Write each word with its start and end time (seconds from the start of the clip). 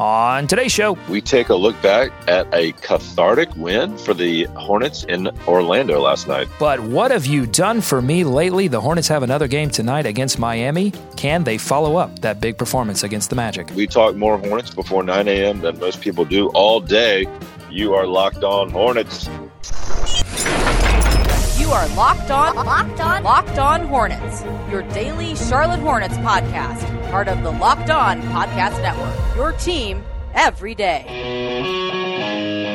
On 0.00 0.46
today's 0.46 0.72
show, 0.72 0.96
we 1.10 1.20
take 1.20 1.50
a 1.50 1.54
look 1.54 1.80
back 1.82 2.10
at 2.26 2.46
a 2.54 2.72
cathartic 2.72 3.54
win 3.54 3.98
for 3.98 4.14
the 4.14 4.44
Hornets 4.56 5.04
in 5.04 5.28
Orlando 5.46 6.00
last 6.00 6.26
night. 6.26 6.48
But 6.58 6.80
what 6.80 7.10
have 7.10 7.26
you 7.26 7.44
done 7.44 7.82
for 7.82 8.00
me 8.00 8.24
lately? 8.24 8.66
The 8.66 8.80
Hornets 8.80 9.08
have 9.08 9.22
another 9.22 9.46
game 9.46 9.68
tonight 9.68 10.06
against 10.06 10.38
Miami. 10.38 10.94
Can 11.18 11.44
they 11.44 11.58
follow 11.58 11.96
up 11.96 12.20
that 12.20 12.40
big 12.40 12.56
performance 12.56 13.02
against 13.02 13.28
the 13.28 13.36
Magic? 13.36 13.70
We 13.74 13.86
talk 13.86 14.16
more 14.16 14.38
Hornets 14.38 14.74
before 14.74 15.02
9 15.02 15.28
a.m. 15.28 15.60
than 15.60 15.78
most 15.78 16.00
people 16.00 16.24
do 16.24 16.48
all 16.54 16.80
day. 16.80 17.26
You 17.70 17.92
are 17.92 18.06
locked 18.06 18.42
on 18.42 18.70
Hornets. 18.70 19.28
You 21.70 21.76
are 21.76 21.88
locked 21.90 22.32
on, 22.32 22.56
locked 22.56 23.00
on, 23.00 23.22
locked 23.22 23.58
on 23.60 23.86
Hornets. 23.86 24.42
Your 24.72 24.82
daily 24.92 25.36
Charlotte 25.36 25.78
Hornets 25.78 26.16
podcast, 26.16 27.12
part 27.12 27.28
of 27.28 27.44
the 27.44 27.52
Locked 27.52 27.90
On 27.90 28.20
Podcast 28.22 28.82
Network. 28.82 29.36
Your 29.36 29.52
team 29.52 30.02
every 30.34 30.74
day. 30.74 32.69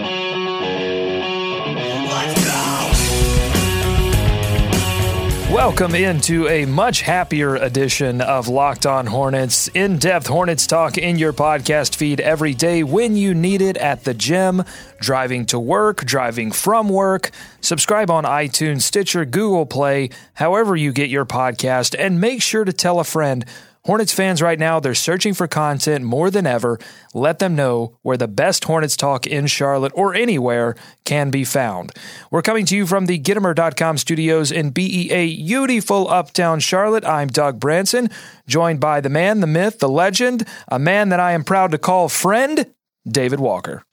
Welcome 5.66 5.96
into 5.96 6.48
a 6.48 6.66
much 6.66 7.02
happier 7.02 7.56
edition 7.56 8.22
of 8.22 8.48
Locked 8.48 8.86
On 8.86 9.08
Hornets. 9.08 9.68
In 9.70 9.98
depth 9.98 10.28
Hornets 10.28 10.68
talk 10.68 10.96
in 10.96 11.18
your 11.18 11.34
podcast 11.34 11.96
feed 11.96 12.22
every 12.22 12.54
day 12.54 12.84
when 12.84 13.18
you 13.18 13.34
need 13.34 13.64
it 13.64 13.76
at 13.78 14.04
the 14.04 14.14
gym, 14.14 14.64
driving 15.00 15.48
to 15.48 15.60
work, 15.60 16.06
driving 16.06 16.52
from 16.52 16.88
work. 16.88 17.32
Subscribe 17.62 18.12
on 18.12 18.26
iTunes, 18.26 18.84
Stitcher, 18.84 19.26
Google 19.26 19.66
Play, 19.66 20.12
however 20.36 20.76
you 20.76 20.94
get 20.94 21.10
your 21.10 21.26
podcast, 21.26 21.96
and 21.98 22.22
make 22.22 22.44
sure 22.44 22.64
to 22.64 22.72
tell 22.72 23.00
a 23.00 23.04
friend 23.04 23.44
Hornets 23.86 24.14
fans 24.14 24.42
right 24.42 24.58
now, 24.58 24.80
they're 24.80 24.96
searching 24.96 25.36
for 25.36 25.48
content 25.48 26.04
more 26.04 26.32
than 26.32 26.48
ever. 26.48 26.80
Let 27.14 27.38
them 27.38 27.56
know 27.56 28.00
where 28.02 28.18
the 28.18 28.28
best 28.28 28.64
Hornets 28.64 28.98
talk 28.98 29.28
in 29.28 29.46
Charlotte 29.46 29.92
or 29.94 30.16
anywhere 30.16 30.76
can 31.04 31.30
be 31.30 31.44
found. 31.44 31.94
We're 32.32 32.42
coming 32.42 32.66
to 32.66 32.76
you 32.76 32.88
from 32.88 33.06
the 33.06 33.20
Gittimer.com 33.20 34.00
studios 34.00 34.52
in 34.52 34.72
BEA, 34.72 35.36
beautiful 35.36 36.10
uptown 36.10 36.62
Charlotte. 36.62 37.06
I'm 37.06 37.28
Doug 37.28 37.60
Branson, 37.60 38.10
joined 38.48 38.80
by 38.80 39.02
the 39.02 39.10
man, 39.10 39.42
the 39.42 39.48
myth, 39.48 39.78
the 39.78 39.88
legend, 39.88 40.48
a 40.68 40.80
man 40.80 41.10
that 41.10 41.20
I 41.20 41.34
am 41.34 41.44
proud 41.44 41.70
to 41.70 41.78
call 41.78 42.10
friend, 42.10 42.66
David 43.08 43.40
Walker. 43.40 43.84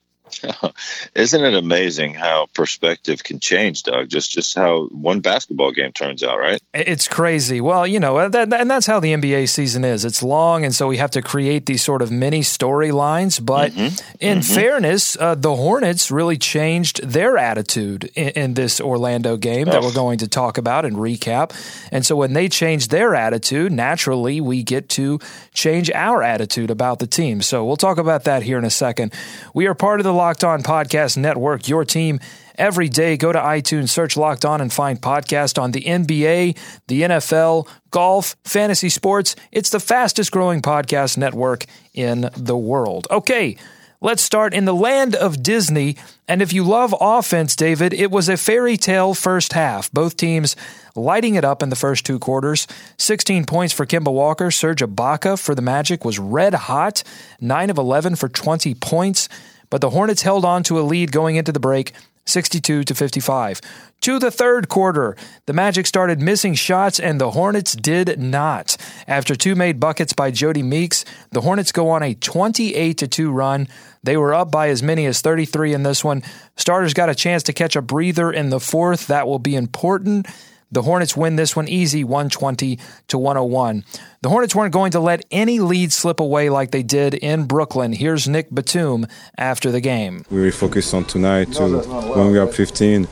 Isn't 1.14 1.44
it 1.44 1.54
amazing 1.54 2.14
how 2.14 2.46
perspective 2.54 3.22
can 3.22 3.40
change, 3.40 3.82
Doug? 3.82 4.08
Just 4.08 4.30
just 4.32 4.54
how 4.54 4.86
one 4.86 5.20
basketball 5.20 5.72
game 5.72 5.92
turns 5.92 6.22
out, 6.22 6.38
right? 6.38 6.60
It's 6.74 7.08
crazy. 7.08 7.60
Well, 7.60 7.86
you 7.86 8.00
know, 8.00 8.28
that, 8.28 8.52
and 8.52 8.70
that's 8.70 8.86
how 8.86 9.00
the 9.00 9.12
NBA 9.12 9.48
season 9.48 9.84
is. 9.84 10.04
It's 10.04 10.22
long, 10.22 10.64
and 10.64 10.74
so 10.74 10.88
we 10.88 10.96
have 10.96 11.10
to 11.12 11.22
create 11.22 11.66
these 11.66 11.82
sort 11.82 12.02
of 12.02 12.10
mini 12.10 12.40
storylines. 12.40 13.44
But 13.44 13.72
mm-hmm. 13.72 13.96
in 14.20 14.38
mm-hmm. 14.38 14.54
fairness, 14.54 15.16
uh, 15.18 15.34
the 15.34 15.54
Hornets 15.54 16.10
really 16.10 16.36
changed 16.36 17.02
their 17.06 17.36
attitude 17.36 18.10
in, 18.14 18.28
in 18.30 18.54
this 18.54 18.80
Orlando 18.80 19.36
game 19.36 19.66
that 19.66 19.82
we're 19.82 19.92
going 19.92 20.18
to 20.18 20.28
talk 20.28 20.58
about 20.58 20.84
and 20.84 20.96
recap. 20.96 21.52
And 21.90 22.04
so 22.04 22.16
when 22.16 22.32
they 22.32 22.48
change 22.48 22.88
their 22.88 23.14
attitude, 23.14 23.72
naturally 23.72 24.40
we 24.40 24.62
get 24.62 24.88
to 24.90 25.18
change 25.52 25.90
our 25.90 26.22
attitude 26.22 26.70
about 26.70 26.98
the 26.98 27.06
team. 27.06 27.42
So 27.42 27.64
we'll 27.64 27.76
talk 27.76 27.98
about 27.98 28.24
that 28.24 28.42
here 28.42 28.58
in 28.58 28.64
a 28.64 28.70
second. 28.70 29.12
We 29.54 29.66
are 29.66 29.74
part 29.74 30.00
of 30.00 30.04
the 30.04 30.12
Locked 30.22 30.44
On 30.44 30.62
Podcast 30.62 31.16
Network, 31.16 31.66
your 31.66 31.84
team 31.84 32.20
every 32.54 32.88
day. 32.88 33.16
Go 33.16 33.32
to 33.32 33.40
iTunes, 33.40 33.88
search 33.88 34.16
Locked 34.16 34.44
On, 34.44 34.60
and 34.60 34.72
find 34.72 35.02
podcast 35.02 35.60
on 35.60 35.72
the 35.72 35.82
NBA, 35.82 36.56
the 36.86 37.02
NFL, 37.02 37.66
golf, 37.90 38.36
fantasy 38.44 38.88
sports. 38.88 39.34
It's 39.50 39.70
the 39.70 39.80
fastest 39.80 40.30
growing 40.30 40.62
podcast 40.62 41.18
network 41.18 41.64
in 41.92 42.30
the 42.36 42.56
world. 42.56 43.08
Okay. 43.10 43.56
Let's 44.00 44.22
start 44.22 44.54
in 44.54 44.64
the 44.64 44.74
land 44.74 45.16
of 45.16 45.42
Disney. 45.42 45.96
And 46.28 46.40
if 46.40 46.52
you 46.52 46.62
love 46.62 46.94
offense, 47.00 47.56
David, 47.56 47.92
it 47.92 48.12
was 48.12 48.28
a 48.28 48.36
fairy 48.36 48.76
tale 48.76 49.14
first 49.14 49.54
half. 49.54 49.90
Both 49.90 50.16
teams 50.16 50.54
lighting 50.94 51.34
it 51.34 51.44
up 51.44 51.64
in 51.64 51.68
the 51.68 51.76
first 51.76 52.06
two 52.06 52.20
quarters. 52.20 52.68
16 52.98 53.44
points 53.44 53.72
for 53.72 53.86
Kemba 53.86 54.12
Walker. 54.12 54.52
Serge 54.52 54.82
Ibaka 54.82 55.36
for 55.36 55.56
the 55.56 55.62
Magic 55.62 56.04
was 56.04 56.20
red 56.20 56.54
hot, 56.54 57.02
9 57.40 57.70
of 57.70 57.78
11 57.78 58.14
for 58.14 58.28
20 58.28 58.74
points 58.74 59.28
but 59.72 59.80
the 59.80 59.88
Hornets 59.88 60.20
held 60.20 60.44
on 60.44 60.62
to 60.64 60.78
a 60.78 60.82
lead 60.82 61.12
going 61.12 61.36
into 61.36 61.50
the 61.50 61.58
break, 61.58 61.92
62 62.26 62.84
to 62.84 62.94
55. 62.94 63.62
To 64.02 64.18
the 64.18 64.30
third 64.30 64.68
quarter, 64.68 65.16
the 65.46 65.54
Magic 65.54 65.86
started 65.86 66.20
missing 66.20 66.52
shots 66.52 67.00
and 67.00 67.18
the 67.18 67.30
Hornets 67.30 67.72
did 67.72 68.20
not. 68.20 68.76
After 69.08 69.34
two 69.34 69.54
made 69.54 69.80
buckets 69.80 70.12
by 70.12 70.30
Jodie 70.30 70.62
Meeks, 70.62 71.06
the 71.30 71.40
Hornets 71.40 71.72
go 71.72 71.88
on 71.88 72.02
a 72.02 72.12
28 72.12 72.98
to 72.98 73.08
2 73.08 73.32
run. 73.32 73.66
They 74.02 74.18
were 74.18 74.34
up 74.34 74.50
by 74.50 74.68
as 74.68 74.82
many 74.82 75.06
as 75.06 75.22
33 75.22 75.72
in 75.72 75.84
this 75.84 76.04
one. 76.04 76.22
Starters 76.58 76.92
got 76.92 77.08
a 77.08 77.14
chance 77.14 77.42
to 77.44 77.54
catch 77.54 77.74
a 77.74 77.80
breather 77.80 78.30
in 78.30 78.50
the 78.50 78.60
fourth. 78.60 79.06
That 79.06 79.26
will 79.26 79.38
be 79.38 79.56
important. 79.56 80.26
The 80.72 80.80
Hornets 80.80 81.14
win 81.14 81.36
this 81.36 81.54
one 81.54 81.68
easy, 81.68 82.02
120 82.02 82.78
to 83.08 83.18
101. 83.18 83.84
The 84.22 84.30
Hornets 84.30 84.54
weren't 84.54 84.72
going 84.72 84.92
to 84.92 85.00
let 85.00 85.22
any 85.30 85.60
lead 85.60 85.92
slip 85.92 86.18
away 86.18 86.48
like 86.48 86.70
they 86.70 86.82
did 86.82 87.12
in 87.12 87.44
Brooklyn. 87.44 87.92
Here's 87.92 88.26
Nick 88.26 88.50
Batum 88.50 89.06
after 89.36 89.70
the 89.70 89.82
game. 89.82 90.24
We 90.30 90.38
really 90.38 90.50
focused 90.50 90.94
on 90.94 91.04
tonight 91.04 91.52
to 91.52 91.78
when 92.16 92.28
we 92.28 92.34
got 92.34 92.48
up 92.48 92.54
15, 92.54 93.06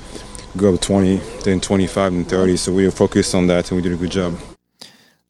go 0.57 0.75
up 0.75 0.81
20, 0.81 1.19
then 1.45 1.61
25 1.61 2.13
and 2.15 2.27
30. 2.27 2.57
So 2.57 2.73
we 2.73 2.87
were 2.87 2.91
focused 2.91 3.35
on 3.35 3.47
that 3.49 3.71
and 3.71 3.77
we 3.77 3.83
did 3.83 3.93
a 3.93 3.97
good 3.97 4.11
job. 4.11 4.39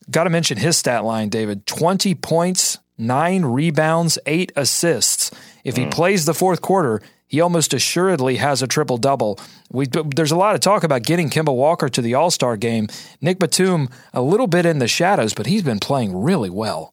Got 0.09 0.25
to 0.25 0.31
mention 0.31 0.57
his 0.57 0.77
stat 0.77 1.05
line, 1.05 1.31
David 1.31 1.67
20 1.67 2.15
points, 2.15 2.79
nine 2.97 3.45
rebounds, 3.45 4.21
eight 4.27 4.53
assists. 4.55 5.33
If 5.65 5.77
he 5.77 5.87
mm. 5.87 5.91
plays 5.91 6.27
the 6.27 6.35
fourth 6.35 6.61
quarter, 6.61 7.03
he 7.31 7.41
almost 7.41 7.73
assuredly 7.73 8.37
has 8.37 8.61
a 8.61 8.67
triple 8.67 8.99
double. 8.99 9.39
There's 9.71 10.33
a 10.33 10.37
lot 10.37 10.57
of 10.57 10.61
talk 10.61 10.83
about 10.83 11.05
getting 11.05 11.31
Kemba 11.31 11.55
Walker 11.55 11.89
to 11.89 12.03
the 12.03 12.15
All 12.15 12.33
Star 12.33 12.57
game. 12.57 12.89
Nick 13.21 13.39
Batum, 13.39 13.89
a 14.13 14.21
little 14.21 14.49
bit 14.49 14.67
in 14.67 14.81
the 14.81 14.89
shadows, 14.89 15.33
but 15.33 15.47
he's 15.47 15.63
been 15.63 15.79
playing 15.79 16.21
really 16.21 16.51
well. 16.51 16.93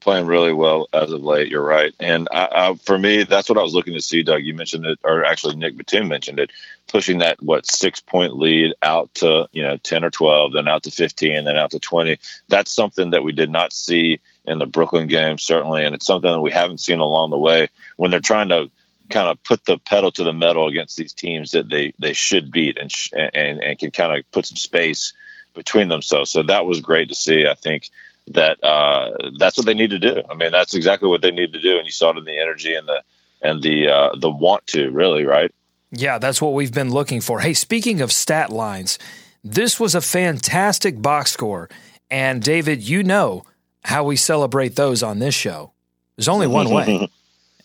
Playing 0.00 0.26
really 0.26 0.54
well 0.54 0.88
as 0.94 1.12
of 1.12 1.22
late. 1.22 1.48
You're 1.48 1.62
right, 1.62 1.92
and 2.00 2.26
I, 2.32 2.48
I, 2.52 2.74
for 2.74 2.96
me, 2.96 3.24
that's 3.24 3.50
what 3.50 3.58
I 3.58 3.62
was 3.62 3.74
looking 3.74 3.92
to 3.92 4.00
see. 4.00 4.22
Doug, 4.22 4.44
you 4.44 4.54
mentioned 4.54 4.86
it, 4.86 4.98
or 5.04 5.24
actually 5.24 5.56
Nick 5.56 5.76
Batum 5.76 6.08
mentioned 6.08 6.38
it, 6.38 6.52
pushing 6.86 7.18
that 7.18 7.42
what 7.42 7.66
six 7.66 8.00
point 8.00 8.38
lead 8.38 8.72
out 8.82 9.12
to 9.16 9.46
you 9.52 9.62
know 9.62 9.76
ten 9.78 10.04
or 10.04 10.10
twelve, 10.10 10.52
then 10.52 10.68
out 10.68 10.84
to 10.84 10.90
fifteen, 10.90 11.44
then 11.44 11.56
out 11.56 11.72
to 11.72 11.80
twenty. 11.80 12.18
That's 12.48 12.70
something 12.70 13.10
that 13.10 13.24
we 13.24 13.32
did 13.32 13.50
not 13.50 13.74
see 13.74 14.20
in 14.46 14.58
the 14.58 14.66
Brooklyn 14.66 15.06
game, 15.06 15.36
certainly, 15.36 15.84
and 15.84 15.94
it's 15.94 16.06
something 16.06 16.30
that 16.30 16.40
we 16.40 16.52
haven't 16.52 16.78
seen 16.78 17.00
along 17.00 17.30
the 17.30 17.38
way 17.38 17.68
when 17.96 18.10
they're 18.10 18.20
trying 18.20 18.48
to 18.48 18.70
kind 19.10 19.28
of 19.28 19.42
put 19.42 19.64
the 19.64 19.78
pedal 19.78 20.10
to 20.12 20.24
the 20.24 20.32
metal 20.32 20.68
against 20.68 20.96
these 20.96 21.12
teams 21.12 21.52
that 21.52 21.68
they 21.68 21.92
they 21.98 22.12
should 22.12 22.50
beat 22.50 22.78
and 22.78 22.90
sh- 22.90 23.12
and 23.14 23.62
and 23.62 23.78
can 23.78 23.90
kind 23.90 24.16
of 24.16 24.30
put 24.30 24.46
some 24.46 24.56
space 24.56 25.12
between 25.54 25.88
themselves. 25.88 26.30
So 26.30 26.42
that 26.44 26.66
was 26.66 26.80
great 26.80 27.08
to 27.08 27.14
see. 27.14 27.46
I 27.46 27.54
think 27.54 27.90
that 28.28 28.62
uh, 28.62 29.12
that's 29.38 29.56
what 29.56 29.66
they 29.66 29.74
need 29.74 29.90
to 29.90 29.98
do. 29.98 30.22
I 30.28 30.34
mean, 30.34 30.52
that's 30.52 30.74
exactly 30.74 31.08
what 31.08 31.22
they 31.22 31.30
need 31.30 31.52
to 31.52 31.60
do, 31.60 31.76
and 31.78 31.86
you 31.86 31.92
saw 31.92 32.10
it 32.10 32.18
in 32.18 32.24
the 32.24 32.38
energy 32.38 32.74
and 32.74 32.86
the 32.86 33.02
and 33.42 33.62
the 33.62 33.88
uh, 33.88 34.16
the 34.16 34.30
want 34.30 34.66
to 34.68 34.90
really 34.90 35.24
right. 35.24 35.52
Yeah, 35.92 36.18
that's 36.18 36.42
what 36.42 36.52
we've 36.52 36.74
been 36.74 36.90
looking 36.90 37.20
for. 37.20 37.40
Hey, 37.40 37.54
speaking 37.54 38.00
of 38.00 38.12
stat 38.12 38.50
lines, 38.50 38.98
this 39.44 39.78
was 39.78 39.94
a 39.94 40.00
fantastic 40.00 41.00
box 41.00 41.32
score, 41.32 41.68
and 42.10 42.42
David, 42.42 42.82
you 42.82 43.02
know 43.02 43.44
how 43.84 44.02
we 44.02 44.16
celebrate 44.16 44.74
those 44.74 45.02
on 45.02 45.20
this 45.20 45.34
show. 45.34 45.72
There's 46.16 46.28
only 46.28 46.46
one 46.46 46.70
way. 46.70 47.08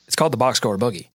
It's 0.07 0.15
called 0.17 0.33
the 0.33 0.37
box 0.37 0.57
score 0.57 0.77
boogie. 0.77 1.07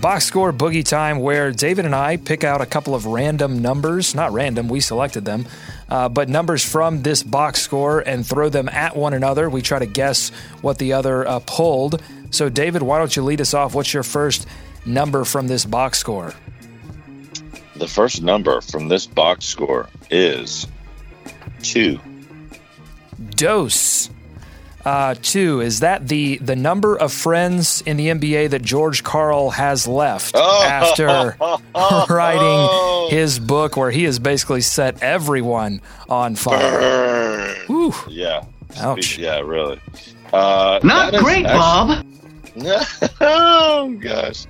Box 0.00 0.24
score 0.24 0.52
boogie 0.52 0.84
time, 0.84 1.20
where 1.20 1.52
David 1.52 1.84
and 1.84 1.94
I 1.94 2.16
pick 2.16 2.42
out 2.42 2.60
a 2.60 2.66
couple 2.66 2.94
of 2.94 3.06
random 3.06 3.62
numbers. 3.62 4.14
Not 4.14 4.32
random, 4.32 4.68
we 4.68 4.80
selected 4.80 5.24
them, 5.24 5.46
uh, 5.88 6.08
but 6.08 6.28
numbers 6.28 6.64
from 6.64 7.02
this 7.02 7.22
box 7.22 7.62
score 7.62 8.00
and 8.00 8.26
throw 8.26 8.48
them 8.48 8.68
at 8.68 8.96
one 8.96 9.14
another. 9.14 9.48
We 9.48 9.62
try 9.62 9.78
to 9.78 9.86
guess 9.86 10.30
what 10.60 10.78
the 10.78 10.94
other 10.94 11.26
uh, 11.26 11.38
pulled. 11.46 12.02
So, 12.30 12.48
David, 12.48 12.82
why 12.82 12.98
don't 12.98 13.14
you 13.14 13.22
lead 13.22 13.40
us 13.40 13.54
off? 13.54 13.74
What's 13.74 13.94
your 13.94 14.02
first 14.02 14.46
number 14.84 15.24
from 15.24 15.46
this 15.46 15.64
box 15.64 15.98
score? 15.98 16.34
The 17.76 17.88
first 17.88 18.22
number 18.22 18.60
from 18.60 18.88
this 18.88 19.06
box 19.06 19.44
score 19.46 19.88
is 20.10 20.66
Two. 21.62 21.98
Dose. 23.30 24.10
Uh, 24.84 25.14
two 25.22 25.60
is 25.60 25.80
that 25.80 26.08
the 26.08 26.36
the 26.38 26.54
number 26.56 26.94
of 26.96 27.12
friends 27.12 27.82
in 27.86 27.96
the 27.96 28.08
NBA 28.08 28.50
that 28.50 28.62
George 28.62 29.02
Karl 29.02 29.50
has 29.50 29.86
left 29.86 30.34
Oh. 30.38 30.62
after 30.64 31.36
writing 32.14 33.08
his 33.16 33.38
book, 33.38 33.76
where 33.76 33.90
he 33.90 34.04
has 34.04 34.18
basically 34.18 34.60
set 34.60 35.02
everyone 35.02 35.80
on 36.08 36.34
fire. 36.36 37.54
Whew. 37.66 37.94
Yeah. 38.08 38.44
Ouch. 38.78 39.18
Yeah, 39.18 39.40
really. 39.40 39.80
Uh, 40.32 40.80
Not 40.82 41.14
great, 41.14 41.46
actu- 41.46 41.58
Bob. 41.58 42.06
oh 43.20 43.96
gosh, 44.00 44.46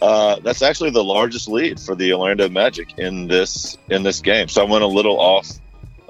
uh, 0.00 0.36
that's 0.40 0.62
actually 0.62 0.88
the 0.90 1.04
largest 1.04 1.48
lead 1.48 1.78
for 1.78 1.94
the 1.94 2.12
Orlando 2.14 2.48
Magic 2.48 2.98
in 2.98 3.28
this 3.28 3.76
in 3.90 4.02
this 4.04 4.20
game. 4.20 4.48
So 4.48 4.62
I 4.62 4.70
went 4.70 4.82
a 4.84 4.86
little 4.86 5.20
off, 5.20 5.48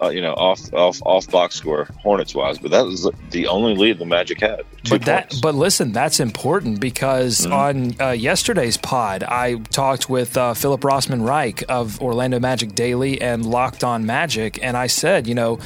uh, 0.03 0.09
you 0.09 0.21
know, 0.21 0.33
off 0.35 0.73
off 0.73 1.01
off 1.05 1.31
box 1.31 1.55
score 1.55 1.89
Hornets 1.99 2.35
wise, 2.35 2.59
but 2.59 2.71
that 2.71 2.85
was 2.85 3.09
the 3.31 3.47
only 3.47 3.75
lead 3.75 3.99
the 3.99 4.07
Magic 4.07 4.41
had. 4.41 4.63
But 4.89 5.03
that, 5.03 5.31
points. 5.31 5.41
but 5.41 5.55
listen, 5.55 5.93
that's 5.93 6.19
important 6.21 6.81
because 6.81 7.47
on 7.47 8.01
uh, 8.01 8.11
yesterday's 8.11 8.77
pod, 8.77 9.23
I 9.23 9.57
talked 9.71 10.11
with 10.11 10.37
uh, 10.37 10.55
Philip 10.55 10.81
Rossman 10.81 11.27
Reich 11.27 11.65
of 11.69 12.01
Orlando 12.03 12.41
Magic 12.41 12.75
Daily 12.75 13.21
and 13.21 13.47
Locked 13.47 13.85
On 13.85 14.05
Magic, 14.05 14.63
and 14.63 14.77
I 14.77 14.89
said, 14.89 15.27
you 15.27 15.35
know, 15.35 15.61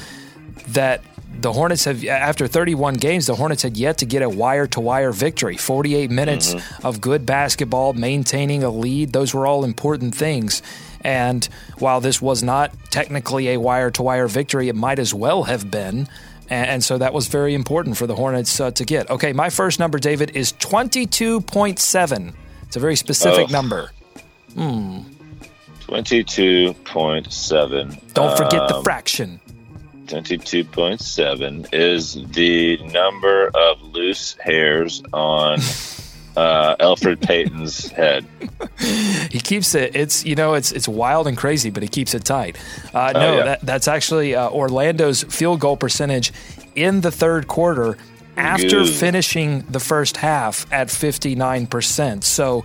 that 0.69 1.03
the 1.41 1.53
Hornets 1.53 1.85
have, 1.85 2.05
after 2.05 2.47
31 2.47 2.95
games, 2.95 3.27
the 3.27 3.35
Hornets 3.35 3.63
had 3.63 3.77
yet 3.77 3.99
to 3.99 4.07
get 4.07 4.23
a 4.23 4.29
wire 4.29 4.67
to 4.69 4.81
wire 4.81 5.13
victory. 5.13 5.57
48 5.57 6.11
minutes 6.11 6.55
of 6.83 7.01
good 7.01 7.27
basketball, 7.27 7.93
maintaining 7.93 8.65
a 8.65 8.71
lead. 8.71 9.13
Those 9.13 9.35
were 9.35 9.47
all 9.47 9.65
important 9.65 10.15
things. 10.15 10.63
And 11.07 11.49
while 11.79 12.01
this 12.01 12.21
was 12.21 12.43
not 12.43 12.73
technically 12.91 13.51
a 13.51 13.59
wire 13.61 13.93
to 13.93 14.03
wire 14.03 14.27
victory, 14.27 14.69
it 14.69 14.75
might 14.75 14.99
as 14.99 15.15
well 15.15 15.45
have 15.45 15.71
been. 15.71 16.09
And, 16.51 16.69
and 16.71 16.85
so 16.85 16.99
that 16.99 17.13
was 17.15 17.29
very 17.29 17.55
important 17.55 17.97
for 17.97 18.09
the 18.09 18.17
Hornets 18.17 18.59
uh, 18.61 18.73
to 18.73 18.85
get. 18.85 19.09
Okay, 19.09 19.33
my 19.33 19.49
first 19.49 19.79
number, 19.79 19.99
David, 20.01 20.37
is 20.37 20.53
22.7. 20.55 22.35
It's 22.67 22.77
a 22.77 22.81
very 22.81 22.97
specific 22.97 23.47
Oh. 23.49 23.53
number. 23.53 23.93
twenty-two 25.87 26.75
point 26.85 27.33
seven. 27.33 27.97
Don't 28.15 28.37
forget 28.37 28.67
the 28.69 28.77
Um, 28.79 28.83
fraction. 28.85 29.41
22.7 30.07 31.67
is 31.73 32.15
the 32.33 32.79
number 32.93 33.49
of 33.55 33.81
loose 33.83 34.37
hairs 34.41 35.03
on 35.13 35.59
uh, 36.37 36.77
Elfrid 36.77 37.21
Payton's 37.21 37.91
head. 37.91 38.25
He 39.31 39.41
keeps 39.41 39.75
it. 39.75 39.97
It's 39.97 40.25
you 40.25 40.35
know 40.35 40.55
it's 40.55 40.71
it's 40.73 40.87
wild 40.89 41.27
and 41.27 41.37
crazy, 41.37 41.71
but 41.71 41.83
he 41.83 41.89
keeps 41.89 42.15
it 42.15 42.25
tight. 42.25 42.57
Uh, 42.95 43.13
no, 43.13 43.21
Oh, 43.21 43.37
yeah. 43.39 43.45
that, 43.45 43.61
that's 43.63 43.89
actually 43.89 44.35
uh, 44.35 44.49
Orlando's 44.51 45.23
field 45.25 45.61
goal 45.61 45.77
percentage 45.77 46.33
in 46.75 47.01
the 47.01 47.11
third 47.11 47.49
quarter 47.49 47.97
after 48.37 48.69
Good. 48.85 48.91
finishing 48.95 49.63
the 49.63 49.81
first 49.81 50.19
half 50.19 50.71
at 50.73 50.91
fifty 50.91 51.35
nine 51.35 51.67
percent. 51.67 52.25
So. 52.25 52.65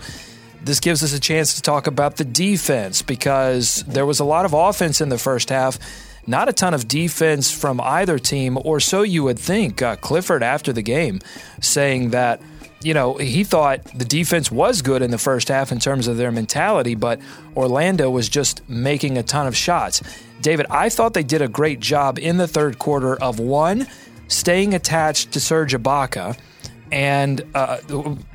This 0.64 0.80
gives 0.80 1.02
us 1.02 1.12
a 1.12 1.20
chance 1.20 1.56
to 1.56 1.62
talk 1.64 1.88
about 1.88 2.18
the 2.18 2.24
defense 2.24 3.02
because 3.02 3.84
there 3.88 4.06
was 4.06 4.20
a 4.20 4.24
lot 4.24 4.46
of 4.46 4.54
offense 4.54 5.02
in 5.02 5.10
the 5.10 5.18
first 5.18 5.50
half, 5.50 5.80
not 6.28 6.50
a 6.50 6.54
ton 6.54 6.76
of 6.76 6.88
defense 6.88 7.50
from 7.50 7.82
either 7.82 8.20
team, 8.20 8.60
or 8.64 8.80
so 8.80 9.02
you 9.02 9.24
would 9.24 9.40
think. 9.40 9.82
Uh, 9.82 9.96
Clifford, 9.96 10.44
after 10.44 10.72
the 10.72 10.84
game, 10.84 11.20
saying 11.62 12.12
that 12.12 12.40
you 12.84 12.94
know, 12.94 13.16
he 13.16 13.44
thought 13.44 13.84
the 13.96 14.06
defense 14.06 14.52
was 14.52 14.82
good 14.82 15.02
in 15.02 15.12
the 15.12 15.18
first 15.18 15.48
half 15.50 15.72
in 15.72 15.80
terms 15.80 16.08
of 16.08 16.18
their 16.18 16.32
mentality, 16.32 16.96
but 16.96 17.20
Orlando 17.56 18.10
was 18.10 18.30
just 18.30 18.68
making 18.70 19.18
a 19.18 19.24
ton 19.24 19.48
of 19.48 19.56
shots. 19.56 20.02
David, 20.42 20.66
I 20.70 20.90
thought 20.90 21.14
they 21.14 21.24
did 21.24 21.42
a 21.42 21.48
great 21.48 21.80
job 21.80 22.18
in 22.18 22.38
the 22.38 22.48
third 22.48 22.80
quarter 22.80 23.16
of 23.22 23.40
one, 23.40 23.88
staying 24.28 24.74
attached 24.74 25.32
to 25.34 25.40
Serge 25.40 25.74
Ibaka. 25.74 26.38
And 26.92 27.42
uh, 27.56 27.78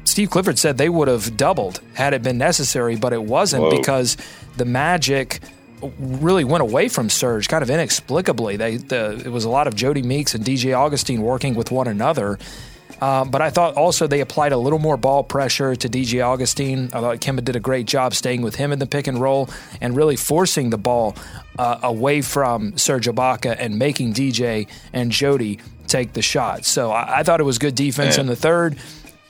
Steve 0.05 0.31
Clifford 0.31 0.59
said 0.59 0.79
they 0.79 0.89
would 0.89 1.09
have 1.09 1.37
doubled 1.37 1.81
had 1.95 2.15
it 2.15 2.23
been 2.23 2.39
necessary, 2.39 2.97
but 2.97 3.13
it 3.13 3.23
wasn't 3.23 3.65
Whoa. 3.65 3.77
because 3.77 4.17
the 4.57 4.65
Magic 4.65 5.41
really 5.99 6.45
went 6.45 6.63
away 6.63 6.89
from 6.89 7.11
Serge 7.11 7.49
kind 7.49 7.63
of 7.63 7.69
inexplicably. 7.69 8.57
They 8.57 8.77
the, 8.77 9.23
it 9.25 9.31
was 9.31 9.45
a 9.45 9.51
lot 9.51 9.67
of 9.67 9.75
Jodie 9.75 10.05
Meeks 10.05 10.35
and 10.35 10.45
DJ 10.45 10.75
Augustin 10.77 11.21
working 11.21 11.55
with 11.55 11.71
one 11.71 11.87
another. 11.87 12.39
Uh, 13.01 13.25
but 13.25 13.43
I 13.43 13.51
thought 13.51 13.75
also 13.75 14.07
they 14.07 14.21
applied 14.21 14.53
a 14.53 14.57
little 14.57 14.79
more 14.79 14.97
ball 14.97 15.23
pressure 15.23 15.77
to 15.77 15.89
DJ 15.89 16.25
Augustin. 16.25 16.87
I 16.95 17.01
thought 17.01 17.19
Kemba 17.21 17.45
did 17.45 17.55
a 17.57 17.61
great 17.61 17.87
job 17.87 18.15
staying 18.15 18.43
with 18.43 18.57
him 18.57 18.73
in 18.73 18.79
the 18.79 18.87
pick 18.87 19.07
and 19.07 19.21
roll 19.21 19.49
and 19.81 19.95
really 19.97 20.17
forcing 20.17 20.71
the 20.71 20.79
ball 20.79 21.15
uh, 21.59 21.79
away 21.83 22.23
from 22.23 22.77
Serge 22.79 23.07
Ibaka 23.07 23.57
and 23.59 23.79
making 23.79 24.15
DJ 24.15 24.67
and 24.93 25.13
Jodie 25.13 25.61
take 25.87 26.15
the 26.15 26.23
shot. 26.23 26.65
So 26.65 26.91
I, 26.91 27.19
I 27.19 27.23
thought 27.23 27.41
it 27.41 27.45
was 27.45 27.59
good 27.59 27.75
defense 27.75 28.17
Yeah. 28.17 28.23
in 28.23 28.27
the 28.29 28.37
third. 28.37 28.77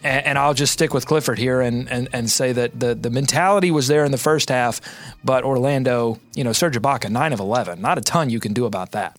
And, 0.05 0.27
and 0.27 0.39
I'll 0.39 0.55
just 0.55 0.73
stick 0.73 0.95
with 0.95 1.07
Clifford 1.07 1.39
here 1.39 1.61
and, 1.61 1.89
and, 1.91 2.09
and 2.13 2.31
say 2.31 2.53
that 2.53 2.79
the, 2.79 2.95
the 2.95 3.11
mentality 3.11 3.71
was 3.71 3.89
there 3.89 4.05
in 4.05 4.13
the 4.13 4.19
first 4.19 4.49
half, 4.51 4.81
but 5.25 5.43
Orlando, 5.43 6.21
you 6.35 6.45
know, 6.45 6.53
Serge 6.53 6.77
Ibaka, 6.79 7.11
9 7.11 7.33
of 7.33 7.41
11. 7.41 7.81
Not 7.81 7.99
a 7.99 8.01
ton 8.03 8.31
you 8.31 8.39
can 8.39 8.53
do 8.53 8.65
about 8.67 8.93
that. 8.93 9.19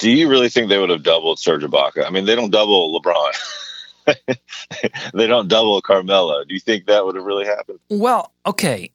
Do 0.00 0.10
you 0.10 0.28
really 0.28 0.48
think 0.48 0.70
they 0.70 0.78
would 0.78 0.90
have 0.90 1.02
doubled 1.02 1.38
Serge 1.38 1.62
Ibaka? 1.62 2.06
I 2.06 2.10
mean, 2.10 2.24
they 2.24 2.34
don't 2.34 2.50
double 2.50 2.98
LeBron. 2.98 3.32
they 5.14 5.26
don't 5.26 5.46
double 5.46 5.80
Carmelo. 5.82 6.42
Do 6.44 6.54
you 6.54 6.60
think 6.60 6.86
that 6.86 7.04
would 7.04 7.16
have 7.16 7.24
really 7.24 7.44
happened? 7.44 7.78
Well, 7.90 8.32
okay. 8.46 8.90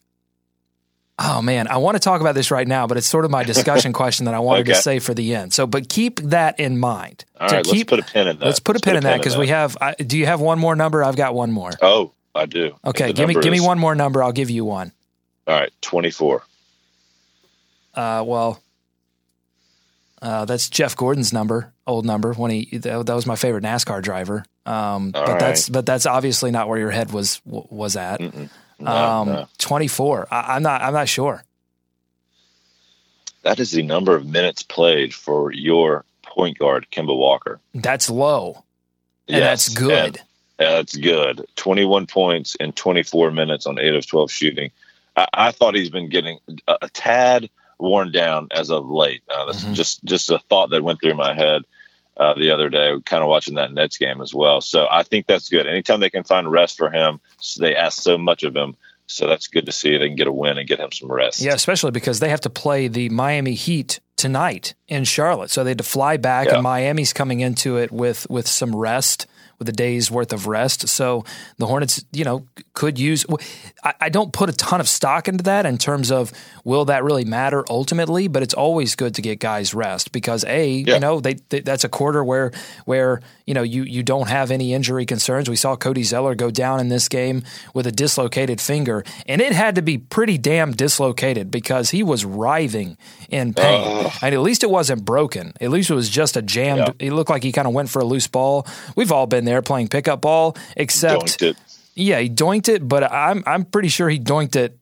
Oh 1.18 1.42
man, 1.42 1.68
I 1.68 1.78
want 1.78 1.96
to 1.96 2.00
talk 2.00 2.20
about 2.20 2.36
this 2.36 2.52
right 2.52 2.68
now, 2.68 2.88
but 2.88 2.98
it's 2.98 3.08
sort 3.08 3.24
of 3.24 3.32
my 3.32 3.44
discussion 3.44 3.94
question 4.02 4.26
that 4.26 4.34
I 4.34 4.40
wanted 4.40 4.66
to 4.66 4.76
say 4.76 5.00
for 5.00 5.14
the 5.14 5.34
end. 5.36 5.54
So, 5.54 5.66
but 5.66 5.88
keep 5.88 6.20
that 6.22 6.60
in 6.60 6.78
mind. 6.78 7.24
All 7.40 7.48
right, 7.48 7.66
let's 7.66 7.84
put 7.86 8.00
a 8.00 8.04
pin 8.04 8.28
in 8.28 8.40
that. 8.40 8.46
Let's 8.46 8.60
put 8.60 8.76
a 8.76 8.80
pin 8.80 8.98
in 8.98 9.04
that 9.04 9.18
because 9.18 9.38
we 9.38 9.48
have. 9.48 9.78
I, 9.80 9.94
do 9.94 10.18
you 10.18 10.26
have 10.26 10.42
one 10.42 10.60
more 10.60 10.76
number? 10.76 11.04
I've 11.04 11.16
got 11.16 11.34
one 11.34 11.52
more. 11.52 11.72
Oh, 11.82 12.12
I 12.34 12.48
do. 12.48 12.76
Okay, 12.84 13.14
give 13.14 13.30
me 13.30 13.36
give 13.36 13.52
me 13.52 13.62
one 13.62 13.80
more 13.80 13.96
number. 13.96 14.22
I'll 14.24 14.34
give 14.34 14.50
you 14.50 14.66
one. 14.66 14.92
All 15.48 15.54
right, 15.54 15.72
twenty-four. 15.82 16.44
Uh, 17.94 18.24
well, 18.28 18.60
uh, 20.22 20.46
that's 20.46 20.70
Jeff 20.70 20.96
Gordon's 20.96 21.32
number, 21.34 21.74
old 21.86 22.06
number 22.06 22.34
when 22.34 22.52
he 22.52 22.78
that, 22.78 23.06
that 23.06 23.14
was 23.16 23.26
my 23.26 23.36
favorite 23.36 23.64
NASCAR 23.64 24.02
driver. 24.02 24.46
Um, 24.66 25.12
but 25.12 25.38
that's 25.40 25.70
but 25.70 25.86
that's 25.86 26.06
obviously 26.06 26.52
not 26.52 26.68
where 26.68 26.80
your 26.80 26.92
head 26.92 27.12
was 27.12 27.42
was 27.46 27.96
at. 27.96 28.20
No, 28.80 28.92
um, 28.92 29.28
no. 29.28 29.48
twenty 29.58 29.88
four. 29.88 30.28
I'm 30.32 30.64
not. 30.64 30.82
I'm 30.82 30.94
not 30.94 31.08
sure. 31.10 31.44
That 33.44 33.60
is 33.60 33.72
the 33.72 33.84
number 33.84 34.16
of 34.16 34.26
minutes 34.26 34.64
played 34.64 35.14
for 35.14 35.52
your 35.52 36.04
point 36.24 36.58
guard, 36.58 36.88
Kemba 36.92 37.16
Walker. 37.16 37.60
That's 37.76 38.10
low, 38.10 38.64
and 39.28 39.42
that's 39.44 39.70
Yes, 39.70 39.78
good. 39.78 40.18
and 40.18 40.20
That's 40.58 40.96
good. 40.98 41.46
21 41.56 42.08
points 42.08 42.56
in 42.56 42.72
24 42.72 43.30
minutes 43.32 43.68
on 43.68 43.78
8 43.78 43.94
of 43.94 44.08
12 44.08 44.32
shooting. 44.32 44.72
I, 45.16 45.28
I 45.34 45.52
thought 45.52 45.76
he's 45.76 45.90
been 45.92 46.10
getting 46.10 46.40
a, 46.68 46.78
a 46.84 46.90
tad 46.90 47.50
worn 47.80 48.12
down 48.12 48.48
as 48.52 48.70
of 48.72 48.90
late. 48.90 49.22
Uh, 49.30 49.46
that's 49.46 49.64
Mhm. 49.64 49.74
just 49.74 50.04
just 50.06 50.30
a 50.32 50.40
thought 50.40 50.70
that 50.72 50.84
went 50.84 51.00
through 51.02 51.16
my 51.16 51.34
head 51.34 51.64
uh, 52.18 52.34
the 52.36 52.52
other 52.52 52.70
day, 52.70 52.94
kind 53.06 53.22
of 53.24 53.28
watching 53.30 53.56
that 53.56 53.74
Nets 53.74 53.98
game 53.98 54.22
as 54.22 54.34
well. 54.34 54.62
So 54.62 54.88
I 54.90 55.04
think 55.04 55.28
that's 55.28 55.50
good. 55.50 55.68
Anytime 55.68 56.00
they 56.00 56.10
can 56.10 56.24
find 56.24 56.50
rest 56.50 56.78
for 56.78 56.90
him, 56.90 57.20
they 57.60 57.76
ask 57.76 58.02
so 58.02 58.18
much 58.18 58.44
of 58.44 58.56
him. 58.56 58.76
So 59.08 59.28
that's 59.28 59.48
good 59.48 59.66
to 59.68 59.72
see. 59.72 59.98
They 59.98 60.08
can 60.08 60.16
get 60.16 60.26
a 60.28 60.32
win 60.32 60.58
and 60.58 60.68
get 60.68 60.80
him 60.80 60.92
some 60.92 61.12
rest. 61.12 61.42
Yeah, 61.42 61.54
especially 61.54 61.92
because 61.92 62.20
they 62.22 62.30
have 62.30 62.42
to 62.42 62.50
play 62.50 62.88
the 62.88 63.10
Miami 63.10 63.54
Heat 63.54 64.00
tonight 64.16 64.74
in 64.88 65.04
Charlotte. 65.04 65.52
So 65.52 65.64
they 65.64 65.72
had 65.72 65.78
to 65.78 65.84
fly 65.84 66.18
back, 66.18 66.48
Yeah. 66.48 66.56
and 66.56 66.64
Miami's 66.64 67.12
coming 67.14 67.42
into 67.42 67.78
it 67.78 67.92
with 67.92 68.26
with 68.30 68.48
some 68.48 68.76
rest, 68.76 69.28
with 69.60 69.70
a 69.70 69.72
day's 69.72 70.10
worth 70.12 70.34
of 70.34 70.48
rest. 70.48 70.88
So 70.88 71.24
the 71.58 71.66
Hornets, 71.68 72.04
you 72.12 72.24
know, 72.24 72.46
could 72.74 73.00
use. 73.00 73.26
I, 73.84 73.94
I 74.02 74.10
don't 74.10 74.34
put 74.34 74.50
a 74.50 74.54
ton 74.54 74.80
of 74.80 74.88
stock 74.88 75.28
into 75.28 75.44
that 75.46 75.66
in 75.66 75.78
terms 75.78 76.12
of 76.12 76.32
will 76.64 76.86
that 76.86 77.04
really 77.04 77.26
matter 77.26 77.64
ultimately, 77.70 78.28
but 78.28 78.44
it's 78.44 78.54
always 78.54 78.96
good 78.96 79.16
to 79.16 79.22
get 79.22 79.40
guys 79.40 79.74
rest 79.74 80.12
because 80.12 80.44
a 80.46 80.68
Yeah. 80.70 80.96
you 80.96 81.00
know 81.00 81.20
they, 81.20 81.36
they 81.50 81.60
that's 81.62 81.84
a 81.84 81.90
quarter 81.90 82.24
where 82.24 82.52
where 82.86 83.22
you 83.46 83.54
know 83.54 83.64
you 83.64 83.84
you 83.84 84.04
don't 84.04 84.28
have 84.30 84.52
any 84.52 84.74
injury 84.74 85.06
concerns. 85.06 85.50
We 85.50 85.56
saw 85.56 85.76
Cody 85.76 86.04
Zeller 86.04 86.36
go 86.36 86.52
down 86.52 86.80
in 86.80 86.90
this 86.90 87.08
game 87.08 87.44
with 87.74 87.88
a 87.88 87.92
dislocated 87.92 88.60
finger, 88.60 89.04
and 89.28 89.42
it 89.42 89.54
had 89.54 89.76
to 89.76 89.82
be 89.82 89.98
pretty 89.98 90.38
damn 90.38 90.72
dislocated 90.74 91.50
because 91.52 91.92
he 91.92 92.04
was 92.04 92.26
writhing 92.26 92.98
in 93.30 93.54
pain. 93.54 94.10
And 94.22 94.34
at 94.36 94.42
least 94.42 94.64
it 94.64 94.70
wasn't 94.70 95.06
broken. 95.06 95.54
At 95.62 95.70
least 95.70 95.90
it 95.90 95.96
was 95.96 96.10
just 96.10 96.36
a 96.38 96.42
jammed. 96.42 96.94
Yeah. 97.00 97.08
It 97.08 97.14
looked 97.14 97.30
like 97.30 97.44
he 97.44 97.52
kind 97.52 97.68
of 97.68 97.74
went 97.74 97.90
for 97.90 98.00
a 98.00 98.06
loose 98.06 98.28
ball. 98.28 98.68
We've 98.96 99.12
all 99.12 99.28
been 99.28 99.45
there 99.46 99.62
playing 99.62 99.88
pickup 99.88 100.22
ball, 100.22 100.56
except 100.76 101.42
it. 101.42 101.58
yeah, 101.96 102.20
he 102.20 102.30
doinked 102.30 102.68
it, 102.70 102.88
but 102.88 103.04
I'm 103.12 103.44
I'm 103.48 103.64
pretty 103.66 103.88
sure 103.88 104.10
he 104.10 104.20
doinked 104.20 104.56
it 104.56 104.78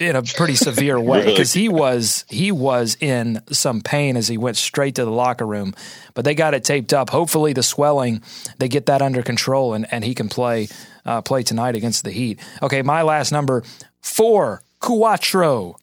in 0.00 0.16
a 0.16 0.22
pretty 0.22 0.54
severe 0.54 0.98
way 1.10 1.18
Really? 1.20 1.32
because 1.32 1.52
he 1.52 1.68
was 1.68 2.24
he 2.30 2.50
was 2.52 2.96
in 3.00 3.42
some 3.50 3.80
pain 3.82 4.16
as 4.16 4.28
he 4.28 4.38
went 4.38 4.56
straight 4.56 4.94
to 4.94 5.04
the 5.04 5.10
locker 5.10 5.46
room. 5.46 5.74
But 6.14 6.24
they 6.24 6.34
got 6.34 6.54
it 6.54 6.64
taped 6.64 6.94
up. 6.94 7.10
Hopefully, 7.10 7.52
the 7.52 7.62
swelling 7.62 8.22
they 8.58 8.68
get 8.68 8.86
that 8.86 9.02
under 9.02 9.22
control 9.22 9.74
and, 9.74 9.86
and 9.92 10.04
he 10.04 10.14
can 10.14 10.28
play 10.28 10.68
uh, 11.04 11.20
play 11.20 11.42
tonight 11.42 11.76
against 11.76 12.04
the 12.04 12.10
Heat. 12.10 12.38
Okay, 12.62 12.80
my 12.82 13.02
last 13.02 13.30
number 13.32 13.62
four, 14.00 14.62
Cuatro. 14.80 15.74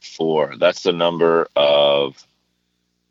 four. 0.00 0.54
That's 0.56 0.82
the 0.84 0.92
number 0.92 1.48
of 1.56 2.24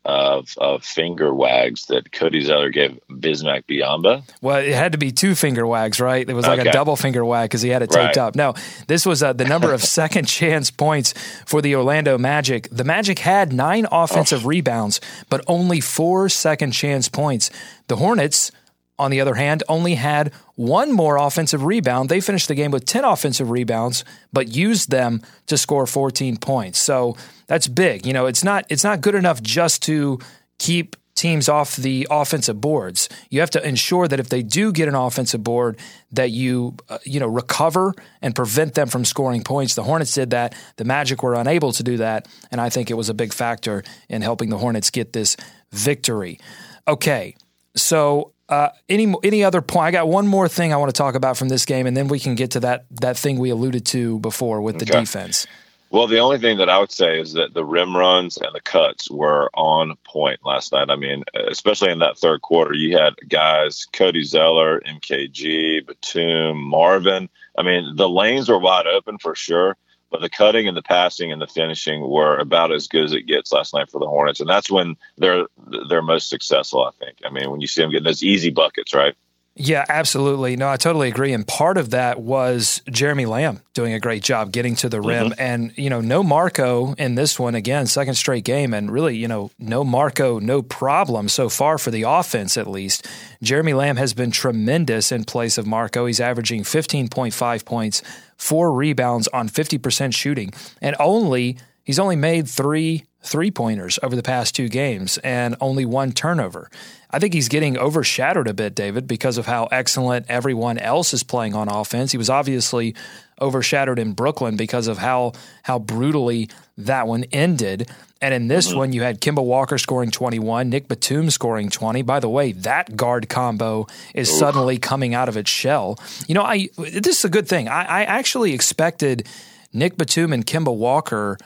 of, 0.04 0.54
of 0.58 0.84
finger 0.84 1.34
wags 1.34 1.86
that 1.86 2.12
Cody 2.12 2.40
Zeller 2.40 2.70
gave 2.70 2.98
Bismack 3.10 3.64
Biyombo? 3.66 4.22
Well, 4.42 4.58
it 4.58 4.74
had 4.74 4.92
to 4.92 4.98
be 4.98 5.12
two 5.12 5.34
finger 5.34 5.66
wags, 5.66 6.00
right? 6.00 6.28
It 6.28 6.34
was 6.34 6.46
like 6.46 6.60
okay. 6.60 6.68
a 6.68 6.72
double 6.72 6.96
finger 6.96 7.24
wag 7.24 7.50
because 7.50 7.62
he 7.62 7.70
had 7.70 7.82
it 7.82 7.90
taped 7.90 8.16
right. 8.16 8.18
up. 8.18 8.34
No, 8.34 8.54
this 8.86 9.06
was 9.06 9.22
uh, 9.22 9.32
the 9.32 9.44
number 9.44 9.72
of 9.72 9.82
second 9.84 10.26
chance 10.26 10.70
points 10.70 11.14
for 11.46 11.62
the 11.62 11.74
Orlando 11.74 12.18
Magic. 12.18 12.68
The 12.70 12.84
Magic 12.84 13.18
had 13.20 13.52
nine 13.52 13.86
offensive 13.90 14.44
oh. 14.44 14.48
rebounds, 14.48 15.00
but 15.28 15.42
only 15.46 15.80
four 15.80 16.28
second 16.28 16.72
chance 16.72 17.08
points. 17.08 17.50
The 17.88 17.96
Hornets 17.96 18.50
on 18.98 19.10
the 19.10 19.20
other 19.20 19.34
hand, 19.34 19.62
only 19.68 19.94
had 19.94 20.32
one 20.54 20.92
more 20.92 21.16
offensive 21.16 21.64
rebound. 21.64 22.08
They 22.08 22.20
finished 22.20 22.48
the 22.48 22.54
game 22.54 22.70
with 22.70 22.86
10 22.86 23.04
offensive 23.04 23.50
rebounds, 23.50 24.04
but 24.32 24.48
used 24.48 24.90
them 24.90 25.20
to 25.46 25.56
score 25.56 25.86
14 25.86 26.36
points. 26.36 26.78
So 26.78 27.16
that's 27.46 27.66
big. 27.66 28.06
You 28.06 28.12
know, 28.12 28.26
it's 28.26 28.44
not 28.44 28.64
it's 28.68 28.84
not 28.84 29.00
good 29.00 29.14
enough 29.14 29.42
just 29.42 29.82
to 29.82 30.18
keep 30.58 30.96
teams 31.14 31.48
off 31.48 31.76
the 31.76 32.06
offensive 32.10 32.60
boards. 32.60 33.08
You 33.30 33.40
have 33.40 33.50
to 33.50 33.66
ensure 33.66 34.08
that 34.08 34.18
if 34.20 34.28
they 34.28 34.42
do 34.42 34.72
get 34.72 34.88
an 34.88 34.94
offensive 34.94 35.42
board 35.44 35.78
that 36.12 36.30
you 36.30 36.76
uh, 36.88 36.98
you 37.04 37.20
know 37.20 37.28
recover 37.28 37.94
and 38.22 38.34
prevent 38.34 38.74
them 38.74 38.88
from 38.88 39.04
scoring 39.04 39.42
points. 39.42 39.74
The 39.74 39.82
Hornets 39.82 40.14
did 40.14 40.30
that. 40.30 40.54
The 40.76 40.84
Magic 40.84 41.22
were 41.22 41.34
unable 41.34 41.72
to 41.72 41.82
do 41.82 41.96
that, 41.98 42.28
and 42.50 42.60
I 42.60 42.68
think 42.68 42.90
it 42.90 42.94
was 42.94 43.08
a 43.08 43.14
big 43.14 43.32
factor 43.32 43.82
in 44.08 44.22
helping 44.22 44.50
the 44.50 44.58
Hornets 44.58 44.90
get 44.90 45.12
this 45.12 45.36
victory. 45.72 46.38
Okay. 46.86 47.34
So 47.76 48.33
uh, 48.54 48.72
any 48.88 49.12
any 49.22 49.42
other 49.44 49.60
point? 49.60 49.86
I 49.86 49.90
got 49.90 50.08
one 50.08 50.26
more 50.26 50.48
thing 50.48 50.72
I 50.72 50.76
want 50.76 50.94
to 50.94 50.98
talk 50.98 51.14
about 51.14 51.36
from 51.36 51.48
this 51.48 51.64
game, 51.64 51.86
and 51.86 51.96
then 51.96 52.08
we 52.08 52.18
can 52.18 52.34
get 52.34 52.52
to 52.52 52.60
that 52.60 52.86
that 53.00 53.16
thing 53.16 53.38
we 53.38 53.50
alluded 53.50 53.84
to 53.86 54.18
before 54.20 54.60
with 54.60 54.78
the 54.78 54.84
okay. 54.84 55.00
defense. 55.00 55.46
Well, 55.90 56.08
the 56.08 56.18
only 56.18 56.38
thing 56.38 56.58
that 56.58 56.68
I 56.68 56.80
would 56.80 56.90
say 56.90 57.20
is 57.20 57.34
that 57.34 57.54
the 57.54 57.64
rim 57.64 57.96
runs 57.96 58.36
and 58.36 58.52
the 58.52 58.60
cuts 58.60 59.08
were 59.10 59.48
on 59.54 59.94
point 60.02 60.40
last 60.44 60.72
night. 60.72 60.90
I 60.90 60.96
mean, 60.96 61.22
especially 61.48 61.92
in 61.92 62.00
that 62.00 62.18
third 62.18 62.42
quarter, 62.42 62.74
you 62.74 62.98
had 62.98 63.14
guys 63.28 63.86
Cody 63.92 64.24
Zeller, 64.24 64.80
MKG, 64.80 65.86
Batum, 65.86 66.58
Marvin. 66.58 67.28
I 67.56 67.62
mean, 67.62 67.94
the 67.94 68.08
lanes 68.08 68.48
were 68.48 68.58
wide 68.58 68.88
open 68.88 69.18
for 69.18 69.36
sure 69.36 69.76
but 70.14 70.20
the 70.20 70.30
cutting 70.30 70.68
and 70.68 70.76
the 70.76 70.82
passing 70.82 71.32
and 71.32 71.42
the 71.42 71.46
finishing 71.48 72.08
were 72.08 72.38
about 72.38 72.72
as 72.72 72.86
good 72.86 73.02
as 73.02 73.12
it 73.12 73.26
gets 73.26 73.50
last 73.50 73.74
night 73.74 73.90
for 73.90 73.98
the 73.98 74.06
Hornets, 74.06 74.38
and 74.38 74.48
that's 74.48 74.70
when 74.70 74.94
they're 75.18 75.46
they're 75.88 76.02
most 76.02 76.28
successful. 76.28 76.84
I 76.84 76.92
think. 77.04 77.18
I 77.24 77.30
mean, 77.30 77.50
when 77.50 77.60
you 77.60 77.66
see 77.66 77.82
them 77.82 77.90
getting 77.90 78.04
those 78.04 78.22
easy 78.22 78.50
buckets, 78.50 78.94
right? 78.94 79.16
Yeah, 79.56 79.84
absolutely. 79.88 80.56
No, 80.56 80.68
I 80.68 80.76
totally 80.76 81.08
agree. 81.08 81.32
And 81.32 81.46
part 81.46 81.78
of 81.78 81.90
that 81.90 82.20
was 82.20 82.82
Jeremy 82.90 83.24
Lamb 83.24 83.60
doing 83.72 83.92
a 83.92 84.00
great 84.00 84.24
job 84.24 84.50
getting 84.50 84.74
to 84.76 84.88
the 84.88 85.00
rim. 85.00 85.30
Mm-hmm. 85.30 85.40
And, 85.40 85.78
you 85.78 85.88
know, 85.88 86.00
no 86.00 86.24
Marco 86.24 86.94
in 86.94 87.14
this 87.14 87.38
one, 87.38 87.54
again, 87.54 87.86
second 87.86 88.14
straight 88.14 88.42
game. 88.42 88.74
And 88.74 88.90
really, 88.90 89.16
you 89.16 89.28
know, 89.28 89.52
no 89.56 89.84
Marco, 89.84 90.40
no 90.40 90.60
problem 90.60 91.28
so 91.28 91.48
far 91.48 91.78
for 91.78 91.92
the 91.92 92.02
offense, 92.02 92.56
at 92.56 92.66
least. 92.66 93.06
Jeremy 93.42 93.74
Lamb 93.74 93.96
has 93.96 94.12
been 94.12 94.32
tremendous 94.32 95.12
in 95.12 95.22
place 95.22 95.56
of 95.56 95.68
Marco. 95.68 96.06
He's 96.06 96.20
averaging 96.20 96.64
15.5 96.64 97.64
points, 97.64 98.02
four 98.36 98.72
rebounds 98.72 99.28
on 99.28 99.48
50% 99.48 100.14
shooting, 100.14 100.52
and 100.80 100.96
only 100.98 101.58
he's 101.84 101.98
only 101.98 102.16
made 102.16 102.48
three 102.48 103.04
three 103.24 103.50
pointers 103.50 103.98
over 104.02 104.14
the 104.14 104.22
past 104.22 104.54
two 104.54 104.68
games 104.68 105.18
and 105.18 105.56
only 105.60 105.84
one 105.84 106.12
turnover. 106.12 106.70
I 107.10 107.18
think 107.18 107.32
he's 107.32 107.48
getting 107.48 107.78
overshadowed 107.78 108.48
a 108.48 108.54
bit, 108.54 108.74
David, 108.74 109.06
because 109.06 109.38
of 109.38 109.46
how 109.46 109.64
excellent 109.66 110.26
everyone 110.28 110.78
else 110.78 111.14
is 111.14 111.22
playing 111.22 111.54
on 111.54 111.68
offense. 111.68 112.12
He 112.12 112.18
was 112.18 112.28
obviously 112.28 112.94
overshadowed 113.40 113.98
in 113.98 114.12
Brooklyn 114.12 114.56
because 114.56 114.88
of 114.88 114.98
how 114.98 115.32
how 115.62 115.78
brutally 115.78 116.50
that 116.76 117.06
one 117.06 117.24
ended. 117.32 117.88
And 118.20 118.32
in 118.32 118.48
this 118.48 118.68
mm-hmm. 118.68 118.78
one, 118.78 118.92
you 118.92 119.02
had 119.02 119.20
Kemba 119.20 119.44
Walker 119.44 119.76
scoring 119.76 120.10
21, 120.10 120.70
Nick 120.70 120.88
Batum 120.88 121.30
scoring 121.30 121.68
20. 121.68 122.02
By 122.02 122.20
the 122.20 122.28
way, 122.28 122.52
that 122.52 122.96
guard 122.96 123.28
combo 123.28 123.86
is 124.14 124.30
Ooh. 124.30 124.38
suddenly 124.38 124.78
coming 124.78 125.14
out 125.14 125.28
of 125.28 125.36
its 125.36 125.50
shell. 125.50 125.98
You 126.26 126.34
know, 126.34 126.42
I 126.42 126.68
this 126.76 127.18
is 127.18 127.24
a 127.24 127.30
good 127.30 127.48
thing. 127.48 127.68
I, 127.68 127.84
I 127.84 128.04
actually 128.04 128.52
expected 128.52 129.26
Nick 129.72 129.96
Batum 129.96 130.32
and 130.32 130.46
Kemba 130.46 130.74
Walker 130.74 131.38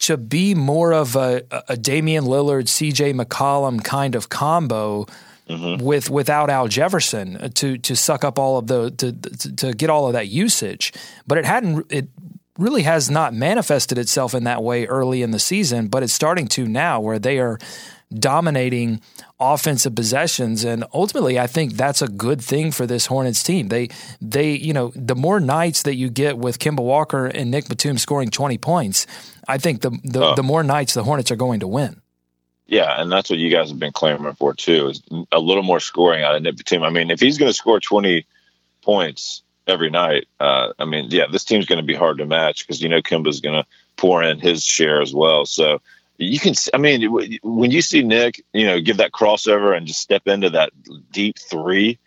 to 0.00 0.16
be 0.16 0.54
more 0.54 0.92
of 0.92 1.16
a, 1.16 1.42
a 1.68 1.76
Damian 1.76 2.24
Lillard, 2.24 2.64
CJ 2.64 3.14
McCollum 3.14 3.82
kind 3.82 4.14
of 4.14 4.28
combo 4.28 5.06
mm-hmm. 5.48 5.82
with 5.82 6.10
without 6.10 6.50
Al 6.50 6.68
Jefferson 6.68 7.50
to 7.52 7.78
to 7.78 7.96
suck 7.96 8.24
up 8.24 8.38
all 8.38 8.58
of 8.58 8.66
the 8.66 8.90
to 8.92 9.12
to 9.56 9.72
get 9.72 9.90
all 9.90 10.06
of 10.06 10.12
that 10.12 10.28
usage. 10.28 10.92
But 11.26 11.38
it 11.38 11.44
hadn't 11.44 11.86
it 11.90 12.08
really 12.58 12.82
has 12.82 13.10
not 13.10 13.34
manifested 13.34 13.98
itself 13.98 14.34
in 14.34 14.44
that 14.44 14.62
way 14.62 14.86
early 14.86 15.22
in 15.22 15.30
the 15.30 15.38
season, 15.38 15.88
but 15.88 16.02
it's 16.02 16.12
starting 16.12 16.46
to 16.48 16.66
now 16.66 17.00
where 17.00 17.18
they 17.18 17.38
are 17.38 17.58
dominating 18.14 19.00
offensive 19.40 19.94
possessions 19.94 20.64
and 20.64 20.84
ultimately 20.94 21.40
I 21.40 21.48
think 21.48 21.72
that's 21.72 22.00
a 22.00 22.08
good 22.08 22.40
thing 22.40 22.70
for 22.70 22.86
this 22.86 23.06
Hornets 23.06 23.42
team. 23.42 23.68
They 23.68 23.88
they 24.20 24.52
you 24.52 24.72
know 24.72 24.92
the 24.94 25.16
more 25.16 25.40
nights 25.40 25.82
that 25.82 25.96
you 25.96 26.08
get 26.08 26.38
with 26.38 26.58
Kemba 26.58 26.80
Walker 26.80 27.26
and 27.26 27.50
Nick 27.50 27.68
Batum 27.68 27.98
scoring 27.98 28.30
20 28.30 28.58
points, 28.58 29.06
I 29.48 29.58
think 29.58 29.82
the 29.82 29.90
the, 30.04 30.24
oh. 30.24 30.34
the 30.34 30.42
more 30.42 30.62
nights 30.62 30.94
the 30.94 31.04
Hornets 31.04 31.30
are 31.30 31.36
going 31.36 31.60
to 31.60 31.68
win. 31.68 32.00
Yeah, 32.66 33.00
and 33.00 33.10
that's 33.12 33.30
what 33.30 33.38
you 33.38 33.50
guys 33.50 33.70
have 33.70 33.78
been 33.78 33.92
clamoring 33.92 34.34
for 34.34 34.52
too 34.54 34.88
is 34.88 35.02
a 35.30 35.38
little 35.38 35.62
more 35.62 35.80
scoring 35.80 36.24
out 36.24 36.34
of 36.34 36.42
Nick 36.42 36.56
team. 36.64 36.82
I 36.82 36.90
mean, 36.90 37.10
if 37.10 37.20
he's 37.20 37.38
going 37.38 37.48
to 37.48 37.54
score 37.54 37.78
20 37.78 38.26
points 38.82 39.42
every 39.68 39.88
night, 39.88 40.26
uh, 40.40 40.72
I 40.78 40.84
mean, 40.84 41.06
yeah, 41.10 41.26
this 41.30 41.44
team's 41.44 41.66
going 41.66 41.80
to 41.80 41.86
be 41.86 41.94
hard 41.94 42.18
to 42.18 42.26
match 42.26 42.66
because 42.66 42.82
you 42.82 42.88
know 42.88 43.00
Kemba's 43.00 43.40
going 43.40 43.62
to 43.62 43.66
pour 43.96 44.22
in 44.22 44.40
his 44.40 44.64
share 44.64 45.00
as 45.00 45.14
well. 45.14 45.46
So 45.46 45.80
you 46.18 46.38
can 46.38 46.54
i 46.72 46.78
mean 46.78 47.10
when 47.42 47.70
you 47.70 47.82
see 47.82 48.02
nick 48.02 48.42
you 48.52 48.66
know 48.66 48.80
give 48.80 48.96
that 48.98 49.12
crossover 49.12 49.76
and 49.76 49.86
just 49.86 50.00
step 50.00 50.26
into 50.26 50.50
that 50.50 50.70
deep 51.10 51.38
three 51.38 51.98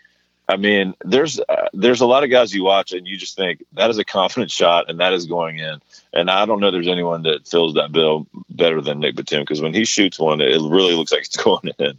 i 0.50 0.58
mean 0.58 0.94
there's 1.06 1.40
uh, 1.40 1.70
there's 1.74 2.02
a 2.02 2.06
lot 2.06 2.24
of 2.24 2.30
guys 2.30 2.54
you 2.54 2.64
watch 2.64 2.92
and 2.92 3.08
you 3.08 3.16
just 3.18 3.38
think 3.38 3.64
that 3.74 3.90
is 3.90 3.98
a 3.98 4.04
confident 4.04 4.52
shot 4.52 4.90
and 4.90 5.00
that 5.00 5.14
is 5.14 5.26
going 5.26 5.60
in. 5.60 5.80
And 6.12 6.30
i 6.30 6.46
don't 6.46 6.60
know 6.60 6.72
there's 6.72 6.88
anyone 6.88 7.24
that 7.24 7.48
fills 7.48 7.76
that 7.76 7.92
bill 7.92 8.28
better 8.50 8.82
than 8.82 9.00
nick 9.00 9.16
batum 9.16 9.44
because 9.44 9.62
when 9.62 9.74
he 9.74 9.86
shoots 9.86 10.20
one 10.20 10.42
it 10.42 10.60
really 10.60 10.96
looks 10.96 11.12
like 11.12 11.22
it's 11.22 11.38
going 11.44 11.72
in. 11.80 11.98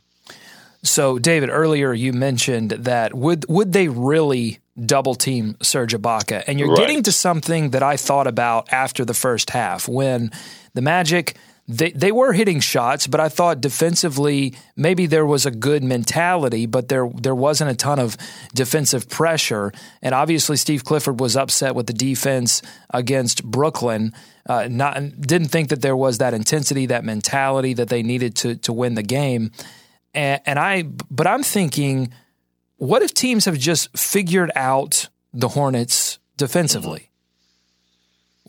So 0.83 1.19
david 1.19 1.49
earlier 1.49 1.95
you 1.95 2.13
mentioned 2.13 2.73
that 2.73 3.15
would 3.15 3.47
would 3.49 3.73
they 3.73 3.89
really 3.89 4.59
double 4.87 5.15
team 5.15 5.57
Serge 5.63 5.95
Ibaka? 5.95 6.45
And 6.47 6.59
you're 6.59 6.71
right. 6.71 6.79
getting 6.79 7.03
to 7.05 7.13
something 7.13 7.71
that 7.71 7.83
I 7.83 7.97
thought 7.97 8.27
about 8.27 8.73
after 8.73 9.05
the 9.05 9.15
first 9.15 9.51
half 9.51 9.89
when 9.89 10.31
the 10.75 10.83
Magic 10.83 11.37
they 11.71 11.93
they 11.93 12.11
were 12.11 12.33
hitting 12.33 12.61
shots, 12.61 13.07
but 13.07 13.21
I 13.21 13.29
thought 13.29 13.61
defensively 13.61 14.55
maybe 14.77 15.07
there 15.07 15.25
was 15.25 15.47
a 15.47 15.51
good 15.51 15.85
mentality, 15.85 16.67
but 16.67 16.89
there 16.89 17.09
there 17.15 17.35
wasn't 17.35 17.71
a 17.71 17.75
ton 17.75 17.99
of 17.99 18.17
defensive 18.55 19.09
pressure. 19.09 19.73
And 20.03 20.15
obviously, 20.15 20.57
Steve 20.57 20.85
Clifford 20.85 21.21
was 21.21 21.37
upset 21.37 21.75
with 21.75 21.87
the 21.87 21.93
defense 21.93 22.61
against 22.93 23.45
Brooklyn. 23.45 24.13
Uh, 24.47 24.67
not 24.69 25.21
didn't 25.21 25.49
think 25.49 25.69
that 25.69 25.81
there 25.81 25.97
was 25.97 26.19
that 26.19 26.35
intensity, 26.35 26.87
that 26.87 27.05
mentality 27.05 27.75
that 27.75 27.89
they 27.89 28.03
needed 28.03 28.35
to 28.37 28.57
to 28.57 28.73
win 28.73 28.95
the 28.95 29.03
game. 29.03 29.53
And, 30.13 30.41
and 30.45 30.59
I, 30.59 30.83
but 30.83 31.29
I'm 31.29 31.45
thinking, 31.45 32.13
what 32.77 33.03
if 33.03 33.15
teams 33.15 33.45
have 33.45 33.59
just 33.59 33.97
figured 33.97 34.51
out 34.57 35.09
the 35.33 35.49
Hornets 35.49 36.19
defensively? 36.37 37.10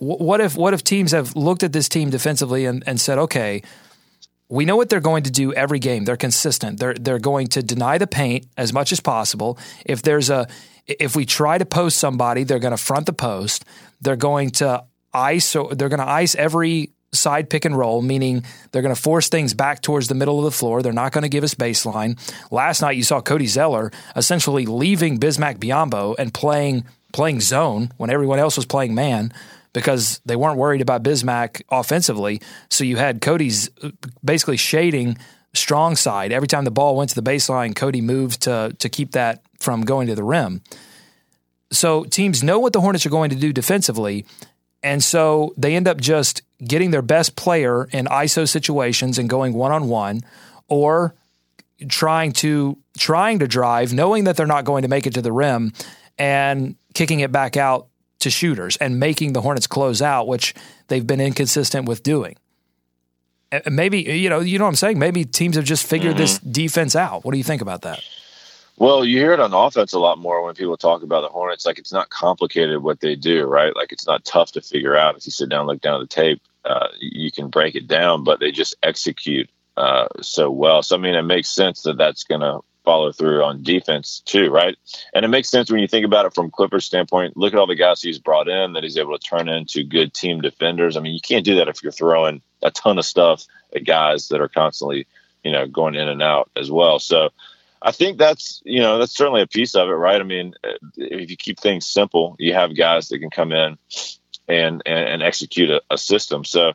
What 0.02 0.42
if 0.42 0.58
what 0.58 0.74
if 0.74 0.84
teams 0.84 1.12
have 1.12 1.36
looked 1.36 1.62
at 1.62 1.74
this 1.74 1.88
team 1.88 2.10
defensively 2.10 2.66
and, 2.66 2.84
and 2.88 3.00
said, 3.00 3.20
okay, 3.20 3.62
we 4.50 4.66
know 4.66 4.76
what 4.76 4.90
they're 4.90 5.00
going 5.00 5.24
to 5.24 5.32
do 5.32 5.54
every 5.54 5.78
game. 5.78 6.06
They're 6.06 6.18
consistent. 6.18 6.80
They're 6.80 6.96
they're 6.96 7.20
going 7.20 7.48
to 7.50 7.62
deny 7.62 8.00
the 8.00 8.08
paint 8.08 8.48
as 8.58 8.74
much 8.74 8.92
as 8.92 9.00
possible. 9.00 9.60
If 9.86 10.02
there's 10.02 10.32
a 10.32 10.48
if 10.88 11.16
we 11.16 11.26
try 11.28 11.60
to 11.60 11.66
post 11.66 11.98
somebody, 11.98 12.44
they're 12.44 12.58
going 12.58 12.76
to 12.76 12.84
front 12.84 13.06
the 13.06 13.14
post. 13.14 13.64
They're 14.02 14.16
going 14.16 14.50
to 14.52 14.84
ice 15.14 15.54
they're 15.54 15.90
going 15.90 16.00
to 16.00 16.10
ice 16.10 16.34
every 16.34 16.90
side 17.14 17.52
pick 17.52 17.66
and 17.66 17.78
roll, 17.78 18.02
meaning 18.02 18.44
they're 18.72 18.82
going 18.82 18.96
to 18.96 19.00
force 19.00 19.30
things 19.30 19.54
back 19.54 19.84
towards 19.84 20.08
the 20.08 20.16
middle 20.16 20.40
of 20.40 20.46
the 20.46 20.52
floor. 20.52 20.82
They're 20.82 20.94
not 20.94 21.12
going 21.12 21.24
to 21.24 21.30
give 21.30 21.44
us 21.44 21.54
baseline. 21.54 22.18
Last 22.50 22.82
night 22.82 22.98
you 22.98 23.04
saw 23.04 23.22
Cody 23.22 23.46
Zeller 23.46 23.92
essentially 24.16 24.66
leaving 24.66 25.20
Bismack 25.20 25.60
Biyombo 25.60 26.16
and 26.18 26.34
playing 26.34 26.86
playing 27.14 27.42
zone 27.42 27.92
when 27.98 28.10
everyone 28.10 28.40
else 28.40 28.58
was 28.58 28.66
playing 28.66 28.96
man 28.96 29.32
because 29.74 30.22
they 30.26 30.36
weren't 30.36 30.58
worried 30.58 30.82
about 30.82 31.04
Bismack 31.04 31.62
offensively. 31.70 32.42
So 32.70 32.84
you 32.84 32.98
had 32.98 33.22
Cody's 33.22 33.70
uh, 33.82 33.92
basically 34.24 34.58
shading 34.58 35.18
strong 35.54 35.96
side. 35.96 36.32
Every 36.32 36.48
time 36.48 36.66
the 36.66 36.72
ball 36.72 36.96
went 36.96 37.10
to 37.12 37.16
the 37.20 37.30
baseline, 37.30 37.76
Cody 37.76 38.02
moved 38.02 38.42
to 38.44 38.76
to 38.78 38.90
keep 38.90 39.12
that 39.12 39.44
from 39.60 39.82
going 39.82 40.08
to 40.08 40.16
the 40.16 40.24
rim. 40.24 40.62
So 41.72 42.04
teams 42.04 42.44
know 42.44 42.60
what 42.60 42.74
the 42.74 42.82
Hornets 42.82 43.06
are 43.06 43.10
going 43.10 43.30
to 43.30 43.36
do 43.36 43.54
defensively, 43.54 44.26
and 44.84 45.04
so 45.04 45.54
they 45.58 45.76
end 45.76 45.88
up 45.88 46.00
just 46.00 46.42
getting 46.64 46.92
their 46.92 47.02
best 47.02 47.36
player 47.36 47.86
in 47.92 48.06
ISO 48.06 48.48
situations 48.48 49.18
and 49.18 49.30
going 49.30 49.54
one 49.54 49.72
on 49.72 49.88
one, 49.88 50.22
or 50.68 51.16
trying 51.88 52.34
to 52.34 52.78
trying 52.98 53.40
to 53.40 53.48
drive, 53.48 53.94
knowing 53.94 54.26
that 54.26 54.36
they're 54.36 54.46
not 54.46 54.66
going 54.66 54.82
to 54.82 54.90
make 54.90 55.08
it 55.08 55.14
to 55.14 55.22
the 55.22 55.32
rim, 55.32 55.72
and 56.18 56.76
kicking 56.94 57.22
it 57.22 57.32
back 57.32 57.56
out 57.56 57.88
to 58.22 58.30
shooters 58.30 58.78
and 58.78 59.00
making 59.00 59.34
the 59.34 59.42
Hornets 59.42 59.68
close 59.68 60.02
out, 60.02 60.28
which 60.28 60.54
they've 60.88 61.06
been 61.06 61.22
inconsistent 61.22 61.88
with 61.88 62.04
doing. 62.04 62.36
maybe 63.70 64.02
you 64.02 64.30
know 64.30 64.40
you 64.40 64.58
know 64.58 64.66
what 64.66 64.70
I'm 64.70 64.76
saying. 64.76 65.00
Maybe 65.00 65.26
teams 65.26 65.56
have 65.56 65.66
just 65.66 65.86
figured 65.86 66.12
mm-hmm. 66.12 66.22
this 66.22 66.40
defense 66.40 66.96
out. 66.96 67.26
What 67.26 67.32
do 67.34 67.38
you 67.38 67.44
think 67.44 67.62
about 67.62 67.82
that? 67.84 68.02
Well, 68.78 69.06
you 69.06 69.20
hear 69.20 69.34
it 69.34 69.40
on 69.40 69.54
offense 69.54 69.94
a 69.94 70.00
lot 70.00 70.18
more 70.18 70.44
when 70.44 70.56
people 70.56 70.78
talk 70.78 71.04
about 71.04 71.22
the 71.22 71.28
Hornets. 71.28 71.66
Like 71.66 71.78
it's 71.78 71.94
not 71.94 72.10
complicated 72.10 72.82
what 72.82 73.00
they 73.00 73.16
do, 73.16 73.46
right? 73.46 73.76
Like 73.76 73.92
it's 73.92 74.08
not 74.08 74.26
tough 74.26 74.54
to 74.54 74.62
figure 74.62 74.96
out. 74.96 75.18
If 75.18 75.26
you 75.26 75.32
sit 75.32 75.50
down, 75.50 75.68
look 75.68 75.82
down 75.82 76.02
at 76.02 76.10
the 76.10 76.16
tape, 76.16 76.42
uh, 76.66 76.88
you 77.00 77.32
can 77.32 77.50
break 77.50 77.76
it 77.76 77.88
down. 77.88 78.24
But 78.24 78.40
they 78.40 78.52
just 78.52 78.76
execute 78.82 79.50
uh, 79.78 80.08
so 80.22 80.50
well. 80.50 80.82
So 80.82 80.96
I 80.96 81.00
mean, 81.00 81.16
it 81.16 81.22
makes 81.22 81.50
sense 81.50 81.82
that 81.84 81.98
that's 81.98 82.24
going 82.24 82.42
to 82.42 82.62
follow 82.84 83.12
through 83.12 83.44
on 83.44 83.64
defense 83.64 84.22
too, 84.26 84.50
right? 84.50 84.76
And 85.14 85.24
it 85.24 85.30
makes 85.30 85.50
sense 85.50 85.70
when 85.70 85.82
you 85.82 85.88
think 85.88 86.06
about 86.06 86.26
it 86.26 86.34
from 86.34 86.52
Clifford's 86.52 86.86
standpoint. 86.86 87.38
Look 87.38 87.54
at 87.54 87.60
all 87.60 87.68
the 87.68 87.76
guys 87.76 88.02
he's 88.02 88.20
brought 88.20 88.48
in 88.48 88.74
that 88.74 88.84
he's 88.84 88.98
able 88.98 89.18
to 89.18 89.28
turn 89.28 89.50
into 89.50 89.84
good 89.84 90.14
team 90.14 90.42
defenders. 90.42 90.98
I 90.98 91.00
mean, 91.00 91.14
you 91.14 91.22
can't 91.22 91.46
do 91.46 91.56
that 91.56 91.68
if 91.68 91.84
you're 91.84 91.92
throwing 91.92 92.42
a 92.62 92.72
ton 92.72 92.98
of 92.98 93.06
stuff 93.06 93.46
at 93.76 93.86
guys 93.86 94.30
that 94.30 94.42
are 94.42 94.48
constantly, 94.48 95.08
you 95.44 95.52
know, 95.52 95.68
going 95.68 95.96
in 95.96 96.08
and 96.08 96.22
out 96.22 96.50
as 96.56 96.72
well. 96.72 97.00
So 97.00 97.30
I 97.82 97.92
think 97.92 98.18
that's 98.18 98.62
you 98.64 98.80
know 98.80 99.00
that's 99.00 99.16
certainly 99.16 99.42
a 99.42 99.48
piece 99.48 99.76
of 99.76 99.90
it, 99.90 99.94
right? 99.94 100.22
I 100.22 100.24
mean, 100.24 100.54
uh, 100.64 100.74
if 100.98 101.32
you 101.32 101.38
keep 101.38 101.60
things 101.60 101.86
simple, 101.86 102.36
you 102.38 102.54
have 102.54 102.76
guys 102.76 103.10
that 103.10 103.20
can 103.20 103.32
come 103.32 103.52
in 103.52 103.78
and 104.48 104.84
and, 104.86 105.10
and 105.10 105.24
execute 105.24 105.72
a, 105.72 105.82
a, 105.90 105.98
system. 105.98 106.46
So 106.46 106.74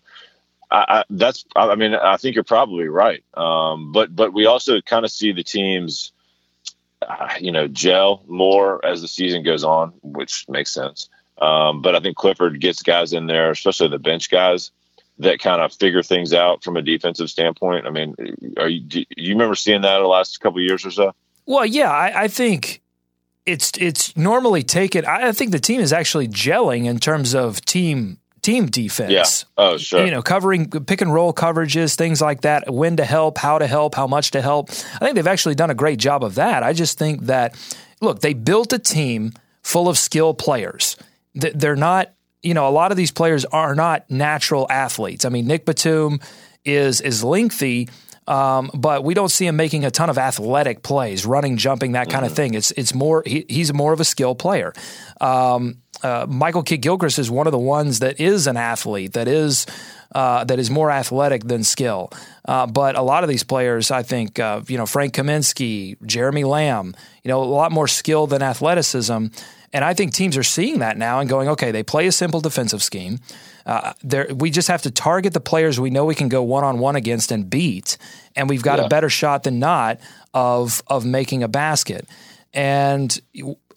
I, 0.70 1.04
that's 1.10 1.44
I 1.54 1.74
mean 1.76 1.94
I 1.94 2.16
think 2.16 2.34
you're 2.34 2.44
probably 2.44 2.88
right. 2.88 3.24
Um, 3.34 3.92
but 3.92 4.14
but 4.14 4.32
we 4.32 4.46
also 4.46 4.80
kind 4.80 5.04
of 5.04 5.10
see 5.10 5.32
the 5.32 5.44
teams, 5.44 6.12
uh, 7.06 7.34
you 7.40 7.52
know, 7.52 7.68
gel 7.68 8.24
more 8.26 8.84
as 8.84 9.00
the 9.00 9.08
season 9.08 9.42
goes 9.42 9.64
on, 9.64 9.92
which 10.02 10.44
makes 10.48 10.72
sense. 10.72 11.08
Um, 11.38 11.82
but 11.82 11.94
I 11.94 12.00
think 12.00 12.16
Clifford 12.16 12.60
gets 12.60 12.82
guys 12.82 13.12
in 13.12 13.26
there, 13.26 13.50
especially 13.50 13.88
the 13.88 13.98
bench 13.98 14.30
guys, 14.30 14.70
that 15.18 15.38
kind 15.38 15.60
of 15.60 15.72
figure 15.72 16.02
things 16.02 16.32
out 16.32 16.64
from 16.64 16.76
a 16.76 16.82
defensive 16.82 17.30
standpoint. 17.30 17.86
I 17.86 17.90
mean, 17.90 18.14
are 18.56 18.68
you 18.68 18.80
do 18.80 19.04
you 19.16 19.34
remember 19.34 19.54
seeing 19.54 19.82
that 19.82 19.98
the 19.98 20.06
last 20.06 20.40
couple 20.40 20.60
years 20.60 20.84
or 20.84 20.90
so? 20.90 21.14
Well, 21.46 21.64
yeah, 21.64 21.90
I, 21.90 22.24
I, 22.24 22.28
think 22.28 22.82
it's 23.44 23.70
it's 23.78 24.16
normally 24.16 24.64
taken. 24.64 25.06
I 25.06 25.30
think 25.30 25.52
the 25.52 25.60
team 25.60 25.80
is 25.80 25.92
actually 25.92 26.26
gelling 26.26 26.86
in 26.86 26.98
terms 26.98 27.34
of 27.34 27.64
team 27.64 28.18
team 28.46 28.66
defense. 28.66 29.12
Yeah. 29.12 29.24
Oh, 29.56 29.76
sure. 29.76 30.04
You 30.04 30.12
know, 30.12 30.22
covering 30.22 30.70
pick 30.70 31.00
and 31.00 31.12
roll 31.12 31.32
coverages, 31.32 31.96
things 31.96 32.20
like 32.20 32.42
that. 32.42 32.72
When 32.72 32.96
to 32.96 33.04
help, 33.04 33.38
how 33.38 33.58
to 33.58 33.66
help, 33.66 33.94
how 33.96 34.06
much 34.06 34.30
to 34.30 34.40
help. 34.40 34.70
I 34.70 34.98
think 35.00 35.16
they've 35.16 35.26
actually 35.26 35.56
done 35.56 35.70
a 35.70 35.74
great 35.74 35.98
job 35.98 36.22
of 36.22 36.36
that. 36.36 36.62
I 36.62 36.72
just 36.72 36.96
think 36.96 37.22
that 37.22 37.56
look, 38.00 38.20
they 38.20 38.34
built 38.34 38.72
a 38.72 38.78
team 38.78 39.32
full 39.62 39.88
of 39.88 39.98
skill 39.98 40.32
players. 40.32 40.96
They're 41.34 41.76
not 41.76 42.12
you 42.42 42.54
know, 42.54 42.68
a 42.68 42.70
lot 42.70 42.92
of 42.92 42.96
these 42.96 43.10
players 43.10 43.44
are 43.46 43.74
not 43.74 44.08
natural 44.08 44.66
athletes. 44.70 45.24
I 45.24 45.30
mean, 45.30 45.48
Nick 45.48 45.64
Batum 45.64 46.20
is 46.64 47.00
is 47.00 47.24
lengthy, 47.24 47.88
um, 48.28 48.70
but 48.72 49.02
we 49.02 49.14
don't 49.14 49.30
see 49.30 49.46
him 49.46 49.56
making 49.56 49.84
a 49.84 49.90
ton 49.90 50.10
of 50.10 50.18
athletic 50.18 50.84
plays, 50.84 51.26
running, 51.26 51.56
jumping, 51.56 51.92
that 51.92 52.08
kind 52.08 52.24
mm-hmm. 52.24 52.30
of 52.30 52.36
thing. 52.36 52.54
It's 52.54 52.70
it's 52.72 52.94
more 52.94 53.24
he, 53.26 53.44
he's 53.48 53.72
more 53.72 53.92
of 53.92 53.98
a 53.98 54.04
skill 54.04 54.36
player. 54.36 54.72
Um, 55.20 55.78
uh, 56.02 56.26
Michael 56.28 56.62
Kidd 56.62 56.82
Gilchrist 56.82 57.18
is 57.18 57.30
one 57.30 57.46
of 57.46 57.52
the 57.52 57.58
ones 57.58 58.00
that 58.00 58.20
is 58.20 58.46
an 58.46 58.56
athlete 58.56 59.14
that 59.14 59.28
is 59.28 59.66
uh, 60.14 60.44
that 60.44 60.58
is 60.58 60.70
more 60.70 60.90
athletic 60.90 61.44
than 61.44 61.64
skill. 61.64 62.10
Uh, 62.44 62.66
but 62.66 62.96
a 62.96 63.02
lot 63.02 63.24
of 63.24 63.28
these 63.28 63.42
players, 63.42 63.90
I 63.90 64.02
think, 64.02 64.38
uh, 64.38 64.62
you 64.68 64.78
know, 64.78 64.86
Frank 64.86 65.14
Kaminsky, 65.14 65.96
Jeremy 66.06 66.44
Lamb, 66.44 66.94
you 67.24 67.28
know, 67.28 67.42
a 67.42 67.44
lot 67.44 67.72
more 67.72 67.88
skill 67.88 68.26
than 68.26 68.40
athleticism. 68.40 69.26
And 69.72 69.84
I 69.84 69.94
think 69.94 70.14
teams 70.14 70.36
are 70.36 70.44
seeing 70.44 70.78
that 70.78 70.96
now 70.96 71.18
and 71.20 71.28
going, 71.28 71.48
okay, 71.48 71.70
they 71.72 71.82
play 71.82 72.06
a 72.06 72.12
simple 72.12 72.40
defensive 72.40 72.82
scheme. 72.82 73.18
Uh, 73.66 73.92
we 74.34 74.48
just 74.50 74.68
have 74.68 74.82
to 74.82 74.90
target 74.92 75.32
the 75.32 75.40
players 75.40 75.80
we 75.80 75.90
know 75.90 76.04
we 76.04 76.14
can 76.14 76.28
go 76.28 76.42
one 76.42 76.62
on 76.62 76.78
one 76.78 76.94
against 76.94 77.32
and 77.32 77.50
beat, 77.50 77.98
and 78.36 78.48
we've 78.48 78.62
got 78.62 78.78
yeah. 78.78 78.86
a 78.86 78.88
better 78.88 79.08
shot 79.08 79.42
than 79.42 79.58
not 79.58 79.98
of 80.32 80.82
of 80.86 81.04
making 81.04 81.42
a 81.42 81.48
basket. 81.48 82.06
And 82.54 83.20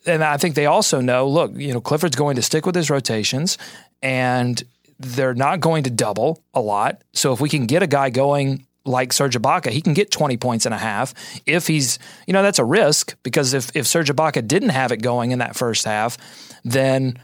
and 0.05 0.23
I 0.23 0.37
think 0.37 0.55
they 0.55 0.65
also 0.65 1.01
know, 1.01 1.27
look, 1.27 1.51
you 1.55 1.73
know, 1.73 1.81
Clifford's 1.81 2.15
going 2.15 2.35
to 2.35 2.41
stick 2.41 2.65
with 2.65 2.75
his 2.75 2.89
rotations, 2.89 3.57
and 4.01 4.61
they're 4.99 5.33
not 5.33 5.59
going 5.59 5.83
to 5.83 5.89
double 5.89 6.41
a 6.53 6.61
lot. 6.61 7.01
So 7.13 7.33
if 7.33 7.39
we 7.41 7.49
can 7.49 7.65
get 7.65 7.83
a 7.83 7.87
guy 7.87 8.09
going 8.09 8.65
like 8.85 9.13
Serge 9.13 9.37
Ibaka, 9.37 9.69
he 9.69 9.81
can 9.81 9.93
get 9.93 10.11
20 10.11 10.37
points 10.37 10.65
and 10.65 10.73
a 10.73 10.77
half 10.77 11.13
if 11.45 11.67
he's, 11.67 11.99
you 12.27 12.33
know, 12.33 12.41
that's 12.41 12.59
a 12.59 12.65
risk 12.65 13.15
because 13.23 13.53
if, 13.53 13.75
if 13.75 13.87
Serge 13.87 14.09
Ibaka 14.09 14.47
didn't 14.47 14.69
have 14.69 14.91
it 14.91 15.01
going 15.01 15.31
in 15.31 15.39
that 15.39 15.55
first 15.55 15.85
half, 15.85 16.17
then 16.63 17.17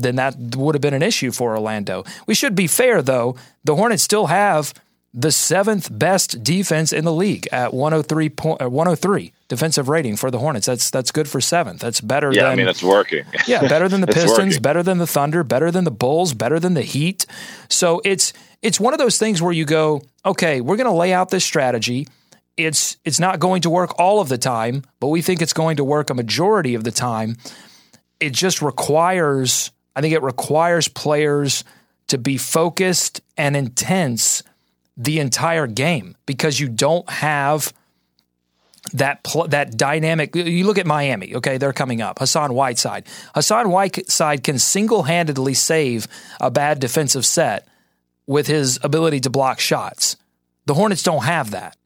then 0.00 0.14
that 0.14 0.36
would 0.56 0.76
have 0.76 0.80
been 0.80 0.94
an 0.94 1.02
issue 1.02 1.32
for 1.32 1.56
Orlando. 1.56 2.04
We 2.28 2.34
should 2.34 2.54
be 2.54 2.68
fair 2.68 3.02
though. 3.02 3.36
The 3.64 3.74
Hornets 3.74 4.02
still 4.02 4.26
have 4.26 4.72
the 5.14 5.32
seventh 5.32 5.88
best 5.96 6.42
defense 6.42 6.92
in 6.92 7.04
the 7.04 7.12
league 7.12 7.48
at 7.50 7.72
103 7.72 8.28
point, 8.28 8.62
uh, 8.62 8.68
103 8.68 9.32
defensive 9.48 9.88
rating 9.88 10.16
for 10.16 10.30
the 10.30 10.38
Hornets. 10.38 10.66
That's 10.66 10.90
that's 10.90 11.10
good 11.10 11.28
for 11.28 11.40
seventh. 11.40 11.80
That's 11.80 12.00
better. 12.00 12.30
Yeah, 12.32 12.42
than, 12.42 12.52
I 12.52 12.54
mean 12.56 12.68
it's 12.68 12.82
working. 12.82 13.24
yeah, 13.46 13.66
better 13.66 13.88
than 13.88 14.00
the 14.00 14.06
Pistons, 14.06 14.38
working. 14.38 14.62
better 14.62 14.82
than 14.82 14.98
the 14.98 15.06
Thunder, 15.06 15.42
better 15.42 15.70
than 15.70 15.84
the 15.84 15.90
Bulls, 15.90 16.34
better 16.34 16.60
than 16.60 16.74
the 16.74 16.82
Heat. 16.82 17.26
So 17.68 18.00
it's 18.04 18.32
it's 18.62 18.78
one 18.78 18.92
of 18.92 18.98
those 18.98 19.18
things 19.18 19.40
where 19.40 19.52
you 19.52 19.64
go, 19.64 20.02
okay, 20.24 20.60
we're 20.60 20.76
going 20.76 20.90
to 20.90 20.96
lay 20.96 21.12
out 21.12 21.30
this 21.30 21.44
strategy. 21.44 22.06
It's 22.56 22.96
it's 23.04 23.20
not 23.20 23.38
going 23.38 23.62
to 23.62 23.70
work 23.70 23.98
all 23.98 24.20
of 24.20 24.28
the 24.28 24.38
time, 24.38 24.82
but 25.00 25.08
we 25.08 25.22
think 25.22 25.40
it's 25.40 25.52
going 25.52 25.76
to 25.76 25.84
work 25.84 26.10
a 26.10 26.14
majority 26.14 26.74
of 26.74 26.84
the 26.84 26.90
time. 26.90 27.36
It 28.20 28.32
just 28.32 28.60
requires, 28.60 29.70
I 29.94 30.00
think 30.00 30.12
it 30.12 30.22
requires 30.22 30.88
players 30.88 31.62
to 32.08 32.18
be 32.18 32.36
focused 32.36 33.20
and 33.36 33.56
intense 33.56 34.42
the 34.98 35.20
entire 35.20 35.68
game 35.68 36.16
because 36.26 36.58
you 36.58 36.68
don't 36.68 37.08
have 37.08 37.72
that 38.92 39.22
pl- 39.22 39.48
that 39.48 39.76
dynamic. 39.76 40.34
You 40.34 40.66
look 40.66 40.78
at 40.78 40.86
Miami. 40.86 41.36
Okay, 41.36 41.56
they're 41.56 41.72
coming 41.72 42.02
up. 42.02 42.18
Hassan 42.18 42.52
Whiteside. 42.52 43.06
Hassan 43.34 43.70
Whiteside 43.70 44.42
can 44.42 44.58
single 44.58 45.04
handedly 45.04 45.54
save 45.54 46.08
a 46.40 46.50
bad 46.50 46.80
defensive 46.80 47.24
set 47.24 47.66
with 48.26 48.46
his 48.46 48.78
ability 48.82 49.20
to 49.20 49.30
block 49.30 49.60
shots. 49.60 50.16
The 50.66 50.74
Hornets 50.74 51.02
don't 51.02 51.24
have 51.24 51.52
that. 51.52 51.76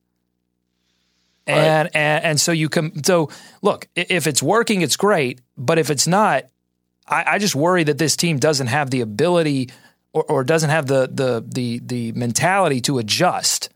Right. 1.46 1.57
And, 1.57 1.90
and 1.94 2.25
and 2.25 2.40
so 2.40 2.53
you 2.53 2.68
can 2.68 3.03
so 3.03 3.29
look 3.62 3.88
if 3.96 4.29
it's 4.29 4.40
working 4.40 4.81
it's 4.83 4.94
great 4.94 5.40
but 5.59 5.77
if 5.77 5.90
it's 5.90 6.07
not 6.07 6.44
I, 7.09 7.25
I 7.33 7.38
just 7.38 7.57
worry 7.57 7.83
that 7.83 7.98
this 7.98 8.14
team 8.14 8.38
doesn't 8.38 8.68
have 8.68 8.90
the 8.90 9.01
ability 9.01 9.70
or, 10.12 10.25
or 10.25 10.44
doesn't 10.44 10.70
have 10.70 10.87
the 10.87 11.09
the 11.12 11.44
the 11.46 11.81
the 11.85 12.12
mentality 12.12 12.81
to 12.83 12.98
adjust 12.98 13.70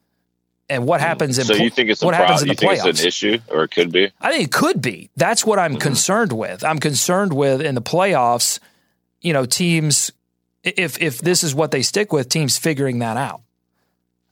and 0.68 0.86
what 0.86 1.00
hmm. 1.00 1.06
happens 1.06 1.38
in 1.38 1.44
so 1.44 1.54
you 1.54 1.70
think 1.70 1.90
it's 1.90 2.02
what 2.02 2.14
pro- 2.14 2.24
happens 2.24 2.42
in 2.42 2.48
the 2.48 2.54
playoffs? 2.54 2.86
It's 2.86 3.00
an 3.00 3.06
issue, 3.06 3.38
or 3.48 3.64
it 3.64 3.70
could 3.70 3.92
be. 3.92 4.10
I 4.20 4.32
think 4.32 4.44
it 4.44 4.52
could 4.52 4.82
be. 4.82 5.10
That's 5.16 5.44
what 5.44 5.58
I'm 5.58 5.72
mm-hmm. 5.72 5.80
concerned 5.80 6.32
with. 6.32 6.64
I'm 6.64 6.78
concerned 6.78 7.32
with 7.32 7.60
in 7.60 7.74
the 7.74 7.82
playoffs. 7.82 8.58
You 9.20 9.32
know, 9.32 9.46
teams 9.46 10.12
if 10.62 11.00
if 11.00 11.18
this 11.18 11.44
is 11.44 11.54
what 11.54 11.70
they 11.70 11.82
stick 11.82 12.12
with, 12.12 12.28
teams 12.28 12.58
figuring 12.58 12.98
that 12.98 13.16
out. 13.16 13.42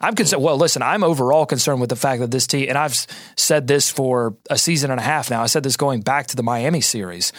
I'm 0.01 0.15
concerned. 0.15 0.43
Well, 0.43 0.57
listen, 0.57 0.83
I'm 0.83 1.05
overall 1.05 1.47
concerned 1.47 1.81
with 1.81 1.91
the 1.91 1.97
fact 1.97 2.21
that 2.21 2.31
this 2.31 2.47
team, 2.47 2.69
and 2.69 2.77
I've 2.77 3.07
said 3.37 3.67
this 3.67 3.91
for 3.91 4.37
a 4.51 4.59
season 4.59 4.91
and 4.91 5.01
a 5.01 5.03
half 5.03 5.31
now. 5.31 5.43
I 5.43 5.47
said 5.47 5.63
this 5.63 5.77
going 5.77 6.01
back 6.01 6.27
to 6.29 6.37
the 6.37 6.43
Miami 6.43 6.81
series. 6.81 7.33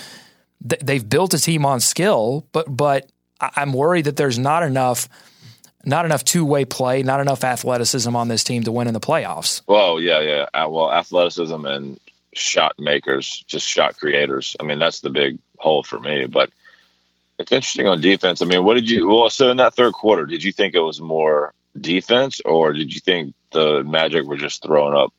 They've 0.62 1.08
built 1.08 1.34
a 1.34 1.38
team 1.38 1.66
on 1.66 1.82
skill, 1.82 2.48
but 2.54 2.66
but 2.76 3.10
I'm 3.40 3.74
worried 3.74 4.06
that 4.06 4.16
there's 4.16 4.40
not 4.40 4.64
enough 4.64 5.10
not 5.86 6.06
enough 6.06 6.24
two 6.24 6.46
way 6.46 6.66
play, 6.66 7.04
not 7.04 7.20
enough 7.20 7.44
athleticism 7.44 8.16
on 8.16 8.28
this 8.28 8.44
team 8.44 8.64
to 8.64 8.72
win 8.72 8.88
in 8.88 8.94
the 8.94 9.00
playoffs. 9.00 9.62
Well, 9.68 10.00
yeah, 10.00 10.20
yeah. 10.22 10.46
Uh, 10.54 10.68
well, 10.70 10.92
athleticism 10.92 11.64
and 11.66 12.00
shot 12.34 12.74
makers, 12.80 13.44
just 13.48 13.68
shot 13.68 13.98
creators. 13.98 14.56
I 14.60 14.64
mean, 14.64 14.80
that's 14.80 15.02
the 15.02 15.10
big 15.10 15.38
hole 15.58 15.84
for 15.84 16.00
me. 16.00 16.26
But 16.26 16.50
it's 17.38 17.52
interesting 17.52 17.88
on 17.88 18.02
defense. 18.02 18.42
I 18.42 18.46
mean, 18.46 18.64
what 18.64 18.76
did 18.76 18.90
you? 18.90 19.08
Well, 19.08 19.30
so 19.30 19.52
in 19.52 19.58
that 19.58 19.76
third 19.76 19.94
quarter, 19.94 20.26
did 20.26 20.44
you 20.44 20.52
think 20.52 20.74
it 20.74 20.80
was 20.80 21.00
more 21.00 21.54
defense, 21.80 22.42
or 22.44 22.74
did 22.74 22.94
you 22.94 23.00
think 23.00 23.34
the 23.52 23.84
Magic 23.84 24.26
were 24.26 24.38
just 24.38 24.64
throwing 24.64 24.96
up 24.96 25.14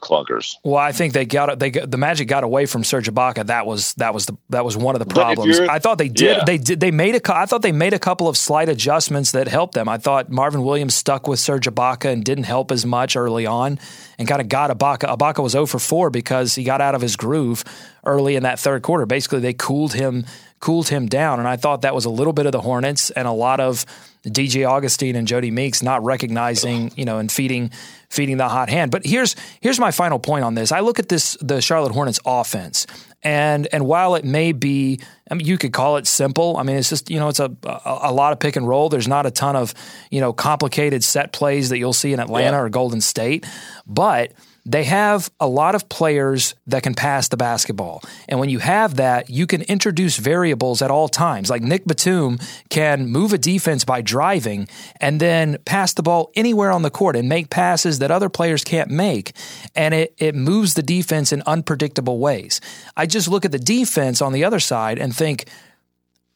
clunkers. 0.00 0.56
Well, 0.64 0.76
I 0.76 0.92
think 0.92 1.12
they 1.12 1.24
got 1.24 1.58
they 1.58 1.70
got, 1.70 1.90
the 1.90 1.96
Magic 1.96 2.28
got 2.28 2.44
away 2.44 2.66
from 2.66 2.84
Serge 2.84 3.08
Ibaka. 3.08 3.46
That 3.46 3.66
was 3.66 3.94
that 3.94 4.14
was 4.14 4.26
the 4.26 4.36
that 4.50 4.64
was 4.64 4.76
one 4.76 4.94
of 4.94 4.98
the 4.98 5.06
problems. 5.06 5.60
I 5.60 5.78
thought 5.78 5.98
they 5.98 6.08
did 6.08 6.38
yeah. 6.38 6.44
they 6.44 6.58
did 6.58 6.80
they 6.80 6.90
made 6.90 7.14
a 7.14 7.36
I 7.36 7.46
thought 7.46 7.62
they 7.62 7.72
made 7.72 7.92
a 7.92 7.98
couple 7.98 8.28
of 8.28 8.36
slight 8.36 8.68
adjustments 8.68 9.32
that 9.32 9.48
helped 9.48 9.74
them. 9.74 9.88
I 9.88 9.98
thought 9.98 10.30
Marvin 10.30 10.62
Williams 10.62 10.94
stuck 10.94 11.28
with 11.28 11.38
Serge 11.38 11.66
Ibaka 11.66 12.12
and 12.12 12.24
didn't 12.24 12.44
help 12.44 12.72
as 12.72 12.84
much 12.84 13.16
early 13.16 13.46
on, 13.46 13.78
and 14.18 14.28
kind 14.28 14.40
of 14.40 14.48
got 14.48 14.70
Ibaka. 14.70 15.16
Ibaka 15.16 15.42
was 15.42 15.52
0 15.52 15.66
for 15.66 15.78
4 15.78 16.10
because 16.10 16.54
he 16.54 16.64
got 16.64 16.80
out 16.80 16.94
of 16.94 17.00
his 17.00 17.16
groove 17.16 17.64
early 18.04 18.36
in 18.36 18.42
that 18.44 18.58
third 18.58 18.82
quarter. 18.82 19.06
Basically, 19.06 19.40
they 19.40 19.52
cooled 19.54 19.94
him 19.94 20.24
cooled 20.60 20.88
him 20.88 21.06
down, 21.06 21.38
and 21.38 21.48
I 21.48 21.56
thought 21.56 21.82
that 21.82 21.94
was 21.94 22.04
a 22.04 22.10
little 22.10 22.34
bit 22.34 22.46
of 22.46 22.52
the 22.52 22.60
Hornets 22.60 23.10
and 23.10 23.26
a 23.26 23.32
lot 23.32 23.60
of 23.60 23.86
DJ 24.24 24.68
Augustin 24.68 25.16
and 25.16 25.26
Jodie 25.26 25.52
Meeks 25.52 25.82
not 25.82 26.02
recognizing, 26.04 26.92
you 26.96 27.04
know, 27.04 27.18
and 27.18 27.30
feeding 27.30 27.70
feeding 28.10 28.36
the 28.36 28.48
hot 28.48 28.68
hand. 28.68 28.90
But 28.90 29.06
here's 29.06 29.36
here's 29.60 29.78
my 29.78 29.90
final 29.90 30.18
point 30.18 30.44
on 30.44 30.54
this. 30.54 30.72
I 30.72 30.80
look 30.80 30.98
at 30.98 31.08
this 31.08 31.36
the 31.40 31.60
Charlotte 31.60 31.92
Hornets 31.92 32.20
offense, 32.26 32.86
and 33.22 33.66
and 33.72 33.86
while 33.86 34.14
it 34.14 34.24
may 34.24 34.52
be 34.52 35.00
I 35.30 35.34
mean, 35.34 35.46
you 35.46 35.56
could 35.56 35.72
call 35.72 35.96
it 35.96 36.06
simple. 36.06 36.56
I 36.56 36.64
mean, 36.64 36.76
it's 36.76 36.90
just 36.90 37.10
you 37.10 37.18
know, 37.18 37.28
it's 37.28 37.40
a 37.40 37.56
a, 37.64 37.98
a 38.04 38.12
lot 38.12 38.32
of 38.32 38.40
pick 38.40 38.56
and 38.56 38.66
roll. 38.66 38.88
There's 38.88 39.08
not 39.08 39.26
a 39.26 39.30
ton 39.30 39.56
of 39.56 39.72
you 40.10 40.20
know 40.20 40.32
complicated 40.32 41.04
set 41.04 41.32
plays 41.32 41.70
that 41.70 41.78
you'll 41.78 41.92
see 41.92 42.12
in 42.12 42.20
Atlanta 42.20 42.56
yeah. 42.56 42.62
or 42.62 42.68
Golden 42.68 43.00
State, 43.00 43.46
but 43.86 44.32
they 44.66 44.84
have 44.84 45.30
a 45.40 45.46
lot 45.46 45.74
of 45.74 45.88
players 45.88 46.54
that 46.66 46.82
can 46.82 46.94
pass 46.94 47.28
the 47.28 47.36
basketball. 47.36 48.02
And 48.28 48.38
when 48.38 48.50
you 48.50 48.58
have 48.58 48.96
that, 48.96 49.30
you 49.30 49.46
can 49.46 49.62
introduce 49.62 50.16
variables 50.16 50.82
at 50.82 50.90
all 50.90 51.08
times. 51.08 51.50
Like 51.50 51.62
Nick 51.62 51.84
Batum 51.84 52.38
can 52.68 53.06
move 53.06 53.32
a 53.32 53.38
defense 53.38 53.84
by 53.84 54.02
driving 54.02 54.68
and 55.00 55.20
then 55.20 55.58
pass 55.64 55.94
the 55.94 56.02
ball 56.02 56.30
anywhere 56.34 56.70
on 56.70 56.82
the 56.82 56.90
court 56.90 57.16
and 57.16 57.28
make 57.28 57.50
passes 57.50 58.00
that 58.00 58.10
other 58.10 58.28
players 58.28 58.62
can't 58.62 58.90
make. 58.90 59.32
And 59.74 59.94
it, 59.94 60.14
it 60.18 60.34
moves 60.34 60.74
the 60.74 60.82
defense 60.82 61.32
in 61.32 61.42
unpredictable 61.46 62.18
ways. 62.18 62.60
I 62.96 63.06
just 63.06 63.28
look 63.28 63.44
at 63.44 63.52
the 63.52 63.58
defense 63.58 64.20
on 64.20 64.32
the 64.32 64.44
other 64.44 64.60
side 64.60 64.98
and 64.98 65.14
think, 65.14 65.46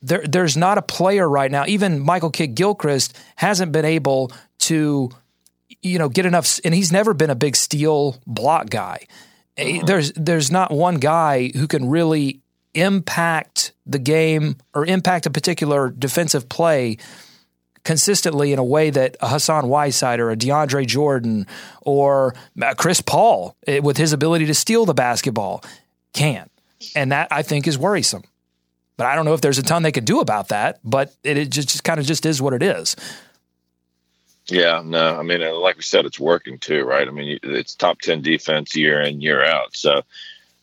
there, 0.03 0.23
there's 0.27 0.55
not 0.55 0.77
a 0.77 0.83
player 0.83 1.27
right 1.27 1.51
now. 1.51 1.65
Even 1.67 1.99
Michael 1.99 2.31
Kidd 2.31 2.55
Gilchrist 2.55 3.17
hasn't 3.37 3.73
been 3.73 3.87
able 3.87 4.31
to 4.59 5.11
you 5.85 5.99
know, 5.99 6.09
get 6.09 6.27
enough. 6.27 6.59
And 6.65 6.75
he's 6.75 6.91
never 6.91 7.15
been 7.15 7.31
a 7.31 7.35
big 7.35 7.55
steal 7.55 8.21
block 8.27 8.71
guy. 8.71 9.07
Uh-huh. 9.57 9.83
There's 9.85 10.13
there's 10.13 10.51
not 10.51 10.73
one 10.73 10.97
guy 10.97 11.51
who 11.55 11.69
can 11.69 11.89
really 11.89 12.41
impact 12.75 13.73
the 13.87 14.01
game 14.01 14.57
or 14.75 14.85
impact 14.85 15.27
a 15.27 15.31
particular 15.31 15.91
defensive 15.91 16.49
play 16.49 16.97
consistently 17.85 18.53
in 18.53 18.59
a 18.59 18.65
way 18.65 18.91
that 18.91 19.17
a 19.21 19.29
Hassan 19.29 19.69
Whiteside 19.69 20.19
or 20.19 20.31
a 20.31 20.37
DeAndre 20.37 20.87
Jordan 20.87 21.47
or 21.83 22.35
Chris 22.77 23.01
Paul, 23.01 23.55
eh, 23.67 23.79
with 23.79 23.97
his 23.97 24.13
ability 24.13 24.47
to 24.47 24.55
steal 24.55 24.87
the 24.87 24.95
basketball, 24.95 25.63
can. 26.15 26.49
And 26.97 27.13
that 27.13 27.29
I 27.31 27.43
think 27.43 27.67
is 27.67 27.79
worrisome. 27.79 28.25
But 28.97 29.07
I 29.07 29.15
don't 29.15 29.25
know 29.25 29.35
if 29.35 29.41
there's 29.41 29.59
a 29.59 29.63
ton 29.63 29.83
they 29.83 29.93
could 29.93 30.05
do 30.05 30.21
about 30.21 30.49
that. 30.49 30.81
But 30.83 31.15
it, 31.23 31.37
it 31.37 31.51
just, 31.51 31.69
just 31.69 31.85
kind 31.85 32.01
of 32.01 32.07
just 32.07 32.27
is 32.27 32.41
what 32.41 32.55
it 32.55 32.63
is. 32.63 32.97
Yeah, 34.51 34.83
no, 34.85 35.19
I 35.19 35.23
mean, 35.23 35.43
uh, 35.43 35.55
like 35.55 35.77
we 35.77 35.83
said, 35.83 36.05
it's 36.05 36.21
working 36.21 36.59
too, 36.59 36.85
right? 36.85 37.09
I 37.09 37.11
mean, 37.11 37.39
it's 37.43 37.75
top 37.75 38.01
ten 38.01 38.21
defense 38.21 38.77
year 38.77 39.01
in 39.01 39.23
year 39.23 39.43
out. 39.43 39.75
So 39.75 40.03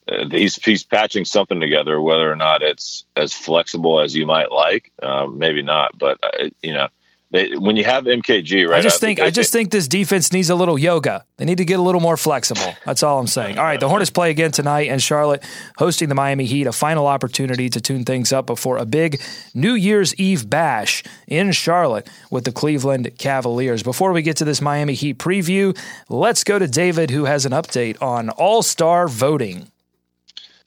uh, 0.08 0.28
he's 0.30 0.56
he's 0.56 0.84
patching 0.84 1.24
something 1.24 1.60
together. 1.60 2.00
Whether 2.00 2.30
or 2.30 2.36
not 2.36 2.62
it's 2.62 3.04
as 3.16 3.32
flexible 3.32 4.00
as 4.00 4.14
you 4.14 4.26
might 4.26 4.52
like, 4.52 4.92
uh, 5.02 5.26
maybe 5.26 5.62
not. 5.62 5.98
But 5.98 6.18
uh, 6.22 6.50
you 6.62 6.74
know, 6.74 6.88
they, 7.32 7.56
when 7.56 7.76
you 7.76 7.84
have 7.84 8.04
MKG, 8.04 8.68
right? 8.68 8.78
I 8.78 8.82
just 8.82 9.00
think 9.00 9.18
I 9.18 9.30
just 9.30 9.52
think 9.52 9.70
this 9.70 9.88
defense 9.88 10.34
needs 10.34 10.50
a 10.50 10.54
little 10.54 10.78
yoga. 10.78 11.24
They 11.38 11.46
need 11.46 11.58
to 11.58 11.64
get 11.64 11.78
a 11.78 11.82
little 11.82 12.00
more 12.00 12.18
flexible. 12.18 12.74
That's 12.84 13.02
all 13.02 13.18
I'm 13.18 13.26
saying. 13.26 13.58
All 13.58 13.64
right, 13.64 13.80
the 13.80 13.88
Hornets 13.88 14.10
play 14.10 14.30
again 14.30 14.52
tonight, 14.52 14.88
and 14.90 15.02
Charlotte 15.02 15.42
hosting 15.78 16.10
the 16.10 16.14
Miami 16.14 16.44
Heat. 16.44 16.66
A 16.66 16.72
final 16.72 17.06
opportunity 17.06 17.70
to 17.70 17.80
tune 17.80 18.04
things 18.04 18.34
up 18.34 18.46
before 18.46 18.76
a 18.76 18.84
big 18.84 19.18
New 19.54 19.72
Year's 19.72 20.14
Eve 20.16 20.50
bash 20.50 21.02
in 21.26 21.52
Charlotte 21.52 22.06
with 22.30 22.44
the 22.44 22.52
Cleveland 22.52 23.10
Cavaliers. 23.16 23.82
Before 23.82 24.12
we 24.12 24.20
get 24.20 24.36
to 24.36 24.44
this 24.44 24.60
Miami 24.60 24.92
Heat 24.92 25.16
preview, 25.18 25.76
let's 26.10 26.44
go 26.44 26.58
to 26.58 26.68
David, 26.68 27.10
who 27.10 27.24
has 27.24 27.46
an 27.46 27.52
update 27.52 28.00
on 28.02 28.28
All 28.28 28.62
Star 28.62 29.08
voting. 29.08 29.72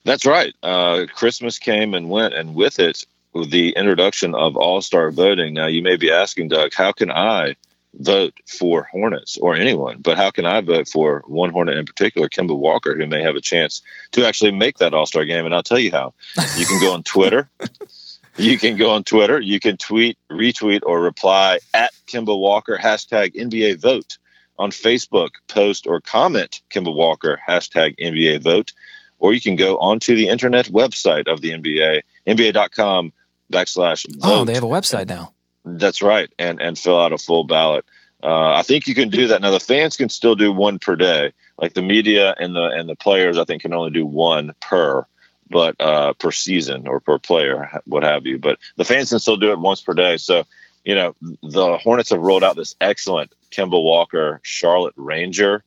That's 0.04 0.26
right. 0.26 0.54
Uh, 0.64 1.06
Christmas 1.14 1.60
came 1.60 1.94
and 1.94 2.10
went, 2.10 2.34
and 2.34 2.56
with 2.56 2.80
it, 2.80 3.06
the 3.44 3.74
introduction 3.76 4.34
of 4.34 4.56
all 4.56 4.82
star 4.82 5.12
voting. 5.12 5.54
Now, 5.54 5.68
you 5.68 5.82
may 5.82 5.98
be 5.98 6.12
asking, 6.12 6.48
Doug, 6.48 6.74
how 6.74 6.94
can 6.94 7.12
I 7.12 7.56
vote 8.00 8.34
for 8.46 8.84
Hornets 8.84 9.38
or 9.38 9.56
anyone, 9.56 10.00
but 10.00 10.18
how 10.18 10.32
can 10.32 10.46
I 10.46 10.62
vote 10.62 10.88
for 10.88 11.24
one 11.28 11.50
Hornet 11.50 11.78
in 11.78 11.86
particular, 11.86 12.30
Kemba 12.30 12.58
Walker, 12.58 12.96
who 12.96 13.08
may 13.08 13.22
have 13.22 13.36
a 13.36 13.42
chance 13.42 13.82
to 14.12 14.26
actually 14.26 14.52
make 14.52 14.78
that 14.78 14.94
all 14.94 15.06
star 15.06 15.26
game? 15.26 15.46
And 15.46 15.54
I'll 15.54 15.64
tell 15.64 15.80
you 15.80 15.92
how. 15.92 16.14
You 16.58 16.66
can 16.66 16.80
go 16.80 16.94
on 16.94 17.04
Twitter. 17.04 17.50
you 18.38 18.58
can 18.58 18.78
go 18.78 18.92
on 18.92 19.04
Twitter. 19.04 19.40
You 19.40 19.60
can 19.60 19.78
tweet, 19.78 20.18
retweet, 20.32 20.82
or 20.84 21.02
reply 21.02 21.60
at 21.74 21.94
Kemba 22.08 22.38
Walker, 22.38 22.78
hashtag 22.78 23.36
NBA 23.36 23.80
vote. 23.82 24.18
On 24.58 24.72
Facebook, 24.72 25.32
post 25.50 25.86
or 25.86 26.00
comment 26.00 26.62
Kemba 26.70 26.94
Walker, 26.94 27.40
hashtag 27.48 27.98
NBA 28.00 28.42
vote. 28.42 28.72
Or 29.20 29.34
you 29.34 29.42
can 29.42 29.56
go 29.58 29.78
onto 29.78 30.16
the 30.16 30.30
internet 30.30 30.68
website 30.68 31.28
of 31.28 31.42
the 31.42 31.52
NBA, 31.52 32.04
NBA.com 32.28 33.12
backslash 33.52 34.06
vote. 34.10 34.20
Oh, 34.24 34.46
they 34.46 34.54
have 34.54 34.64
a 34.64 34.68
website 34.68 35.08
now. 35.08 35.34
That's 35.64 36.02
right, 36.02 36.30
and 36.38 36.62
and 36.62 36.78
fill 36.78 37.00
out 37.00 37.12
a 37.12 37.18
full 37.18 37.44
ballot. 37.44 37.86
Uh, 38.24 38.54
I 38.54 38.64
think 38.64 38.88
you 38.88 38.96
can 38.96 39.10
do 39.10 39.28
that 39.28 39.42
now. 39.42 39.52
The 39.52 39.60
fans 39.60 39.98
can 39.98 40.10
still 40.10 40.36
do 40.36 40.52
one 40.52 40.80
per 40.80 40.96
day. 40.96 41.34
Like 41.58 41.74
the 41.74 41.82
media 41.82 42.36
and 42.38 42.56
the 42.56 42.66
and 42.66 42.90
the 42.90 42.96
players, 42.96 43.38
I 43.38 43.46
think 43.46 43.62
can 43.62 43.74
only 43.74 43.92
do 43.92 44.06
one 44.06 44.54
per, 44.62 45.06
but 45.50 45.80
uh, 45.80 46.14
per 46.14 46.32
season 46.32 46.88
or 46.88 47.00
per 47.00 47.18
player, 47.18 47.82
what 47.86 48.04
have 48.04 48.26
you. 48.26 48.38
But 48.38 48.60
the 48.78 48.86
fans 48.86 49.10
can 49.10 49.20
still 49.20 49.38
do 49.38 49.52
it 49.52 49.60
once 49.60 49.82
per 49.82 49.94
day. 49.94 50.18
So 50.18 50.44
you 50.84 50.96
know 50.96 51.16
the 51.44 51.78
Hornets 51.78 52.10
have 52.12 52.20
rolled 52.20 52.44
out 52.44 52.56
this 52.56 52.76
excellent 52.82 53.32
Kemba 53.52 53.82
Walker 53.82 54.40
Charlotte 54.44 54.94
Ranger 54.98 55.64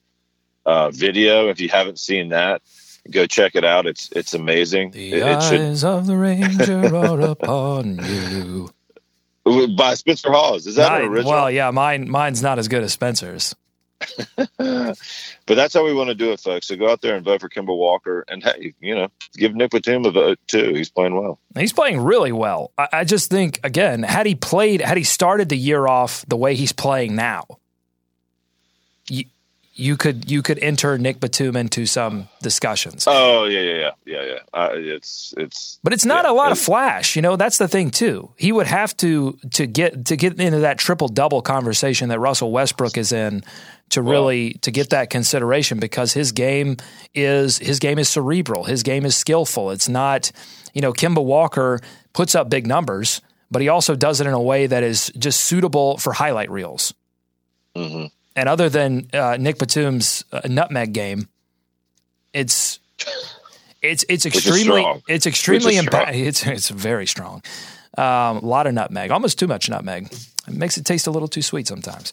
uh, 0.67 0.91
video. 0.91 1.49
If 1.49 1.61
you 1.61 1.69
haven't 1.69 1.99
seen 1.99 2.31
that, 2.31 2.63
go 3.11 3.27
check 3.27 3.55
it 3.55 3.65
out. 3.65 3.87
It's 3.87 4.11
it's 4.13 4.35
amazing. 4.35 4.93
The 4.93 5.15
it, 5.15 5.23
eyes 5.23 5.49
should... 5.49 5.89
of 5.89 6.07
the 6.07 6.17
ranger 6.17 6.95
are 6.95 7.21
upon 7.21 7.99
you. 8.05 8.71
By 9.77 9.95
Spencer 9.95 10.31
Hawes. 10.31 10.67
Is 10.67 10.75
that 10.75 10.93
Mine, 10.93 11.11
original? 11.11 11.33
Well, 11.33 11.51
yeah, 11.51 11.71
mine 11.71 12.11
mine's 12.11 12.43
not 12.43 12.59
as 12.59 12.69
good 12.69 12.83
as 12.83 12.93
Spencer's. 12.93 13.55
but 14.59 14.97
that's 15.47 15.75
how 15.75 15.85
we 15.85 15.93
want 15.93 16.09
to 16.09 16.15
do 16.15 16.31
it, 16.31 16.41
folks. 16.41 16.69
So 16.69 16.77
go 16.77 16.89
out 16.89 17.01
there 17.01 17.17
and 17.17 17.25
vote 17.25 17.41
for 17.41 17.49
Kemba 17.49 17.77
Walker, 17.77 18.25
and 18.29 18.43
hey, 18.43 18.75
you 18.81 18.95
know, 18.95 19.09
give 19.35 19.55
Nick 19.55 19.71
Batum 19.71 20.05
a 20.05 20.11
vote 20.11 20.39
too. 20.47 20.73
He's 20.75 20.91
playing 20.91 21.17
well. 21.17 21.41
He's 21.57 21.73
playing 21.73 22.01
really 22.01 22.33
well. 22.33 22.73
I, 22.79 22.89
I 22.93 23.05
just 23.05 23.31
think 23.31 23.61
again, 23.65 24.03
had 24.03 24.27
he 24.27 24.35
played, 24.35 24.81
had 24.81 24.97
he 24.97 25.05
started 25.05 25.49
the 25.49 25.57
year 25.57 25.87
off 25.87 26.25
the 26.27 26.37
way 26.37 26.55
he's 26.55 26.73
playing 26.73 27.17
now, 27.17 27.47
you 29.79 29.97
could 29.97 30.29
you 30.29 30.43
could 30.43 30.59
enter 30.59 30.99
Nick 30.99 31.21
Batum 31.21 31.57
into 31.57 31.87
some 31.87 32.29
discussions. 32.43 33.05
Oh 33.07 33.45
yeah 33.45 33.61
yeah 33.61 33.75
yeah 33.75 33.91
yeah 34.05 34.23
yeah. 34.25 34.39
Uh, 34.53 34.71
it's 34.73 35.33
it's. 35.37 35.79
But 35.85 35.93
it's 35.93 36.05
not 36.05 36.25
yeah, 36.25 36.33
a 36.33 36.35
lot 36.35 36.51
of 36.51 36.59
flash. 36.59 37.15
You 37.15 37.23
know 37.23 37.37
that's 37.37 37.59
the 37.59 37.69
thing 37.69 37.91
too. 37.91 38.31
He 38.37 38.51
would 38.51 38.67
have 38.67 38.97
to 38.99 39.39
to 39.53 39.67
get 39.67 40.07
to 40.07 40.17
get 40.17 40.41
into 40.41 40.61
that 40.61 40.79
triple 40.79 41.07
double 41.07 41.43
conversation 41.43 42.09
that 42.09 42.19
Russell 42.19 42.51
Westbrook 42.51 42.99
is 42.99 43.13
in 43.13 43.45
to 43.91 44.03
really 44.03 44.49
well, 44.49 44.59
to 44.63 44.71
get 44.73 44.91
that 44.91 45.11
consideration 45.11 45.79
because 45.79 46.13
his 46.13 46.33
game 46.33 46.77
is 47.15 47.59
his 47.59 47.79
game 47.79 48.01
is 48.01 48.09
cerebral. 48.09 48.65
His 48.65 48.83
game 48.83 49.07
is 49.07 49.17
skillful. 49.17 49.71
It's 49.71 49.89
not 49.89 50.33
you 50.75 50.81
know 50.81 50.93
Kemba 50.93 51.25
Walker 51.25 51.79
puts 52.13 52.35
up 52.35 52.51
big 52.51 52.67
numbers, 52.67 53.21
but 53.49 53.63
he 53.63 53.69
also 53.69 53.95
does 53.95 54.21
it 54.21 54.27
in 54.27 54.33
a 54.33 54.43
way 54.43 54.67
that 54.67 54.83
is 54.83 55.13
just 55.17 55.45
suitable 55.45 55.99
for 55.99 56.13
highlight 56.13 56.51
reels. 56.51 56.95
Mm-hmm. 57.77 58.07
And 58.39 58.49
other 58.49 58.69
than 58.69 59.09
uh, 59.13 59.37
Nick 59.37 59.59
Batum's 59.59 60.25
uh, 60.31 60.43
nutmeg 60.49 60.93
game, 60.93 61.29
it's 62.33 62.79
it's 63.83 64.05
it's 64.09 64.27
extremely 64.27 64.87
it's 65.09 65.27
extremely 65.27 65.75
impa- 65.75 66.15
it's 66.15 66.47
it's 66.47 66.69
very 66.69 67.05
strong. 67.05 67.43
Um, 67.97 68.05
a 68.39 68.47
lot 68.47 68.69
of 68.69 68.75
nutmeg, 68.75 69.11
almost 69.11 69.41
too 69.41 69.49
much 69.49 69.69
nutmeg. 69.69 70.13
It 70.47 70.55
makes 70.55 70.79
it 70.79 70.85
taste 70.85 71.09
a 71.09 71.11
little 71.11 71.27
too 71.27 71.43
sweet 71.43 71.67
sometimes. 71.67 72.13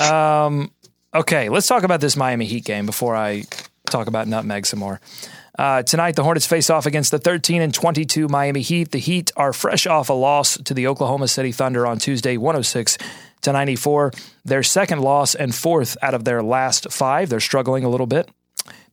Um, 0.00 0.70
okay, 1.14 1.50
let's 1.50 1.66
talk 1.66 1.82
about 1.82 2.00
this 2.00 2.16
Miami 2.16 2.46
Heat 2.46 2.64
game 2.64 2.86
before 2.86 3.14
I 3.14 3.44
talk 3.84 4.06
about 4.06 4.28
nutmeg 4.28 4.64
some 4.64 4.78
more. 4.78 4.98
Uh, 5.58 5.82
tonight, 5.82 6.16
the 6.16 6.22
Hornets 6.22 6.46
face 6.46 6.70
off 6.70 6.86
against 6.86 7.10
the 7.10 7.18
13 7.18 7.60
and 7.60 7.74
22 7.74 8.28
Miami 8.28 8.62
Heat. 8.62 8.92
The 8.92 8.98
Heat 8.98 9.30
are 9.36 9.52
fresh 9.52 9.86
off 9.86 10.08
a 10.08 10.14
loss 10.14 10.56
to 10.56 10.72
the 10.72 10.86
Oklahoma 10.86 11.28
City 11.28 11.52
Thunder 11.52 11.86
on 11.86 11.98
Tuesday, 11.98 12.38
106 12.38 12.96
to 13.42 13.52
94. 13.52 14.12
Their 14.44 14.62
second 14.62 15.00
loss 15.00 15.34
and 15.34 15.54
fourth 15.54 15.96
out 16.02 16.14
of 16.14 16.24
their 16.24 16.42
last 16.42 16.92
five. 16.92 17.28
They're 17.28 17.40
struggling 17.40 17.84
a 17.84 17.88
little 17.88 18.06
bit. 18.06 18.28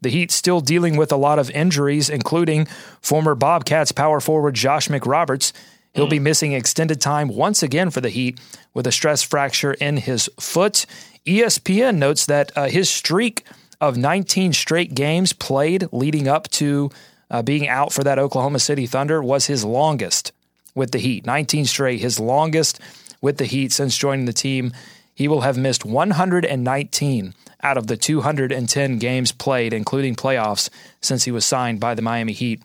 The 0.01 0.09
Heat 0.09 0.31
still 0.31 0.61
dealing 0.61 0.95
with 0.95 1.11
a 1.11 1.17
lot 1.17 1.39
of 1.39 1.49
injuries, 1.51 2.09
including 2.09 2.67
former 3.01 3.35
Bobcats 3.35 3.91
power 3.91 4.19
forward 4.19 4.55
Josh 4.55 4.87
McRoberts. 4.87 5.51
He'll 5.93 6.07
be 6.07 6.19
missing 6.19 6.51
extended 6.51 7.01
time 7.01 7.27
once 7.27 7.63
again 7.63 7.89
for 7.89 8.01
the 8.01 8.09
Heat 8.09 8.39
with 8.75 8.85
a 8.85 8.91
stress 8.91 9.23
fracture 9.23 9.73
in 9.73 9.97
his 9.97 10.29
foot. 10.39 10.85
ESPN 11.25 11.97
notes 11.97 12.27
that 12.27 12.51
uh, 12.55 12.67
his 12.67 12.87
streak 12.87 13.43
of 13.81 13.97
19 13.97 14.53
straight 14.53 14.93
games 14.93 15.33
played 15.33 15.87
leading 15.91 16.27
up 16.27 16.47
to 16.49 16.91
uh, 17.31 17.41
being 17.41 17.67
out 17.67 17.91
for 17.91 18.03
that 18.03 18.19
Oklahoma 18.19 18.59
City 18.59 18.85
Thunder 18.85 19.21
was 19.23 19.47
his 19.47 19.65
longest 19.65 20.31
with 20.75 20.91
the 20.91 20.99
Heat. 20.99 21.25
19 21.25 21.65
straight, 21.65 21.99
his 21.99 22.19
longest 22.19 22.79
with 23.21 23.37
the 23.37 23.45
Heat 23.45 23.71
since 23.71 23.97
joining 23.97 24.25
the 24.25 24.33
team. 24.33 24.71
He 25.13 25.27
will 25.27 25.41
have 25.41 25.57
missed 25.57 25.83
119 25.83 27.33
out 27.63 27.77
of 27.77 27.87
the 27.87 27.97
210 27.97 28.99
games 28.99 29.31
played, 29.31 29.73
including 29.73 30.15
playoffs, 30.15 30.69
since 31.01 31.23
he 31.23 31.31
was 31.31 31.45
signed 31.45 31.79
by 31.79 31.95
the 31.95 32.01
Miami 32.01 32.33
Heat. 32.33 32.61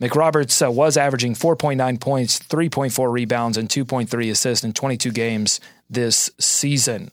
McRoberts 0.00 0.66
uh, 0.66 0.70
was 0.70 0.96
averaging 0.96 1.34
4.9 1.34 2.00
points, 2.00 2.38
3.4 2.38 3.12
rebounds, 3.12 3.56
and 3.56 3.68
2.3 3.68 4.30
assists 4.30 4.64
in 4.64 4.72
22 4.72 5.10
games 5.12 5.60
this 5.88 6.30
season. 6.38 7.10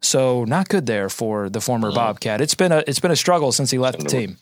So 0.00 0.44
not 0.44 0.68
good 0.68 0.86
there 0.86 1.08
for 1.08 1.48
the 1.48 1.60
former 1.60 1.90
mm. 1.90 1.94
Bobcat. 1.94 2.40
It's 2.40 2.54
been 2.54 2.72
a 2.72 2.82
it's 2.86 3.00
been 3.00 3.10
a 3.10 3.16
struggle 3.16 3.52
since 3.52 3.70
he 3.70 3.78
left 3.78 4.00
the 4.00 4.08
team. 4.08 4.36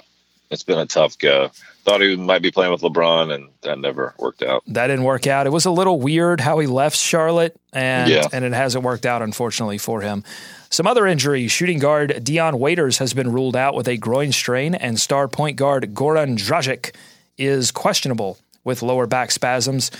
It's 0.50 0.62
been 0.62 0.78
a 0.78 0.86
tough 0.86 1.18
go. 1.18 1.50
Thought 1.84 2.02
he 2.02 2.14
might 2.16 2.42
be 2.42 2.50
playing 2.50 2.72
with 2.72 2.82
LeBron, 2.82 3.34
and 3.34 3.48
that 3.62 3.78
never 3.78 4.14
worked 4.18 4.42
out. 4.42 4.62
That 4.66 4.88
didn't 4.88 5.04
work 5.04 5.26
out. 5.26 5.46
It 5.46 5.50
was 5.50 5.64
a 5.64 5.70
little 5.70 5.98
weird 5.98 6.40
how 6.40 6.58
he 6.58 6.66
left 6.66 6.96
Charlotte, 6.96 7.56
and 7.72 8.10
Yeah. 8.10 8.24
and 8.32 8.44
it 8.44 8.52
hasn't 8.52 8.84
worked 8.84 9.06
out 9.06 9.22
unfortunately 9.22 9.78
for 9.78 10.02
him. 10.02 10.22
Some 10.68 10.86
other 10.86 11.06
injuries: 11.06 11.50
shooting 11.50 11.78
guard 11.78 12.22
Dion 12.22 12.58
Waiters 12.58 12.98
has 12.98 13.14
been 13.14 13.32
ruled 13.32 13.56
out 13.56 13.74
with 13.74 13.88
a 13.88 13.96
groin 13.96 14.32
strain, 14.32 14.74
and 14.74 15.00
star 15.00 15.26
point 15.26 15.56
guard 15.56 15.94
Goran 15.94 16.36
Dragic 16.36 16.94
is 17.38 17.70
questionable 17.70 18.36
with 18.62 18.82
lower 18.82 19.06
back 19.06 19.30
spasms. 19.30 19.90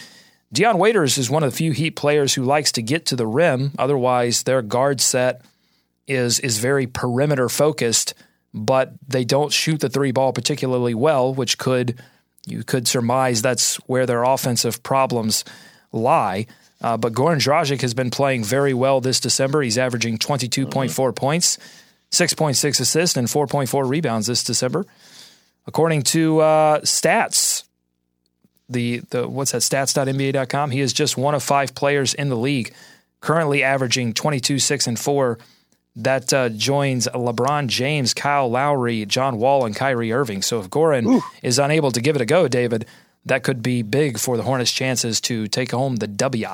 Dion 0.52 0.78
Waiters 0.78 1.16
is 1.16 1.30
one 1.30 1.42
of 1.42 1.50
the 1.52 1.56
few 1.56 1.72
Heat 1.72 1.92
players 1.92 2.34
who 2.34 2.42
likes 2.42 2.72
to 2.72 2.82
get 2.82 3.06
to 3.06 3.16
the 3.16 3.26
rim. 3.26 3.72
Otherwise, 3.78 4.42
their 4.42 4.60
guard 4.62 5.00
set 5.00 5.40
is 6.06 6.40
is 6.40 6.58
very 6.58 6.86
perimeter 6.86 7.48
focused, 7.48 8.12
but 8.52 8.92
they 9.06 9.24
don't 9.24 9.52
shoot 9.52 9.80
the 9.80 9.88
three 9.88 10.12
ball 10.12 10.32
particularly 10.32 10.94
well, 10.94 11.32
which 11.32 11.58
could 11.58 12.00
you 12.46 12.64
could 12.64 12.88
surmise 12.88 13.42
that's 13.42 13.76
where 13.86 14.06
their 14.06 14.22
offensive 14.22 14.82
problems 14.82 15.44
lie. 15.92 16.46
Uh, 16.82 16.96
but 16.96 17.12
Goran 17.12 17.36
Dragic 17.36 17.82
has 17.82 17.92
been 17.92 18.10
playing 18.10 18.44
very 18.44 18.72
well 18.72 19.00
this 19.00 19.20
December. 19.20 19.60
He's 19.60 19.76
averaging 19.76 20.18
22.4 20.18 21.14
points, 21.14 21.58
6.6 22.10 22.80
assists, 22.80 23.16
and 23.16 23.28
4.4 23.28 23.88
rebounds 23.88 24.26
this 24.26 24.42
December. 24.42 24.86
According 25.66 26.02
to 26.04 26.40
uh, 26.40 26.80
stats, 26.80 27.64
the, 28.70 29.02
the 29.10 29.28
what's 29.28 29.52
that, 29.52 29.60
stats.nba.com, 29.60 30.70
he 30.70 30.80
is 30.80 30.94
just 30.94 31.18
one 31.18 31.34
of 31.34 31.42
five 31.42 31.74
players 31.74 32.14
in 32.14 32.30
the 32.30 32.36
league 32.36 32.72
currently 33.20 33.62
averaging 33.62 34.14
22, 34.14 34.58
6, 34.58 34.86
and 34.86 34.98
4. 34.98 35.38
That 35.96 36.32
uh, 36.32 36.48
joins 36.50 37.08
LeBron 37.08 37.66
James, 37.66 38.14
Kyle 38.14 38.48
Lowry, 38.48 39.04
John 39.06 39.38
Wall, 39.38 39.66
and 39.66 39.74
Kyrie 39.74 40.12
Irving. 40.12 40.40
So 40.42 40.60
if 40.60 40.70
Goran 40.70 41.20
is 41.42 41.58
unable 41.58 41.90
to 41.90 42.00
give 42.00 42.14
it 42.16 42.22
a 42.22 42.26
go, 42.26 42.46
David, 42.48 42.86
that 43.26 43.42
could 43.42 43.62
be 43.62 43.82
big 43.82 44.18
for 44.18 44.36
the 44.36 44.44
Hornets' 44.44 44.72
chances 44.72 45.20
to 45.22 45.48
take 45.48 45.72
home 45.72 45.96
the 45.96 46.06
W. 46.06 46.46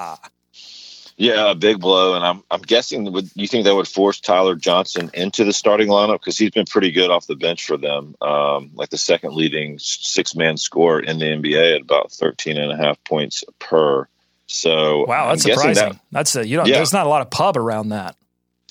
Yeah, 1.19 1.53
a 1.53 1.55
big 1.55 1.81
blow, 1.81 2.15
and 2.15 2.25
I'm 2.25 2.43
I'm 2.51 2.61
guessing 2.61 3.11
would 3.11 3.31
you 3.35 3.47
think 3.49 3.65
that 3.65 3.75
would 3.75 3.89
force 3.89 4.21
Tyler 4.21 4.55
Johnson 4.55 5.11
into 5.15 5.45
the 5.45 5.53
starting 5.53 5.89
lineup 5.89 6.21
because 6.21 6.37
he's 6.37 6.51
been 6.51 6.67
pretty 6.67 6.91
good 6.93 7.11
off 7.11 7.27
the 7.27 7.37
bench 7.37 7.65
for 7.65 7.79
them, 7.79 8.15
um, 8.21 8.71
like 8.75 8.91
the 8.91 8.99
second 8.99 9.33
leading 9.35 9.79
six 9.79 10.35
man 10.37 10.59
scorer 10.59 11.01
in 11.01 11.19
the 11.19 11.25
NBA 11.25 11.77
at 11.77 11.81
about 11.81 12.13
13 12.13 12.59
and 12.59 12.71
a 12.71 12.77
half 12.77 13.03
points 13.05 13.45
per. 13.59 14.07
So 14.47 15.07
Wow, 15.07 15.29
that's 15.31 15.47
I'm 15.47 15.53
surprising. 15.55 15.93
That, 15.93 16.01
that's 16.13 16.37
a 16.37 16.47
you 16.47 16.59
know 16.59 16.67
Yeah. 16.67 16.77
there's 16.77 16.93
not 16.93 17.07
a 17.07 17.09
lot 17.09 17.23
of 17.23 17.31
pub 17.31 17.57
around 17.57 17.89
that. 17.91 18.15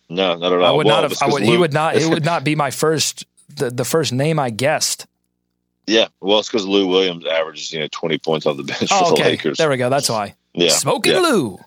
No, 0.09 0.35
not 0.35 0.51
at 0.53 0.59
all. 0.59 0.65
I 0.65 0.71
would 0.71 0.85
Well, 0.85 1.01
not 1.01 1.09
have. 1.11 1.21
I 1.21 1.31
would, 1.33 1.43
he 1.43 1.57
would 1.57 1.73
not. 1.73 1.95
It 1.95 2.07
would 2.09 2.25
not 2.33 2.43
be 2.43 2.55
my 2.55 2.71
first. 2.71 3.25
The, 3.55 3.69
the 3.69 3.85
first 3.85 4.11
name 4.11 4.39
I 4.39 4.49
guessed. 4.49 5.05
Yeah, 5.87 6.07
well, 6.19 6.39
it's 6.39 6.49
because 6.49 6.65
Lou 6.65 6.87
Williams 6.87 7.25
averages 7.27 7.71
you 7.71 7.79
know 7.79 7.87
20 7.91 8.17
points 8.17 8.45
off 8.47 8.57
the 8.57 8.63
bench 8.63 8.87
Oh, 8.91 9.11
for 9.11 9.17
the 9.17 9.23
Lakers. 9.23 9.57
there 9.57 9.69
we 9.69 9.77
go. 9.77 9.89
That's 9.89 10.09
why. 10.09 10.33
yeah, 10.53 10.69
Smoking 10.69 11.13
yeah. 11.13 11.19
Lou. 11.19 11.59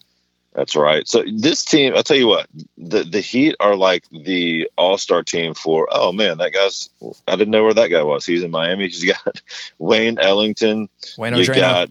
That's 0.55 0.75
right. 0.75 1.07
So 1.07 1.23
this 1.33 1.65
team, 1.65 1.95
I'll 1.95 2.03
tell 2.03 2.17
you 2.17 2.27
what, 2.27 2.49
the 2.77 3.05
the 3.05 3.21
Heat 3.21 3.55
are 3.61 3.77
like 3.77 4.05
the 4.11 4.69
all 4.77 4.99
star 4.99 5.23
team 5.23 5.55
for. 5.55 5.87
Oh 5.91 6.11
man, 6.11 6.39
that 6.39 6.53
guy's. 6.53 6.91
I 7.29 7.37
didn't 7.37 7.51
know 7.53 7.63
where 7.63 7.75
that 7.75 7.89
guy 7.89 8.03
was. 8.03 8.27
He's 8.27 8.43
in 8.43 8.51
Miami. 8.51 8.89
He's 8.89 9.05
got 9.05 9.41
Wayne 9.79 10.19
Ellington. 10.19 10.89
Wayne 11.17 11.35
you 11.35 11.43
O'Drino. 11.43 11.61
got 11.61 11.91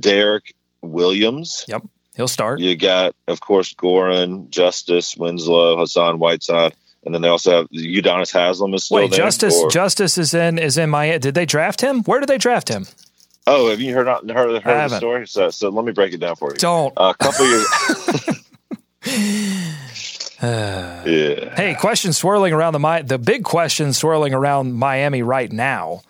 Derrick 0.00 0.54
Williams. 0.82 1.64
Yep, 1.66 1.82
he'll 2.16 2.28
start. 2.28 2.60
You 2.60 2.76
got, 2.76 3.14
of 3.28 3.40
course, 3.40 3.74
Goran, 3.74 4.48
Justice, 4.50 5.16
Winslow, 5.16 5.76
Hassan 5.78 6.18
Whiteside, 6.18 6.74
and 7.04 7.14
then 7.14 7.22
they 7.22 7.28
also 7.28 7.58
have 7.58 7.68
Udonis 7.70 8.32
Haslem 8.32 8.74
is 8.74 8.84
still 8.84 8.96
Wait, 8.98 9.10
there. 9.10 9.18
Justice. 9.18 9.54
or- 9.56 9.70
Justice 9.70 10.18
is 10.18 10.34
in. 10.34 10.58
Is 10.58 10.76
in 10.78 10.90
my. 10.90 11.18
Did 11.18 11.34
they 11.34 11.46
draft 11.46 11.80
him? 11.80 12.02
Where 12.02 12.20
did 12.20 12.28
they 12.28 12.38
draft 12.38 12.68
him? 12.68 12.86
oh, 13.46 13.70
have 13.70 13.80
you 13.80 13.94
heard 13.94 14.08
heard, 14.08 14.62
heard, 14.62 14.90
the 14.90 14.96
story? 14.96 15.26
So, 15.28 15.50
so 15.50 15.68
let 15.68 15.84
me 15.84 15.92
break 15.92 16.12
it 16.12 16.18
down 16.18 16.36
for 16.36 16.50
you. 16.50 16.56
Don't. 16.56 16.92
a 16.96 17.14
couple 17.14 17.46
years. 17.46 17.66
yeah. 20.42 21.54
Hey, 21.54 21.76
question 21.78 22.12
swirling 22.12 22.52
around 22.52 22.72
the 22.72 22.80
Mi- 22.80 23.02
the 23.02 23.18
big 23.18 23.44
question 23.44 23.92
swirling 23.92 24.34
around 24.34 24.74
Miami 24.74 25.22
right 25.22 25.50
now. 25.50 26.02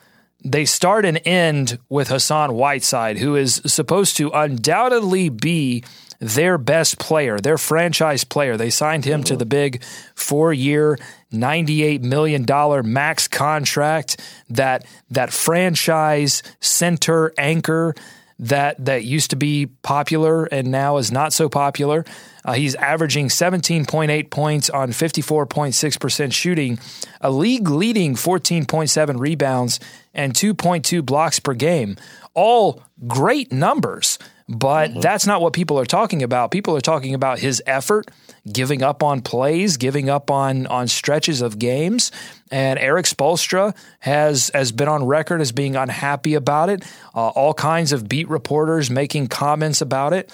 They 0.45 0.65
start 0.65 1.05
and 1.05 1.21
end 1.25 1.79
with 1.89 2.09
Hassan 2.09 2.55
Whiteside, 2.55 3.19
who 3.19 3.37
is 3.37 3.61
supposed 3.67 4.17
to 4.19 4.31
undoubtedly 4.31 5.29
be 5.29 5.83
their 6.19 6.59
best 6.59 6.99
player, 6.99 7.39
their 7.39 7.59
franchise 7.59 8.25
player. 8.25 8.57
They 8.57 8.71
signed 8.71 9.05
him 9.05 9.23
to 9.25 9.37
the 9.37 9.47
big 9.47 9.83
four 10.15 10.53
year, 10.53 10.99
$98 11.33 12.03
million 12.03 12.47
max 12.93 13.29
contract 13.29 14.21
that 14.49 14.87
that 15.11 15.33
franchise 15.33 16.43
center 16.61 17.35
anchor 17.37 17.95
that 18.39 18.85
that 18.85 19.05
used 19.05 19.31
to 19.31 19.37
be 19.37 19.67
popular 19.67 20.45
and 20.45 20.69
now 20.69 20.99
is 20.99 21.11
not 21.11 21.33
so 21.33 21.49
popular. 21.49 22.05
Uh, 22.45 22.53
he's 22.53 22.75
averaging 22.77 23.29
17.8 23.29 24.31
points 24.31 24.71
on 24.71 24.91
54.6% 24.91 26.33
shooting, 26.33 26.79
a 27.21 27.31
league 27.31 27.69
leading 27.69 28.15
14.7 28.15 29.19
rebounds 29.19 29.81
and 30.15 30.35
2.2 30.35 31.05
blocks 31.05 31.41
per 31.41 31.55
game. 31.55 31.97
All 32.35 32.83
great 33.07 33.53
numbers, 33.53 34.19
but 34.49 35.01
that's 35.01 35.27
not 35.27 35.41
what 35.41 35.53
people 35.53 35.79
are 35.79 35.87
talking 35.87 36.23
about. 36.23 36.53
People 36.53 36.77
are 36.77 36.81
talking 36.81 37.15
about 37.15 37.41
his 37.41 37.61
effort, 37.67 38.09
giving 38.51 38.81
up 38.83 39.03
on 39.03 39.21
plays, 39.21 39.77
giving 39.77 40.09
up 40.09 40.31
on 40.31 40.67
on 40.69 40.87
stretches 40.87 41.43
of 41.43 41.59
games. 41.59 42.13
And 42.51 42.79
Erik 42.79 43.07
Spoelstra 43.07 43.77
has 43.99 44.51
has 44.55 44.71
been 44.71 44.87
on 44.87 45.05
record 45.05 45.41
as 45.41 45.51
being 45.51 45.75
unhappy 45.75 46.35
about 46.35 46.69
it. 46.69 46.85
Uh, 47.15 47.29
all 47.29 47.55
kinds 47.55 47.93
of 47.93 48.09
beat 48.09 48.29
reporters 48.29 48.89
making 48.89 49.27
comments 49.27 49.81
about 49.81 50.13
it, 50.13 50.33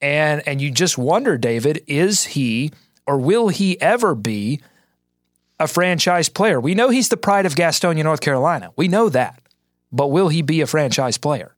and 0.00 0.46
and 0.46 0.60
you 0.60 0.70
just 0.72 0.98
wonder, 0.98 1.38
David, 1.38 1.84
is 1.86 2.24
he 2.24 2.72
or 3.06 3.18
will 3.18 3.48
he 3.48 3.80
ever 3.80 4.16
be 4.16 4.60
a 5.60 5.68
franchise 5.68 6.28
player? 6.28 6.60
We 6.60 6.74
know 6.74 6.88
he's 6.88 7.10
the 7.10 7.16
pride 7.16 7.46
of 7.46 7.54
Gastonia, 7.54 8.02
North 8.02 8.20
Carolina. 8.20 8.72
We 8.74 8.88
know 8.88 9.08
that, 9.10 9.40
but 9.92 10.08
will 10.08 10.28
he 10.30 10.42
be 10.42 10.62
a 10.62 10.66
franchise 10.66 11.16
player? 11.16 11.54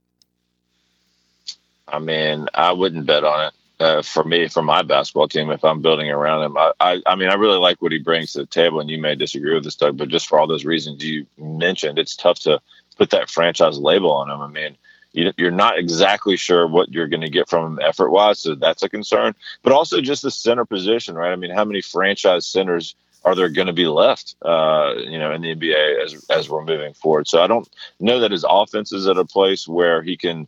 I 1.89 1.99
mean, 1.99 2.49
I 2.55 2.73
wouldn't 2.73 3.07
bet 3.07 3.25
on 3.25 3.47
it. 3.47 3.55
Uh, 3.81 4.03
for 4.03 4.23
me, 4.23 4.47
for 4.47 4.63
my 4.63 4.83
basketball 4.83 5.27
team, 5.27 5.51
if 5.51 5.65
I'm 5.65 5.83
building 5.83 6.09
around 6.09 6.45
him, 6.45 6.57
I, 6.57 6.73
I, 6.79 7.03
I 7.07 7.17
mean, 7.17 7.29
I 7.29 7.35
really 7.35 7.59
like 7.59 7.83
what 7.83 7.91
he 7.91 7.99
brings 7.99 8.33
to 8.33 8.39
the 8.39 8.47
table, 8.47 8.79
and 8.79 8.89
you 8.89 8.99
may 8.99 9.17
disagree 9.17 9.53
with 9.53 9.65
this, 9.65 9.75
Doug, 9.75 9.97
but 9.97 10.09
just 10.09 10.29
for 10.29 10.39
all 10.39 10.47
those 10.47 10.65
reasons 10.65 11.05
you 11.05 11.27
mentioned, 11.37 11.99
it's 11.99 12.15
tough 12.15 12.39
to 12.41 12.61
put 12.97 13.11
that 13.11 13.31
franchise 13.31 13.77
label 13.77 14.13
on 14.13 14.31
him. 14.31 14.41
I 14.41 14.47
mean, 14.47 14.77
you, 15.13 15.33
you're 15.37 15.51
not 15.51 15.79
exactly 15.79 16.37
sure 16.37 16.67
what 16.67 16.93
you're 16.93 17.09
going 17.09 17.23
to 17.23 17.31
get 17.31 17.49
from 17.49 17.73
him 17.73 17.79
effort 17.83 18.11
wise, 18.11 18.39
so 18.39 18.55
that's 18.55 18.85
a 18.85 18.89
concern. 18.89 19.35
But 19.63 19.73
also 19.73 20.01
just 20.01 20.23
the 20.23 20.31
center 20.31 20.65
position, 20.65 21.17
right? 21.17 21.33
I 21.33 21.37
mean, 21.37 21.51
how 21.51 21.65
many 21.65 21.81
franchise 21.81 22.47
centers 22.47 22.95
are 23.25 23.35
there 23.35 23.49
going 23.49 23.69
to 23.69 23.73
be 23.73 23.87
left, 23.87 24.37
uh, 24.43 24.95
you 24.99 25.19
know, 25.19 25.33
in 25.33 25.41
the 25.41 25.55
NBA 25.55 26.05
as 26.05 26.27
as 26.31 26.51
we're 26.51 26.65
moving 26.65 26.95
forward? 26.95 27.27
So 27.27 27.43
I 27.43 27.47
don't 27.47 27.69
know 27.99 28.21
that 28.21 28.33
his 28.33 28.45
offense 28.49 28.93
is 28.93 29.07
at 29.07 29.17
a 29.17 29.25
place 29.25 29.67
where 29.67 30.03
he 30.03 30.17
can 30.17 30.47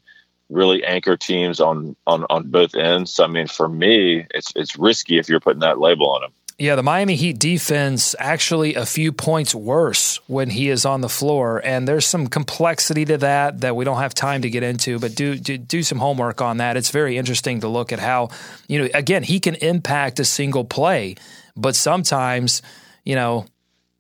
really 0.48 0.84
anchor 0.84 1.16
teams 1.16 1.60
on 1.60 1.96
on 2.06 2.24
on 2.30 2.50
both 2.50 2.74
ends. 2.74 3.12
So, 3.12 3.24
I 3.24 3.26
mean, 3.26 3.46
for 3.46 3.68
me, 3.68 4.26
it's 4.30 4.52
it's 4.56 4.78
risky 4.78 5.18
if 5.18 5.28
you're 5.28 5.40
putting 5.40 5.60
that 5.60 5.78
label 5.78 6.10
on 6.10 6.24
him. 6.24 6.30
Yeah, 6.58 6.74
the 6.74 6.82
Miami 6.82 7.16
Heat 7.16 7.38
defense 7.38 8.14
actually 8.18 8.76
a 8.76 8.86
few 8.86 9.12
points 9.12 9.54
worse 9.54 10.20
when 10.26 10.48
he 10.48 10.70
is 10.70 10.86
on 10.86 11.02
the 11.02 11.08
floor, 11.08 11.60
and 11.62 11.86
there's 11.86 12.06
some 12.06 12.28
complexity 12.28 13.04
to 13.04 13.18
that 13.18 13.60
that 13.60 13.76
we 13.76 13.84
don't 13.84 13.98
have 13.98 14.14
time 14.14 14.40
to 14.40 14.48
get 14.48 14.62
into. 14.62 14.98
But 14.98 15.14
do 15.14 15.36
do, 15.36 15.58
do 15.58 15.82
some 15.82 15.98
homework 15.98 16.40
on 16.40 16.56
that. 16.56 16.78
It's 16.78 16.90
very 16.90 17.18
interesting 17.18 17.60
to 17.60 17.68
look 17.68 17.92
at 17.92 17.98
how 17.98 18.30
you 18.68 18.78
know 18.78 18.88
again 18.94 19.22
he 19.22 19.38
can 19.38 19.56
impact 19.56 20.18
a 20.18 20.24
single 20.24 20.64
play, 20.64 21.16
but 21.56 21.76
sometimes 21.76 22.62
you 23.04 23.14
know. 23.14 23.46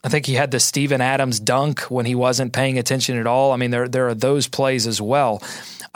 I 0.04 0.08
think 0.08 0.26
he 0.26 0.34
had 0.34 0.52
the 0.52 0.60
Steven 0.60 1.00
Adams 1.00 1.40
dunk 1.40 1.80
when 1.90 2.06
he 2.06 2.14
wasn't 2.14 2.52
paying 2.52 2.78
attention 2.78 3.18
at 3.18 3.26
all. 3.26 3.50
I 3.50 3.56
mean, 3.56 3.72
there 3.72 3.88
there 3.88 4.06
are 4.06 4.14
those 4.14 4.46
plays 4.46 4.86
as 4.86 5.00
well. 5.00 5.42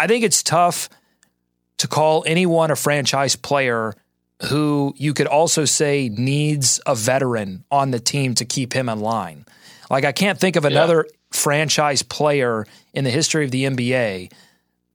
I 0.00 0.06
think 0.06 0.24
it's 0.24 0.42
tough 0.42 0.88
to 1.76 1.86
call 1.86 2.24
anyone 2.26 2.70
a 2.70 2.76
franchise 2.76 3.36
player 3.36 3.94
who 4.44 4.94
you 4.96 5.12
could 5.12 5.26
also 5.26 5.66
say 5.66 6.08
needs 6.08 6.80
a 6.86 6.94
veteran 6.94 7.64
on 7.70 7.90
the 7.90 8.00
team 8.00 8.34
to 8.36 8.46
keep 8.46 8.72
him 8.72 8.88
in 8.88 9.00
line. 9.00 9.44
Like 9.90 10.06
I 10.06 10.12
can't 10.12 10.40
think 10.40 10.56
of 10.56 10.64
another 10.64 11.06
franchise 11.30 12.02
player 12.02 12.66
in 12.94 13.04
the 13.04 13.10
history 13.10 13.44
of 13.44 13.50
the 13.50 13.64
NBA 13.64 14.32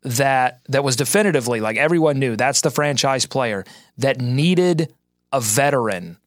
that 0.01 0.61
that 0.69 0.83
was 0.83 0.95
definitively 0.95 1.59
like 1.59 1.77
everyone 1.77 2.17
knew 2.17 2.35
that's 2.35 2.61
the 2.61 2.71
franchise 2.71 3.27
player 3.27 3.63
that 3.99 4.19
needed 4.19 4.91
a 5.31 5.39
veteran 5.39 6.17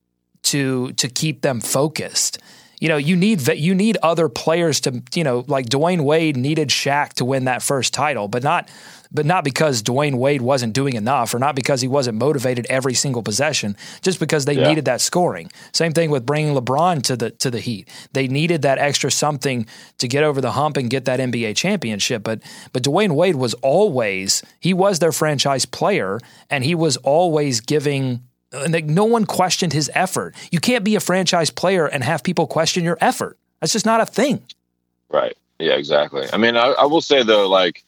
to 0.44 0.92
to 0.92 1.08
keep 1.08 1.40
them 1.40 1.60
focused. 1.60 2.38
You 2.80 2.88
know, 2.88 2.96
you 2.96 3.16
need 3.16 3.40
that 3.40 3.58
you 3.58 3.74
need 3.74 3.96
other 4.02 4.28
players 4.28 4.80
to, 4.80 5.02
you 5.14 5.24
know, 5.24 5.44
like 5.48 5.66
Dwyane 5.66 6.02
Wade 6.02 6.36
needed 6.36 6.68
Shaq 6.68 7.14
to 7.14 7.24
win 7.24 7.44
that 7.44 7.62
first 7.62 7.92
title, 7.92 8.28
but 8.28 8.42
not 8.42 8.68
but 9.10 9.26
not 9.26 9.44
because 9.44 9.82
Dwyane 9.82 10.16
Wade 10.16 10.42
wasn't 10.42 10.74
doing 10.74 10.94
enough 10.94 11.32
or 11.32 11.38
not 11.38 11.56
because 11.56 11.80
he 11.80 11.88
wasn't 11.88 12.18
motivated 12.18 12.66
every 12.68 12.94
single 12.94 13.22
possession, 13.22 13.76
just 14.02 14.20
because 14.20 14.44
they 14.44 14.54
yeah. 14.54 14.68
needed 14.68 14.84
that 14.84 15.00
scoring. 15.00 15.50
Same 15.72 15.92
thing 15.92 16.10
with 16.10 16.26
bringing 16.26 16.54
LeBron 16.54 17.02
to 17.04 17.16
the 17.16 17.30
to 17.30 17.50
the 17.50 17.60
Heat. 17.60 17.88
They 18.12 18.28
needed 18.28 18.62
that 18.62 18.78
extra 18.78 19.10
something 19.10 19.66
to 19.98 20.08
get 20.08 20.24
over 20.24 20.40
the 20.40 20.52
hump 20.52 20.76
and 20.76 20.90
get 20.90 21.04
that 21.06 21.20
NBA 21.20 21.56
championship. 21.56 22.22
But 22.22 22.42
but 22.72 22.82
Dwyane 22.82 23.12
Wade 23.12 23.36
was 23.36 23.54
always 23.54 24.42
he 24.60 24.74
was 24.74 24.98
their 24.98 25.12
franchise 25.12 25.64
player 25.64 26.20
and 26.50 26.64
he 26.64 26.74
was 26.74 26.96
always 26.98 27.60
giving 27.60 28.22
and 28.52 28.72
like 28.72 28.86
no 28.86 29.04
one 29.04 29.24
questioned 29.26 29.72
his 29.72 29.90
effort. 29.94 30.34
You 30.50 30.60
can't 30.60 30.84
be 30.84 30.94
a 30.94 31.00
franchise 31.00 31.50
player 31.50 31.86
and 31.86 32.02
have 32.04 32.22
people 32.22 32.46
question 32.46 32.84
your 32.84 32.98
effort. 33.00 33.38
That's 33.60 33.72
just 33.72 33.86
not 33.86 34.00
a 34.00 34.06
thing. 34.06 34.42
Right. 35.10 35.36
Yeah, 35.58 35.74
exactly. 35.74 36.26
I 36.32 36.36
mean, 36.36 36.56
I, 36.56 36.68
I 36.68 36.84
will 36.84 37.00
say 37.00 37.22
though, 37.22 37.48
like 37.48 37.84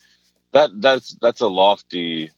that 0.53 0.71
that's 0.81 1.17
that's 1.21 1.41
a 1.41 1.47
lofty 1.47 2.31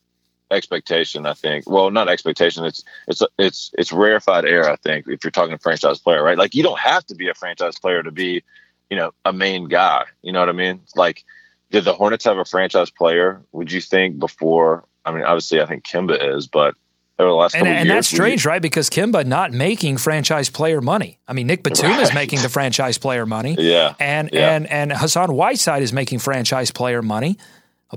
expectation. 0.50 1.26
I 1.26 1.34
think. 1.34 1.68
Well, 1.68 1.90
not 1.90 2.08
expectation. 2.08 2.64
It's 2.64 2.84
it's 3.08 3.22
it's 3.38 3.70
it's 3.78 3.92
rarefied 3.92 4.44
air. 4.44 4.70
I 4.70 4.76
think 4.76 5.06
if 5.08 5.24
you're 5.24 5.30
talking 5.30 5.54
a 5.54 5.58
franchise 5.58 5.98
player, 5.98 6.22
right? 6.22 6.38
Like 6.38 6.54
you 6.54 6.62
don't 6.62 6.78
have 6.78 7.06
to 7.06 7.14
be 7.14 7.28
a 7.28 7.34
franchise 7.34 7.78
player 7.78 8.02
to 8.02 8.10
be, 8.10 8.42
you 8.90 8.96
know, 8.96 9.12
a 9.24 9.32
main 9.32 9.68
guy. 9.68 10.04
You 10.22 10.32
know 10.32 10.40
what 10.40 10.50
I 10.50 10.52
mean? 10.52 10.80
Like, 10.94 11.24
did 11.70 11.84
the 11.84 11.94
Hornets 11.94 12.24
have 12.24 12.38
a 12.38 12.44
franchise 12.44 12.90
player? 12.90 13.40
Would 13.52 13.72
you 13.72 13.80
think 13.80 14.18
before? 14.18 14.84
I 15.04 15.12
mean, 15.12 15.24
obviously, 15.24 15.60
I 15.60 15.66
think 15.66 15.84
Kemba 15.84 16.36
is, 16.36 16.46
but 16.46 16.74
over 17.18 17.28
the 17.28 17.34
last 17.34 17.54
and, 17.54 17.66
and 17.66 17.86
years, 17.86 17.96
that's 17.96 18.08
strange, 18.08 18.46
right? 18.46 18.62
Because 18.62 18.90
Kemba 18.90 19.24
not 19.26 19.52
making 19.52 19.98
franchise 19.98 20.50
player 20.50 20.80
money. 20.80 21.18
I 21.28 21.32
mean, 21.32 21.46
Nick 21.46 21.62
Batum 21.64 21.90
right. 21.90 22.02
is 22.02 22.14
making 22.14 22.40
the 22.42 22.48
franchise 22.48 22.98
player 22.98 23.26
money. 23.26 23.56
Yeah, 23.58 23.94
and 23.98 24.30
yeah. 24.32 24.54
and 24.54 24.66
and 24.70 24.92
Hassan 24.92 25.32
Whiteside 25.34 25.82
is 25.82 25.92
making 25.92 26.20
franchise 26.20 26.70
player 26.70 27.02
money. 27.02 27.38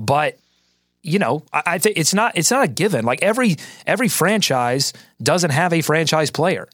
But 0.00 0.38
you 1.02 1.18
know, 1.18 1.44
I, 1.52 1.62
I 1.66 1.78
think 1.78 1.96
it's 1.96 2.14
not 2.14 2.36
it's 2.36 2.50
not 2.50 2.64
a 2.64 2.68
given. 2.68 3.04
Like 3.04 3.22
every 3.22 3.56
every 3.86 4.08
franchise 4.08 4.92
doesn't 5.22 5.50
have 5.50 5.72
a 5.72 5.80
franchise 5.80 6.30
player. 6.30 6.68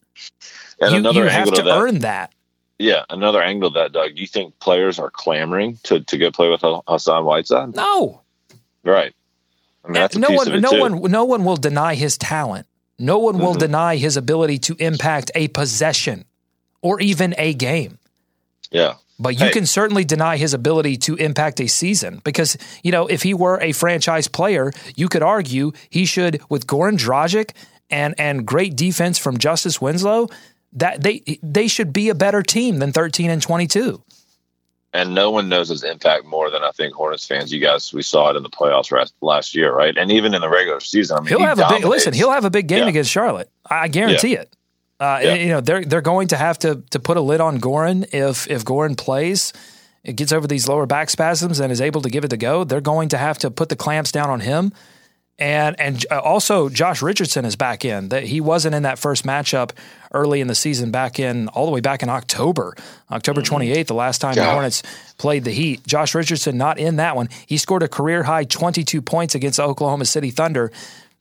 And 0.80 1.04
you, 1.04 1.12
you 1.12 1.22
have 1.22 1.52
to 1.52 1.62
that, 1.62 1.78
earn 1.78 2.00
that. 2.00 2.32
Yeah, 2.78 3.04
another 3.08 3.40
angle 3.40 3.68
of 3.68 3.74
that, 3.74 3.92
Doug. 3.92 4.16
Do 4.16 4.20
you 4.20 4.26
think 4.26 4.58
players 4.58 4.98
are 4.98 5.10
clamoring 5.10 5.78
to 5.84 6.00
to 6.00 6.18
go 6.18 6.30
play 6.32 6.48
with 6.48 6.62
Hassan 6.88 7.24
Whiteside? 7.24 7.76
No. 7.76 8.22
Right. 8.84 9.14
I 9.84 9.88
mean, 9.90 10.08
no 10.16 10.30
one, 10.30 10.60
no 10.60 10.70
too. 10.70 10.80
one, 10.80 11.10
no 11.10 11.24
one 11.24 11.44
will 11.44 11.56
deny 11.56 11.94
his 11.94 12.16
talent. 12.16 12.66
No 12.98 13.18
one 13.18 13.38
will 13.38 13.50
mm-hmm. 13.50 13.58
deny 13.58 13.96
his 13.96 14.16
ability 14.16 14.58
to 14.60 14.76
impact 14.78 15.30
a 15.34 15.48
possession 15.48 16.24
or 16.82 17.00
even 17.00 17.34
a 17.38 17.54
game. 17.54 17.98
Yeah. 18.70 18.94
But 19.18 19.38
you 19.38 19.46
hey. 19.46 19.52
can 19.52 19.66
certainly 19.66 20.04
deny 20.04 20.36
his 20.36 20.54
ability 20.54 20.96
to 20.98 21.16
impact 21.16 21.60
a 21.60 21.68
season 21.68 22.20
because, 22.24 22.56
you 22.82 22.92
know, 22.92 23.06
if 23.06 23.22
he 23.22 23.34
were 23.34 23.60
a 23.60 23.72
franchise 23.72 24.28
player, 24.28 24.72
you 24.96 25.08
could 25.08 25.22
argue 25.22 25.72
he 25.90 26.06
should, 26.06 26.40
with 26.48 26.66
Goran 26.66 26.98
Dragic 26.98 27.50
and, 27.90 28.14
and 28.18 28.46
great 28.46 28.74
defense 28.74 29.18
from 29.18 29.38
Justice 29.38 29.80
Winslow, 29.80 30.28
that 30.72 31.02
they 31.02 31.38
they 31.42 31.68
should 31.68 31.92
be 31.92 32.08
a 32.08 32.14
better 32.14 32.42
team 32.42 32.78
than 32.78 32.92
13 32.92 33.30
and 33.30 33.42
22. 33.42 34.02
And 34.94 35.14
no 35.14 35.30
one 35.30 35.48
knows 35.48 35.70
his 35.70 35.84
impact 35.84 36.26
more 36.26 36.50
than 36.50 36.62
I 36.62 36.70
think 36.70 36.92
Hornets 36.92 37.26
fans. 37.26 37.50
You 37.50 37.60
guys, 37.60 37.94
we 37.94 38.02
saw 38.02 38.30
it 38.30 38.36
in 38.36 38.42
the 38.42 38.50
playoffs 38.50 39.12
last 39.22 39.54
year, 39.54 39.74
right? 39.74 39.96
And 39.96 40.12
even 40.12 40.34
in 40.34 40.42
the 40.42 40.50
regular 40.50 40.80
season. 40.80 41.16
I 41.16 41.20
mean, 41.20 41.28
he'll 41.28 41.38
he 41.38 41.44
have 41.44 41.56
dominates. 41.56 41.84
a 41.84 41.86
big 41.86 41.90
listen. 41.90 42.12
He'll 42.12 42.30
have 42.30 42.44
a 42.44 42.50
big 42.50 42.66
game 42.68 42.82
yeah. 42.82 42.88
against 42.88 43.10
Charlotte. 43.10 43.50
I 43.68 43.88
guarantee 43.88 44.34
yeah. 44.34 44.40
it. 44.40 44.56
Uh, 45.00 45.20
yeah. 45.22 45.34
You 45.34 45.48
know, 45.48 45.60
they're 45.60 45.84
they're 45.84 46.02
going 46.02 46.28
to 46.28 46.36
have 46.36 46.58
to 46.60 46.82
to 46.90 47.00
put 47.00 47.16
a 47.16 47.20
lid 47.22 47.40
on 47.40 47.58
Goran 47.58 48.12
if 48.12 48.48
if 48.50 48.64
Goran 48.64 48.96
plays, 48.96 49.52
it 50.04 50.16
gets 50.16 50.30
over 50.30 50.46
these 50.46 50.68
lower 50.68 50.86
back 50.86 51.10
spasms 51.10 51.58
and 51.58 51.72
is 51.72 51.80
able 51.80 52.02
to 52.02 52.10
give 52.10 52.24
it 52.24 52.28
the 52.28 52.36
go. 52.36 52.64
They're 52.64 52.80
going 52.80 53.08
to 53.08 53.18
have 53.18 53.38
to 53.38 53.50
put 53.50 53.68
the 53.68 53.76
clamps 53.76 54.12
down 54.12 54.30
on 54.30 54.40
him. 54.40 54.72
And 55.38 55.74
and 55.80 56.06
uh, 56.10 56.20
also 56.20 56.68
Josh 56.68 57.02
Richardson 57.02 57.44
is 57.44 57.56
back 57.56 57.84
in. 57.84 58.10
That 58.10 58.24
he 58.24 58.40
wasn't 58.40 58.74
in 58.74 58.82
that 58.82 58.98
first 58.98 59.24
matchup 59.24 59.70
early 60.12 60.40
in 60.40 60.48
the 60.48 60.54
season, 60.54 60.90
back 60.90 61.18
in 61.18 61.48
all 61.48 61.66
the 61.66 61.72
way 61.72 61.80
back 61.80 62.02
in 62.02 62.08
October, 62.08 62.74
October 63.10 63.42
28th, 63.42 63.72
mm-hmm. 63.72 63.82
the 63.86 63.94
last 63.94 64.20
time 64.20 64.34
God. 64.34 64.46
the 64.46 64.50
Hornets 64.52 64.82
played 65.18 65.44
the 65.44 65.50
Heat. 65.50 65.86
Josh 65.86 66.14
Richardson 66.14 66.56
not 66.56 66.78
in 66.78 66.96
that 66.96 67.16
one. 67.16 67.28
He 67.46 67.56
scored 67.56 67.82
a 67.82 67.88
career 67.88 68.22
high 68.22 68.44
22 68.44 69.02
points 69.02 69.34
against 69.34 69.60
Oklahoma 69.60 70.04
City 70.04 70.30
Thunder. 70.30 70.72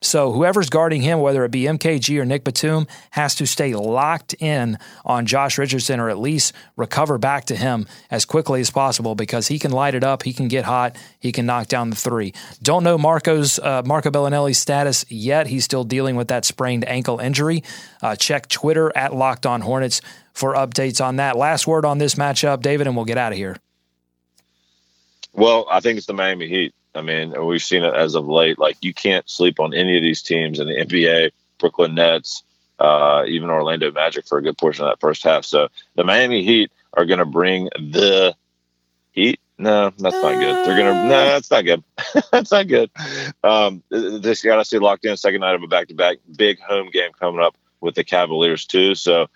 So 0.04 0.32
whoever's 0.32 0.70
guarding 0.72 1.04
him, 1.04 1.20
whether 1.20 1.46
it 1.46 1.52
be 1.52 1.64
MKG 1.64 2.20
or 2.20 2.26
Nick 2.26 2.44
Batum, 2.44 2.88
has 3.12 3.36
to 3.36 3.46
stay 3.46 3.76
locked 3.76 4.34
in 4.40 4.80
on 5.06 5.28
Josh 5.28 5.60
Richardson 5.60 6.00
or 6.00 6.10
at 6.10 6.18
least 6.18 6.54
recover 6.76 7.20
back 7.20 7.46
to 7.46 7.56
him 7.56 7.86
as 8.10 8.26
quickly 8.26 8.62
as 8.62 8.72
possible 8.72 9.14
because 9.14 9.48
he 9.48 9.60
can 9.60 9.70
light 9.72 9.94
it 9.94 10.04
up, 10.04 10.24
he 10.24 10.34
can 10.34 10.48
get 10.48 10.66
hot, 10.66 10.96
he 11.20 11.32
can 11.32 11.46
knock 11.46 11.68
down 11.68 11.92
the 11.92 11.96
three. 11.96 12.34
Don't 12.64 12.84
know 12.84 12.98
Marco's 12.98 13.60
uh, 13.60 13.84
Marco 13.86 14.10
Belinelli's 14.10 14.58
status 14.58 15.06
yet. 15.08 15.46
He's 15.46 15.66
still 15.66 15.84
dealing 15.84 16.16
with 16.16 16.30
that 16.30 16.46
sprained 16.46 16.88
ankle 16.88 17.20
injury. 17.20 17.64
Uh, 18.02 18.16
check 18.16 18.48
Twitter 18.48 18.92
at 18.98 19.14
Locked 19.14 19.46
On 19.46 19.62
Hornets 19.62 20.02
for 20.34 20.56
updates 20.56 21.04
on 21.04 21.18
that. 21.18 21.38
Last 21.38 21.68
word 21.68 21.86
on 21.86 22.00
this 22.00 22.16
matchup, 22.16 22.62
David, 22.64 22.88
and 22.88 22.96
we'll 22.96 23.06
get 23.06 23.20
out 23.20 23.34
of 23.34 23.38
here. 23.38 23.58
Well, 25.34 25.68
I 25.70 25.80
think 25.80 25.98
it's 25.98 26.08
the 26.08 26.14
Miami 26.14 26.48
Heat. 26.48 26.74
I 26.94 27.02
mean, 27.02 27.34
we've 27.46 27.62
seen 27.62 27.84
it 27.84 27.94
as 27.94 28.16
of 28.16 28.28
late. 28.28 28.60
Like 28.60 28.78
you 28.82 28.94
can't 28.94 29.30
sleep 29.30 29.60
on 29.60 29.74
any 29.74 29.98
of 29.98 30.04
these 30.04 30.22
teams 30.22 30.60
in 30.60 30.68
the 30.68 30.76
NBA, 30.76 31.32
Brooklyn 31.58 31.96
Nets, 31.96 32.44
uh, 32.80 33.24
even 33.28 33.50
Orlando 33.50 33.92
Magic 33.92 34.28
for 34.28 34.38
a 34.38 34.42
good 34.42 34.58
portion 34.58 34.86
of 34.86 34.92
that 34.92 35.00
first 35.00 35.24
half. 35.24 35.46
So 35.46 35.70
the 35.96 36.04
Miami 36.04 36.44
Heat 36.44 36.72
are 36.94 37.06
going 37.06 37.20
to 37.20 37.26
bring 37.26 37.66
the 37.76 38.36
Heat. 39.12 39.40
No, 39.58 39.92
that's 39.98 40.16
not 40.16 40.40
good. 40.40 40.66
They're 40.66 40.78
gonna. 40.78 41.08
No, 41.08 41.26
that's 41.26 41.52
not 41.52 41.66
good. 41.66 41.84
that's 42.32 42.52
not 42.52 42.68
good. 42.68 42.90
Um, 43.44 43.84
this 43.90 44.42
got 44.42 44.56
to 44.56 44.66
stay 44.66 44.80
locked 44.80 45.06
in. 45.06 45.16
Second 45.18 45.42
night 45.42 45.54
of 45.54 45.62
a 45.62 45.68
back-to-back 45.68 46.18
big 46.36 46.60
home 46.60 46.90
game 46.90 47.12
coming 47.20 47.42
up 47.42 47.56
with 47.80 47.94
the 47.94 48.04
Cavaliers 48.04 48.66
too. 48.66 48.96
So 48.96 49.28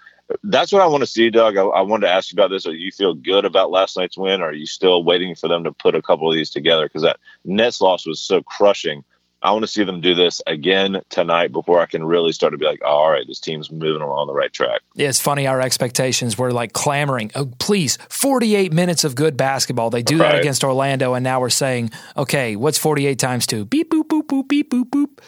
that's 0.44 0.72
what 0.72 0.82
I 0.82 0.88
want 0.88 1.02
to 1.02 1.08
see, 1.08 1.30
Doug. 1.30 1.58
I, 1.58 1.64
I, 1.64 1.82
wanted 1.82 2.08
to 2.08 2.14
ask 2.14 2.32
you 2.32 2.36
about 2.36 2.50
this. 2.50 2.64
Do 2.64 2.72
you 2.72 2.92
feel 2.92 3.14
good 3.14 3.46
about 3.46 3.72
last 3.72 3.98
night's 3.98 4.18
win? 4.18 4.42
Or 4.42 4.46
are 4.46 4.54
you 4.54 4.66
still 4.66 5.04
waiting 5.04 5.36
for 5.36 5.48
them 5.48 5.64
to 5.64 5.72
put 5.72 5.96
a 5.96 6.02
couple 6.02 6.30
of 6.30 6.36
these 6.36 6.50
together? 6.50 6.86
Because 6.86 7.04
that 7.04 7.20
Nets 7.44 7.82
loss 7.82 8.06
was 8.06 8.20
so 8.20 8.42
crushing. 8.42 9.04
I 9.42 9.52
want 9.52 9.62
to 9.62 9.68
see 9.68 9.84
them 9.84 10.02
do 10.02 10.16
this 10.16 10.42
again 10.48 11.02
tonight 11.10 11.52
before 11.52 11.80
I 11.80 11.86
can 11.86 12.04
really 12.04 12.32
start 12.32 12.54
to 12.54 12.58
be 12.58 12.66
like, 12.66 12.82
oh, 12.84 12.88
all 12.88 13.12
right, 13.12 13.28
this 13.28 13.40
team's 13.40 13.72
moving 13.72 14.02
along 14.02 14.26
the 14.26 14.34
right 14.34 14.52
track. 14.52 14.82
Yeah, 14.96 15.10
it's 15.10 15.22
funny. 15.22 15.46
Our 15.46 15.62
expectations 15.62 16.36
were 16.36 16.52
like 16.52 16.74
clamoring, 16.74 17.32
oh, 17.36 17.52
please, 17.60 18.00
48 18.10 18.74
minutes 18.74 19.04
of 19.04 19.14
good 19.14 19.38
basketball. 19.38 19.92
They 19.92 20.02
do 20.02 20.18
right. 20.18 20.32
that 20.32 20.40
against 20.40 20.64
Orlando, 20.64 21.14
and 21.14 21.24
now 21.24 21.42
we're 21.42 21.52
saying, 21.52 21.92
okay, 22.18 22.56
what's 22.56 22.80
48 22.80 23.20
times 23.20 23.46
two? 23.46 23.66
Beep, 23.66 23.92
boop, 23.92 24.08
boop, 24.08 24.24
boop, 24.24 24.48
beep, 24.48 24.72
boop, 24.72 24.90
boop. 24.90 25.20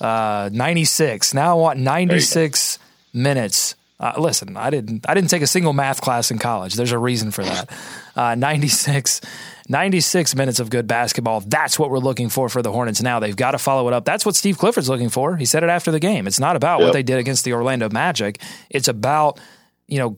Uh, 0.00 0.48
96. 0.52 1.34
Now 1.34 1.50
I 1.50 1.60
want 1.60 1.80
96 1.80 2.78
minutes 3.12 3.74
uh, 3.98 4.12
listen, 4.18 4.56
I 4.56 4.68
didn't 4.70 5.08
I 5.08 5.14
didn't 5.14 5.30
take 5.30 5.42
a 5.42 5.46
single 5.46 5.72
math 5.72 6.02
class 6.02 6.30
in 6.30 6.38
college. 6.38 6.74
There's 6.74 6.92
a 6.92 6.98
reason 6.98 7.30
for 7.30 7.44
that. 7.44 7.70
Uh, 8.14 8.34
96, 8.34 9.22
96 9.68 10.34
minutes 10.34 10.60
of 10.60 10.68
good 10.68 10.86
basketball. 10.86 11.40
That's 11.40 11.78
what 11.78 11.90
we're 11.90 11.98
looking 11.98 12.28
for 12.28 12.48
for 12.48 12.60
the 12.60 12.70
Hornets 12.70 13.02
now. 13.02 13.20
They've 13.20 13.36
got 13.36 13.52
to 13.52 13.58
follow 13.58 13.88
it 13.88 13.94
up. 13.94 14.04
That's 14.04 14.26
what 14.26 14.34
Steve 14.36 14.58
Clifford's 14.58 14.88
looking 14.88 15.08
for. 15.08 15.36
He 15.36 15.46
said 15.46 15.62
it 15.62 15.70
after 15.70 15.90
the 15.90 16.00
game. 16.00 16.26
It's 16.26 16.40
not 16.40 16.56
about 16.56 16.80
yep. 16.80 16.86
what 16.86 16.92
they 16.92 17.02
did 17.02 17.18
against 17.18 17.44
the 17.44 17.54
Orlando 17.54 17.88
Magic. 17.88 18.40
It's 18.68 18.88
about 18.88 19.40
you 19.86 19.98
know 19.98 20.16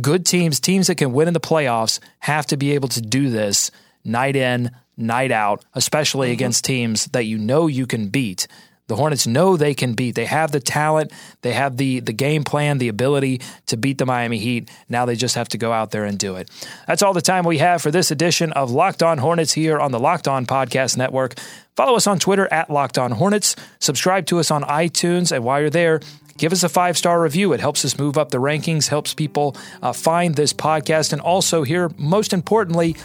good 0.00 0.24
teams, 0.24 0.60
teams 0.60 0.86
that 0.86 0.94
can 0.94 1.12
win 1.12 1.28
in 1.28 1.34
the 1.34 1.40
playoffs 1.40 1.98
have 2.20 2.46
to 2.46 2.56
be 2.56 2.72
able 2.72 2.88
to 2.88 3.00
do 3.00 3.30
this 3.30 3.72
night 4.04 4.36
in, 4.36 4.70
night 4.96 5.32
out, 5.32 5.64
especially 5.74 6.28
mm-hmm. 6.28 6.34
against 6.34 6.64
teams 6.64 7.06
that 7.06 7.24
you 7.24 7.38
know 7.38 7.66
you 7.66 7.86
can 7.86 8.08
beat. 8.08 8.46
The 8.88 8.96
Hornets 8.96 9.26
know 9.26 9.56
they 9.56 9.74
can 9.74 9.92
beat. 9.92 10.14
They 10.14 10.24
have 10.24 10.50
the 10.50 10.60
talent, 10.60 11.12
they 11.42 11.52
have 11.52 11.76
the 11.76 12.00
the 12.00 12.12
game 12.12 12.42
plan, 12.42 12.78
the 12.78 12.88
ability 12.88 13.42
to 13.66 13.76
beat 13.76 13.98
the 13.98 14.06
Miami 14.06 14.38
Heat. 14.38 14.70
Now 14.88 15.04
they 15.04 15.14
just 15.14 15.34
have 15.34 15.48
to 15.50 15.58
go 15.58 15.72
out 15.72 15.90
there 15.90 16.04
and 16.04 16.18
do 16.18 16.36
it. 16.36 16.50
That's 16.86 17.02
all 17.02 17.12
the 17.12 17.20
time 17.20 17.44
we 17.44 17.58
have 17.58 17.82
for 17.82 17.90
this 17.90 18.10
edition 18.10 18.50
of 18.52 18.70
Locked 18.70 19.02
On 19.02 19.18
Hornets 19.18 19.52
here 19.52 19.78
on 19.78 19.92
the 19.92 20.00
Locked 20.00 20.26
On 20.26 20.46
Podcast 20.46 20.96
Network. 20.96 21.38
Follow 21.76 21.96
us 21.96 22.06
on 22.06 22.18
Twitter 22.18 22.48
at 22.50 22.70
Locked 22.70 22.98
On 22.98 23.12
Hornets. 23.12 23.54
Subscribe 23.78 24.26
to 24.26 24.40
us 24.40 24.50
on 24.50 24.64
iTunes, 24.64 25.30
and 25.30 25.44
while 25.44 25.60
you're 25.60 25.70
there, 25.70 26.00
give 26.38 26.52
us 26.52 26.62
a 26.62 26.68
five 26.68 26.96
star 26.96 27.20
review. 27.20 27.52
It 27.52 27.60
helps 27.60 27.84
us 27.84 27.98
move 27.98 28.16
up 28.16 28.30
the 28.30 28.38
rankings, 28.38 28.88
helps 28.88 29.12
people 29.12 29.54
uh, 29.82 29.92
find 29.92 30.34
this 30.34 30.54
podcast, 30.54 31.12
and 31.12 31.20
also 31.20 31.62
here, 31.62 31.90
most 31.98 32.32
importantly, 32.32 32.96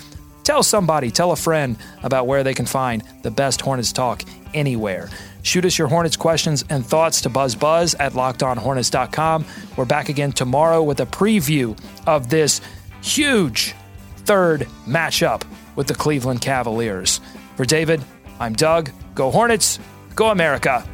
tell 0.45 0.63
somebody, 0.63 1.11
tell 1.11 1.33
a 1.33 1.35
friend 1.35 1.75
about 2.03 2.25
where 2.25 2.43
they 2.43 2.53
can 2.53 2.65
find 2.65 3.03
the 3.21 3.31
best 3.31 3.59
Hornets 3.59 3.91
talk 3.91 4.23
anywhere. 4.53 5.09
Shoot 5.43 5.65
us 5.65 5.77
your 5.77 5.89
Hornets 5.89 6.15
questions 6.15 6.63
and 6.69 6.85
thoughts 6.85 7.21
to 7.21 7.29
buzzbuzz 7.29 7.95
at 7.99 8.13
lockedonhornets.com. 8.13 9.45
We're 9.75 9.85
back 9.85 10.09
again 10.09 10.31
tomorrow 10.31 10.81
with 10.81 10.99
a 11.01 11.05
preview 11.05 11.77
of 12.07 12.29
this 12.29 12.61
huge 13.01 13.75
third 14.25 14.61
matchup 14.87 15.43
with 15.75 15.87
the 15.87 15.95
Cleveland 15.95 16.41
Cavaliers. 16.41 17.19
For 17.57 17.65
David, 17.65 18.01
I'm 18.39 18.53
Doug. 18.53 18.89
Go 19.15 19.29
Hornets, 19.31 19.79
go 20.15 20.29
America. 20.29 20.87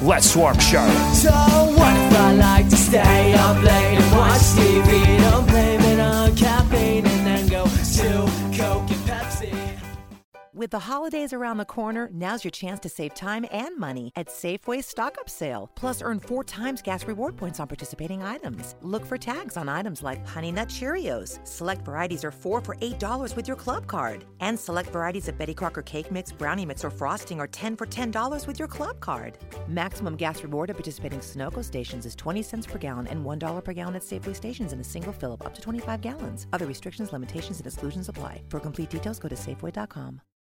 Let's 0.00 0.30
swarm 0.30 0.58
Charlotte. 0.60 1.14
So 1.14 1.30
what 1.30 1.96
if 1.96 2.16
I 2.16 2.32
like 2.34 2.68
to 2.68 2.76
stay 2.76 3.34
up 3.34 3.56
late 3.62 3.98
and 3.98 4.16
watch 4.16 4.40
TV? 4.40 5.18
Don't 5.30 5.46
blame 5.48 5.85
With 10.56 10.70
the 10.70 10.78
holidays 10.78 11.34
around 11.34 11.58
the 11.58 11.66
corner, 11.66 12.08
now's 12.10 12.42
your 12.42 12.50
chance 12.50 12.80
to 12.80 12.88
save 12.88 13.12
time 13.12 13.44
and 13.52 13.76
money 13.76 14.10
at 14.16 14.28
Safeway's 14.28 14.86
stock 14.86 15.18
up 15.20 15.28
sale. 15.28 15.70
Plus, 15.74 16.00
earn 16.00 16.18
four 16.18 16.44
times 16.44 16.80
gas 16.80 17.04
reward 17.04 17.36
points 17.36 17.60
on 17.60 17.68
participating 17.68 18.22
items. 18.22 18.74
Look 18.80 19.04
for 19.04 19.18
tags 19.18 19.58
on 19.58 19.68
items 19.68 20.02
like 20.02 20.26
Honey 20.26 20.52
Nut 20.52 20.68
Cheerios. 20.68 21.46
Select 21.46 21.84
varieties 21.84 22.24
are 22.24 22.30
four 22.30 22.62
for 22.62 22.76
$8 22.76 23.36
with 23.36 23.46
your 23.46 23.56
club 23.58 23.86
card. 23.86 24.24
And 24.40 24.58
select 24.58 24.88
varieties 24.88 25.28
of 25.28 25.36
Betty 25.36 25.52
Crocker 25.52 25.82
Cake 25.82 26.10
Mix, 26.10 26.32
Brownie 26.32 26.64
Mix, 26.64 26.86
or 26.86 26.90
Frosting 26.90 27.38
are 27.38 27.48
10 27.48 27.76
for 27.76 27.84
$10 27.84 28.46
with 28.46 28.58
your 28.58 28.68
club 28.68 28.98
card. 29.00 29.36
Maximum 29.68 30.16
gas 30.16 30.42
reward 30.42 30.70
at 30.70 30.76
participating 30.76 31.18
Sunoco 31.18 31.62
stations 31.62 32.06
is 32.06 32.14
20 32.14 32.42
cents 32.42 32.66
per 32.66 32.78
gallon 32.78 33.06
and 33.08 33.22
$1 33.22 33.62
per 33.62 33.72
gallon 33.74 33.94
at 33.94 34.00
Safeway 34.00 34.34
stations 34.34 34.72
in 34.72 34.80
a 34.80 34.84
single 34.84 35.12
fill 35.12 35.34
up 35.34 35.44
up 35.44 35.52
to 35.52 35.60
25 35.60 36.00
gallons. 36.00 36.46
Other 36.54 36.64
restrictions, 36.64 37.12
limitations, 37.12 37.58
and 37.58 37.66
exclusions 37.66 38.08
apply. 38.08 38.40
For 38.48 38.58
complete 38.58 38.88
details, 38.88 39.18
go 39.18 39.28
to 39.28 39.36
Safeway.com. 39.36 40.22